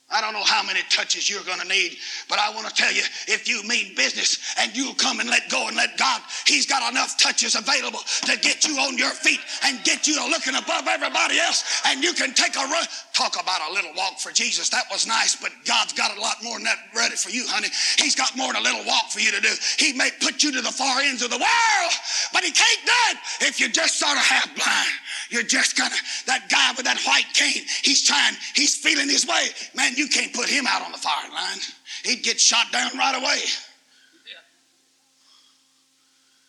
I 0.09 0.21
don't 0.21 0.31
know 0.31 0.43
how 0.43 0.63
many 0.63 0.79
touches 0.89 1.29
you're 1.29 1.43
going 1.43 1.59
to 1.59 1.67
need, 1.67 1.97
but 2.29 2.39
I 2.39 2.49
want 2.55 2.65
to 2.65 2.73
tell 2.73 2.93
you 2.93 3.03
if 3.27 3.43
you 3.43 3.61
mean 3.67 3.93
business 3.93 4.55
and 4.57 4.71
you'll 4.71 4.93
come 4.93 5.19
and 5.19 5.29
let 5.29 5.49
go 5.49 5.67
and 5.67 5.75
let 5.75 5.97
God, 5.97 6.21
He's 6.45 6.65
got 6.65 6.79
enough 6.89 7.19
touches 7.19 7.55
available 7.55 7.99
to 8.23 8.39
get 8.39 8.65
you 8.65 8.79
on 8.79 8.97
your 8.97 9.11
feet 9.11 9.41
and 9.65 9.83
get 9.83 10.07
you 10.07 10.15
to 10.15 10.25
looking 10.27 10.55
above 10.55 10.87
everybody 10.87 11.39
else. 11.39 11.83
And 11.87 12.01
you 12.01 12.13
can 12.13 12.33
take 12.33 12.55
a 12.55 12.63
run. 12.71 12.85
Talk 13.11 13.35
about 13.35 13.59
a 13.69 13.73
little 13.73 13.91
walk 13.97 14.19
for 14.19 14.31
Jesus. 14.31 14.69
That 14.69 14.85
was 14.89 15.05
nice, 15.05 15.35
but 15.35 15.51
God's 15.65 15.91
got 15.91 16.15
a 16.15 16.21
lot 16.21 16.41
more 16.41 16.55
than 16.55 16.63
that 16.63 16.79
ready 16.95 17.17
for 17.17 17.29
you, 17.29 17.43
honey. 17.45 17.67
He's 17.99 18.15
got 18.15 18.31
more 18.37 18.53
than 18.53 18.61
a 18.61 18.63
little 18.63 18.85
walk 18.85 19.11
for 19.11 19.19
you 19.19 19.31
to 19.31 19.41
do. 19.41 19.51
He 19.77 19.91
may 19.91 20.09
put 20.21 20.41
you 20.41 20.53
to 20.53 20.61
the 20.61 20.71
far 20.71 21.01
ends 21.01 21.21
of 21.21 21.31
the 21.31 21.37
world, 21.37 21.93
but 22.31 22.45
He 22.45 22.51
can't 22.51 22.83
do 22.85 22.99
it 23.11 23.17
if 23.49 23.59
you're 23.59 23.75
just 23.75 23.99
sort 23.99 24.15
of 24.15 24.23
half 24.23 24.47
blind. 24.55 24.95
You're 25.29 25.43
just 25.43 25.77
of 25.79 25.91
that 26.25 26.49
guy 26.49 26.73
with 26.75 26.85
that 26.85 26.99
white 27.05 27.27
cane. 27.33 27.63
He's 27.83 28.03
trying, 28.03 28.35
he's 28.55 28.75
feeling 28.75 29.09
his 29.09 29.27
way. 29.27 29.47
Man, 29.75 29.93
you 29.97 30.07
can't 30.07 30.31
put 30.31 30.47
him 30.47 30.65
out 30.67 30.83
on 30.83 30.91
the 30.91 30.97
firing 30.97 31.33
line. 31.33 31.57
He'd 32.03 32.23
get 32.23 32.39
shot 32.39 32.71
down 32.71 32.95
right 32.97 33.15
away. 33.15 33.39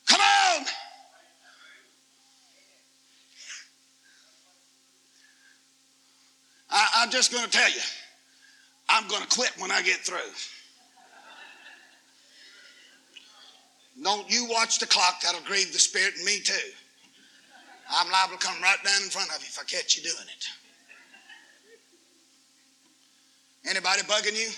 Come 0.07 0.21
on. 0.21 0.67
I, 6.71 6.89
I'm 6.97 7.11
just 7.11 7.33
going 7.33 7.45
to 7.45 7.51
tell 7.51 7.71
you, 7.71 7.81
I'm 8.91 9.09
going 9.09 9.23
to 9.23 9.29
quit 9.29 9.53
when 9.59 9.71
I 9.71 9.81
get 9.83 10.01
through. 10.01 10.19
Don't 14.03 14.31
you 14.31 14.47
watch 14.49 14.79
the 14.79 14.87
clock, 14.87 15.23
that'll 15.23 15.41
grieve 15.41 15.73
the 15.73 15.79
spirit 15.79 16.15
in 16.19 16.25
me 16.25 16.41
too. 16.41 16.55
I'm 17.91 18.11
liable 18.11 18.37
to 18.37 18.47
come 18.47 18.63
right 18.63 18.77
down 18.85 19.03
in 19.03 19.09
front 19.09 19.31
of 19.31 19.41
you 19.41 19.47
if 19.49 19.59
I 19.59 19.65
catch 19.65 19.97
you 19.97 20.03
doing 20.03 20.29
it. 20.29 20.47
Anybody 23.69 24.03
bugging 24.03 24.39
you? 24.39 24.49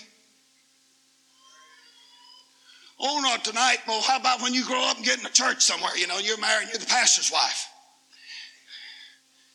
Oh, 2.99 3.19
not 3.21 3.43
tonight. 3.43 3.77
Well, 3.87 4.01
how 4.01 4.17
about 4.17 4.41
when 4.41 4.53
you 4.53 4.63
grow 4.63 4.81
up 4.83 4.95
and 4.95 5.05
get 5.05 5.19
in 5.19 5.25
a 5.25 5.29
church 5.29 5.61
somewhere? 5.61 5.95
You 5.97 6.07
know, 6.07 6.19
you're 6.19 6.39
married, 6.39 6.69
you're 6.69 6.77
the 6.77 6.85
pastor's 6.85 7.31
wife. 7.31 7.67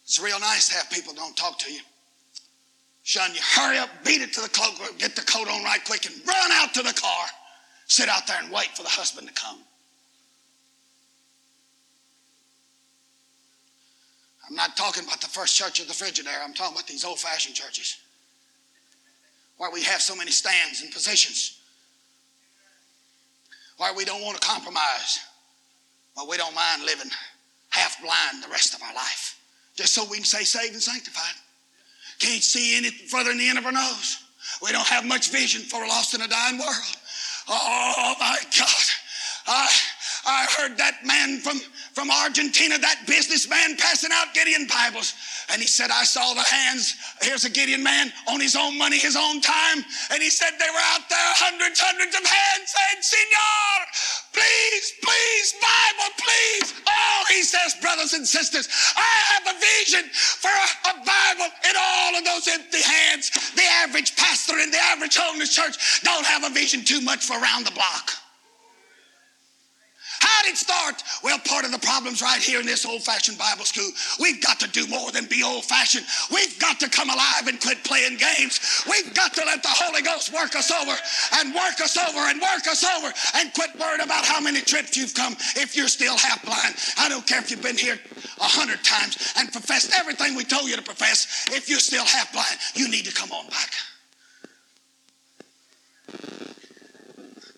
It's 0.04 0.20
real 0.20 0.38
nice 0.40 0.68
to 0.68 0.74
have 0.74 0.90
people 0.90 1.14
don't 1.14 1.36
talk 1.36 1.58
to 1.60 1.72
you. 1.72 1.80
Shun 3.04 3.32
you. 3.34 3.40
Hurry 3.54 3.78
up, 3.78 3.88
beat 4.04 4.20
it 4.20 4.32
to 4.34 4.40
the 4.40 4.48
cloak, 4.48 4.74
get 4.98 5.14
the 5.14 5.22
coat 5.22 5.48
on 5.48 5.64
right 5.64 5.82
quick, 5.84 6.06
and 6.06 6.14
run 6.26 6.52
out 6.52 6.74
to 6.74 6.82
the 6.82 6.92
car. 6.92 7.26
Sit 7.86 8.08
out 8.08 8.26
there 8.26 8.36
and 8.42 8.52
wait 8.52 8.76
for 8.76 8.82
the 8.82 8.88
husband 8.88 9.28
to 9.28 9.34
come. 9.34 9.58
I'm 14.48 14.56
not 14.56 14.76
talking 14.76 15.04
about 15.04 15.20
the 15.20 15.28
first 15.28 15.56
church 15.56 15.80
of 15.80 15.86
the 15.86 15.94
Frigidaire. 15.94 16.44
I'm 16.44 16.52
talking 16.52 16.74
about 16.74 16.88
these 16.88 17.04
old 17.04 17.20
fashioned 17.20 17.54
churches 17.54 17.96
where 19.58 19.70
we 19.70 19.82
have 19.82 20.00
so 20.00 20.14
many 20.14 20.30
stands 20.30 20.82
and 20.82 20.92
positions, 20.92 21.58
why 23.78 23.92
we 23.96 24.04
don't 24.04 24.22
want 24.22 24.40
to 24.40 24.46
compromise, 24.46 25.20
why 26.14 26.24
we 26.28 26.36
don't 26.36 26.54
mind 26.54 26.84
living 26.84 27.10
half 27.70 28.00
blind 28.00 28.42
the 28.42 28.48
rest 28.48 28.74
of 28.74 28.82
our 28.82 28.94
life 28.94 29.36
just 29.76 29.92
so 29.94 30.04
we 30.10 30.16
can 30.16 30.24
say 30.24 30.42
saved 30.42 30.72
and 30.72 30.82
sanctified. 30.82 31.34
Can't 32.18 32.42
see 32.42 32.76
any 32.76 32.90
further 32.90 33.28
than 33.28 33.38
the 33.38 33.48
end 33.48 33.58
of 33.58 33.66
our 33.66 33.72
nose. 33.72 34.24
We 34.62 34.72
don't 34.72 34.86
have 34.86 35.04
much 35.04 35.30
vision 35.30 35.62
for 35.62 35.84
a 35.84 35.88
lost 35.88 36.14
and 36.14 36.22
a 36.22 36.28
dying 36.28 36.58
world. 36.58 36.96
Oh, 37.48 37.58
oh, 37.60 37.92
oh 37.98 38.14
my 38.18 38.38
God. 38.58 38.84
I, 39.46 39.68
I 40.26 40.46
heard 40.58 40.76
that 40.76 41.04
man 41.04 41.38
from 41.38 41.60
from 41.96 42.12
Argentina, 42.12 42.76
that 42.76 43.08
businessman 43.08 43.72
passing 43.80 44.12
out 44.12 44.34
Gideon 44.36 44.68
Bibles. 44.68 45.16
And 45.48 45.62
he 45.62 45.66
said, 45.66 45.88
I 45.88 46.04
saw 46.04 46.34
the 46.34 46.44
hands. 46.44 46.92
Here's 47.22 47.46
a 47.46 47.50
Gideon 47.50 47.82
man 47.82 48.12
on 48.28 48.38
his 48.38 48.54
own 48.54 48.76
money, 48.76 48.98
his 48.98 49.16
own 49.16 49.40
time. 49.40 49.80
And 50.12 50.20
he 50.20 50.28
said 50.28 50.52
they 50.60 50.68
were 50.68 50.86
out 50.92 51.08
there, 51.08 51.30
hundreds, 51.40 51.80
hundreds 51.80 52.12
of 52.12 52.20
hands 52.20 52.68
saying, 52.68 53.00
Senor, 53.00 53.76
please, 54.36 54.86
please, 55.00 55.48
Bible, 55.56 56.10
please. 56.20 56.68
Oh, 56.84 57.24
he 57.32 57.40
says, 57.40 57.80
brothers 57.80 58.12
and 58.12 58.28
sisters, 58.28 58.68
I 58.92 59.16
have 59.32 59.48
a 59.48 59.56
vision 59.56 60.04
for 60.12 60.52
a, 60.52 60.68
a 60.92 60.94
Bible 61.00 61.48
in 61.64 61.74
all 61.80 62.12
of 62.12 62.28
those 62.28 62.44
empty 62.44 62.84
hands. 62.84 63.32
The 63.56 63.64
average 63.80 64.14
pastor 64.20 64.60
in 64.60 64.70
the 64.70 64.84
average 64.92 65.16
holiness 65.16 65.56
church 65.56 66.04
don't 66.04 66.26
have 66.26 66.44
a 66.44 66.52
vision 66.52 66.84
too 66.84 67.00
much 67.00 67.24
for 67.24 67.40
around 67.40 67.64
the 67.64 67.72
block. 67.72 68.12
How 70.36 70.42
did 70.42 70.52
it 70.52 70.58
start? 70.58 71.02
Well, 71.24 71.38
part 71.48 71.64
of 71.64 71.72
the 71.72 71.78
problem's 71.78 72.20
right 72.20 72.42
here 72.42 72.60
in 72.60 72.66
this 72.66 72.84
old 72.84 73.02
fashioned 73.02 73.38
Bible 73.38 73.64
school. 73.64 73.88
We've 74.20 74.42
got 74.42 74.60
to 74.60 74.68
do 74.68 74.86
more 74.86 75.10
than 75.10 75.24
be 75.24 75.42
old 75.42 75.64
fashioned. 75.64 76.04
We've 76.30 76.58
got 76.58 76.78
to 76.80 76.90
come 76.90 77.08
alive 77.08 77.46
and 77.48 77.58
quit 77.58 77.82
playing 77.84 78.18
games. 78.18 78.84
We've 78.84 79.14
got 79.14 79.32
to 79.32 79.44
let 79.46 79.62
the 79.62 79.72
Holy 79.72 80.02
Ghost 80.02 80.34
work 80.34 80.54
us 80.54 80.70
over 80.70 80.92
and 81.40 81.54
work 81.54 81.80
us 81.80 81.96
over 81.96 82.18
and 82.28 82.38
work 82.38 82.66
us 82.68 82.84
over 82.84 83.10
and 83.36 83.54
quit 83.54 83.70
worrying 83.80 84.02
about 84.02 84.26
how 84.26 84.38
many 84.38 84.60
trips 84.60 84.94
you've 84.94 85.14
come 85.14 85.32
if 85.56 85.74
you're 85.74 85.88
still 85.88 86.18
half 86.18 86.44
blind. 86.44 86.76
I 86.98 87.08
don't 87.08 87.26
care 87.26 87.40
if 87.40 87.50
you've 87.50 87.62
been 87.62 87.78
here 87.78 87.98
a 88.38 88.44
hundred 88.44 88.84
times 88.84 89.32
and 89.38 89.50
professed 89.50 89.94
everything 89.98 90.36
we 90.36 90.44
told 90.44 90.68
you 90.68 90.76
to 90.76 90.82
profess. 90.82 91.46
If 91.48 91.70
you're 91.70 91.80
still 91.80 92.04
half 92.04 92.30
blind, 92.34 92.58
you 92.74 92.90
need 92.90 93.06
to 93.06 93.14
come 93.14 93.32
on 93.32 93.46
back. 93.48 93.72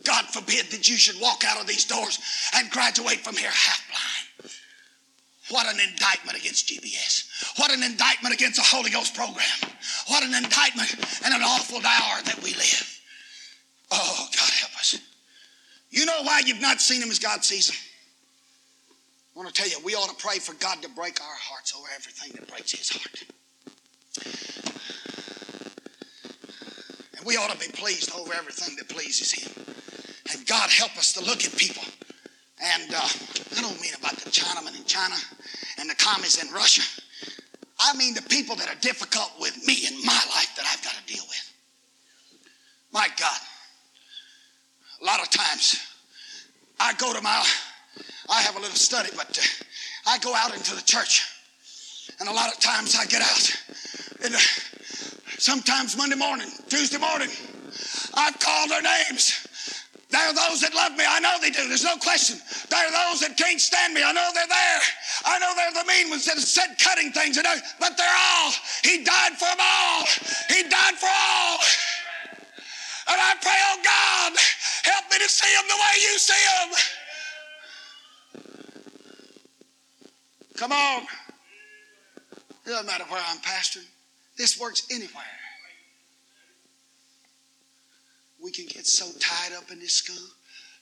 God 0.09 0.24
forbid 0.24 0.70
that 0.70 0.88
you 0.88 0.96
should 0.96 1.20
walk 1.20 1.44
out 1.46 1.61
of 1.61 1.66
these 1.66 1.84
doors 1.84 2.18
and 2.54 2.70
graduate 2.70 3.20
from 3.20 3.36
here 3.36 3.50
half 3.50 3.84
blind. 3.90 4.52
What 5.50 5.66
an 5.66 5.78
indictment 5.86 6.38
against 6.38 6.66
GBS. 6.66 7.59
What 7.59 7.70
an 7.70 7.82
indictment 7.82 8.34
against 8.34 8.56
the 8.56 8.64
Holy 8.64 8.90
Ghost 8.90 9.14
program. 9.14 9.44
What 10.06 10.24
an 10.24 10.32
indictment 10.34 10.94
and 11.24 11.34
an 11.34 11.42
awful 11.42 11.76
hour 11.76 12.22
that 12.24 12.40
we 12.42 12.54
live. 12.54 13.00
Oh, 13.90 14.28
God 14.32 14.50
help 14.50 14.74
us. 14.76 14.98
You 15.90 16.06
know 16.06 16.22
why 16.22 16.40
you've 16.46 16.61
not 16.61 16.80
seen 16.80 17.02
him 17.02 17.11
as 17.11 17.18
God 17.18 17.44
sees 17.44 17.68
them? 17.68 17.76
I 19.34 19.38
want 19.38 19.54
to 19.54 19.62
tell 19.62 19.70
you, 19.70 19.76
we 19.84 19.94
ought 19.94 20.09
to 20.09 20.16
pray 20.16 20.38
for 20.38 20.54
God 20.54 20.80
to 20.82 20.88
break 20.88 21.20
our 21.20 21.36
hearts 21.38 21.74
over 21.78 21.86
everything 21.94 22.32
that 22.32 22.48
breaks 22.48 22.72
his 22.72 22.88
heart. 22.88 23.24
And 27.18 27.26
we 27.26 27.36
ought 27.36 27.50
to 27.50 27.59
be 27.59 27.70
pleased 27.72 28.11
over 28.14 28.32
everything 28.32 28.76
that 28.76 28.88
pleases 28.88 29.32
him. 29.32 29.68
And 30.33 30.47
God 30.47 30.70
help 30.70 30.97
us 30.97 31.12
to 31.14 31.24
look 31.24 31.45
at 31.45 31.57
people. 31.57 31.83
And 32.61 32.95
uh, 32.95 33.09
I 33.57 33.61
don't 33.62 33.81
mean 33.81 33.95
about 33.99 34.16
the 34.16 34.31
Chinamen 34.31 34.76
in 34.76 34.85
China 34.85 35.14
and 35.79 35.89
the 35.89 35.95
commies 35.95 36.43
in 36.43 36.53
Russia. 36.53 36.83
I 37.81 37.97
mean 37.97 38.14
the 38.14 38.22
people 38.22 38.57
that 38.57 38.68
are 38.68 38.81
difficult 38.81 39.31
with 39.41 39.57
me 39.66 39.87
in 39.87 39.95
my 40.05 40.20
life 40.35 40.53
that 40.57 40.66
I've 40.66 40.83
got 40.83 40.95
to 40.95 41.12
deal 41.12 41.22
with. 41.29 41.53
My 42.93 43.09
God. 43.18 43.39
A 45.01 45.05
lot 45.05 45.20
of 45.20 45.31
times 45.31 45.87
I 46.81 46.93
go 46.95 47.12
to 47.12 47.20
my, 47.22 47.45
I 48.29 48.43
have 48.43 48.57
a 48.57 48.61
little 48.61 48.74
study, 48.74 49.11
but 49.16 49.39
uh, 49.39 50.11
I 50.11 50.18
go 50.18 50.35
out 50.35 50.55
into 50.55 50.74
the 50.74 50.83
church. 50.83 51.26
And 52.18 52.29
a 52.29 52.33
lot 52.33 52.53
of 52.53 52.59
times 52.59 52.97
I 52.99 53.07
get 53.07 53.22
out. 53.22 53.57
And 54.24 54.35
uh, 54.35 54.39
sometimes 55.39 55.97
Monday 55.97 56.16
morning, 56.16 56.49
Tuesday 56.68 56.99
morning, 56.99 57.29
I've 58.14 58.39
called 58.41 58.70
their 58.70 58.83
names. 58.83 59.47
There 60.11 60.24
are 60.24 60.32
those 60.32 60.62
that 60.62 60.74
love 60.74 60.96
me. 60.96 61.04
I 61.06 61.20
know 61.20 61.36
they 61.40 61.50
do. 61.50 61.68
There's 61.68 61.84
no 61.84 61.96
question. 61.98 62.40
There 62.70 62.80
are 62.80 62.90
those 63.11 63.20
that 63.20 63.36
can't 63.36 63.61
stand 63.61 63.92
me. 63.92 64.02
I 64.02 64.12
know 64.12 64.30
they're 64.32 64.48
there. 64.48 64.80
I 65.26 65.38
know 65.38 65.52
they're 65.54 65.82
the 65.82 65.86
mean 65.86 66.09
ones 66.09 66.24
that 66.24 66.36
have 66.36 66.44
said 66.44 66.76
cutting 66.82 67.12
things. 67.12 67.36
But 67.36 67.96
they're 67.96 68.09
all. 68.09 68.52
He 68.84 69.04
died 69.04 69.36
for 69.36 69.44
them 69.44 69.61
all. 69.61 70.04
He 70.48 70.62
died 70.64 70.96
for 70.96 71.12
all. 71.12 71.59
And 73.11 73.20
I 73.20 73.34
pray, 73.40 73.56
oh 73.68 73.80
God, 73.84 74.32
help 74.84 75.04
me 75.12 75.18
to 75.18 75.28
see 75.28 75.52
them 75.56 75.68
the 75.68 75.76
way 75.76 75.94
you 76.00 76.18
see 76.18 76.44
them. 76.56 76.70
Come 80.56 80.72
on. 80.72 81.02
It 82.64 82.70
doesn't 82.70 82.86
matter 82.86 83.04
where 83.09 83.22
I'm 83.28 83.38
pastoring. 83.38 83.88
This 84.36 84.59
works 84.59 84.86
anywhere. 84.90 85.24
We 88.43 88.53
can 88.53 88.66
get 88.66 88.86
so 88.86 89.07
tied 89.18 89.57
up 89.57 89.70
in 89.70 89.80
this 89.80 89.95
school 89.95 90.28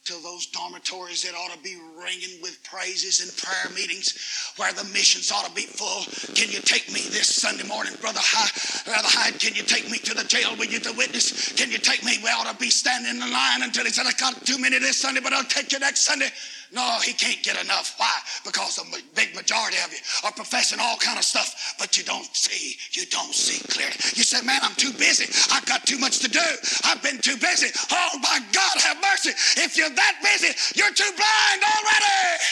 till 0.04 0.20
those 0.20 0.46
dormitories 0.46 1.22
that 1.22 1.34
ought 1.34 1.50
to 1.50 1.58
be 1.58 1.76
ringing 1.98 2.40
with 2.40 2.62
praises 2.62 3.20
and 3.20 3.36
prayer 3.36 3.74
meetings 3.74 4.52
where 4.56 4.72
the 4.72 4.84
missions 4.94 5.32
ought 5.32 5.44
to 5.44 5.52
be 5.52 5.62
full. 5.62 6.04
Can 6.34 6.48
you 6.52 6.60
take 6.60 6.86
me 6.88 7.00
this 7.10 7.26
Sunday 7.26 7.66
morning, 7.66 7.92
Brother 8.00 8.20
Hyde? 8.22 8.84
Brother 8.86 9.08
Hyde, 9.10 9.40
can 9.40 9.54
you 9.56 9.62
take 9.62 9.90
me 9.90 9.98
to 9.98 10.14
the 10.14 10.22
jail 10.22 10.54
with 10.56 10.72
you 10.72 10.78
to 10.80 10.92
witness? 10.92 11.52
Can 11.52 11.72
you 11.72 11.78
take 11.78 12.04
me? 12.04 12.18
We 12.22 12.30
ought 12.30 12.50
to 12.50 12.56
be 12.56 12.70
standing 12.70 13.20
in 13.20 13.32
line 13.32 13.62
until 13.62 13.84
he 13.84 13.90
said, 13.90 14.06
I 14.06 14.12
got 14.12 14.46
too 14.46 14.58
many 14.58 14.78
this 14.78 14.98
Sunday, 14.98 15.20
but 15.20 15.32
I'll 15.32 15.44
take 15.44 15.72
you 15.72 15.80
next 15.80 16.02
Sunday. 16.02 16.28
No, 16.72 16.98
he 17.02 17.12
can't 17.12 17.42
get 17.42 17.62
enough. 17.62 17.94
Why? 17.96 18.12
Because 18.44 18.78
a 18.78 18.84
big 19.14 19.34
majority 19.34 19.76
of 19.84 19.92
you 19.92 19.98
are 20.24 20.32
professing 20.32 20.78
all 20.80 20.96
kind 20.96 21.18
of 21.18 21.24
stuff, 21.24 21.76
but 21.78 21.96
you 21.96 22.04
don't 22.04 22.26
see. 22.34 22.76
You 22.92 23.06
don't 23.06 23.34
see 23.34 23.62
clearly. 23.68 23.94
You 24.14 24.24
say, 24.24 24.44
man, 24.44 24.60
I'm 24.62 24.74
too 24.74 24.92
busy. 24.92 25.26
I've 25.54 25.66
got 25.66 25.86
too 25.86 25.98
much 25.98 26.18
to 26.20 26.28
do. 26.28 26.40
I've 26.84 27.02
been 27.02 27.18
too 27.18 27.36
busy. 27.36 27.68
Oh, 27.92 28.18
my 28.20 28.40
God, 28.52 28.80
have 28.80 28.96
mercy. 29.00 29.30
If 29.60 29.76
you're 29.76 29.90
that 29.90 30.18
busy, 30.22 30.52
you're 30.74 30.92
too 30.92 31.10
blind 31.16 31.62
already. 31.62 32.42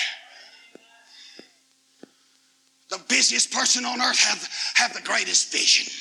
The 2.90 3.00
busiest 3.08 3.52
person 3.52 3.84
on 3.84 4.00
earth 4.00 4.18
have, 4.18 4.48
have 4.74 4.94
the 4.94 5.02
greatest 5.02 5.50
vision. 5.50 5.92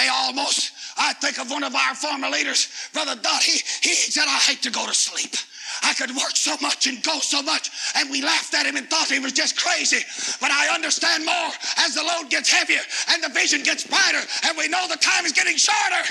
They 0.00 0.08
almost, 0.08 0.72
I 0.96 1.12
think 1.12 1.38
of 1.38 1.50
one 1.50 1.62
of 1.62 1.74
our 1.74 1.94
former 1.94 2.30
leaders, 2.30 2.68
Brother 2.94 3.20
Dot, 3.20 3.42
he, 3.42 3.60
he 3.86 3.92
said, 3.94 4.24
I 4.26 4.38
hate 4.38 4.62
to 4.62 4.70
go 4.70 4.86
to 4.86 4.94
sleep. 4.94 5.34
I 5.82 5.92
could 5.92 6.10
work 6.16 6.36
so 6.36 6.56
much 6.62 6.86
and 6.86 7.02
go 7.02 7.18
so 7.18 7.42
much. 7.42 7.70
And 7.96 8.10
we 8.10 8.22
laughed 8.22 8.54
at 8.54 8.64
him 8.64 8.76
and 8.76 8.88
thought 8.88 9.08
he 9.10 9.18
was 9.18 9.32
just 9.32 9.58
crazy. 9.58 9.98
But 10.40 10.52
I 10.52 10.74
understand 10.74 11.26
more 11.26 11.50
as 11.84 11.94
the 11.94 12.02
load 12.02 12.30
gets 12.30 12.50
heavier 12.50 12.80
and 13.10 13.22
the 13.22 13.28
vision 13.28 13.62
gets 13.62 13.86
brighter 13.86 14.24
and 14.46 14.56
we 14.56 14.68
know 14.68 14.86
the 14.88 14.96
time 14.96 15.26
is 15.26 15.32
getting 15.32 15.58
shorter. 15.58 16.08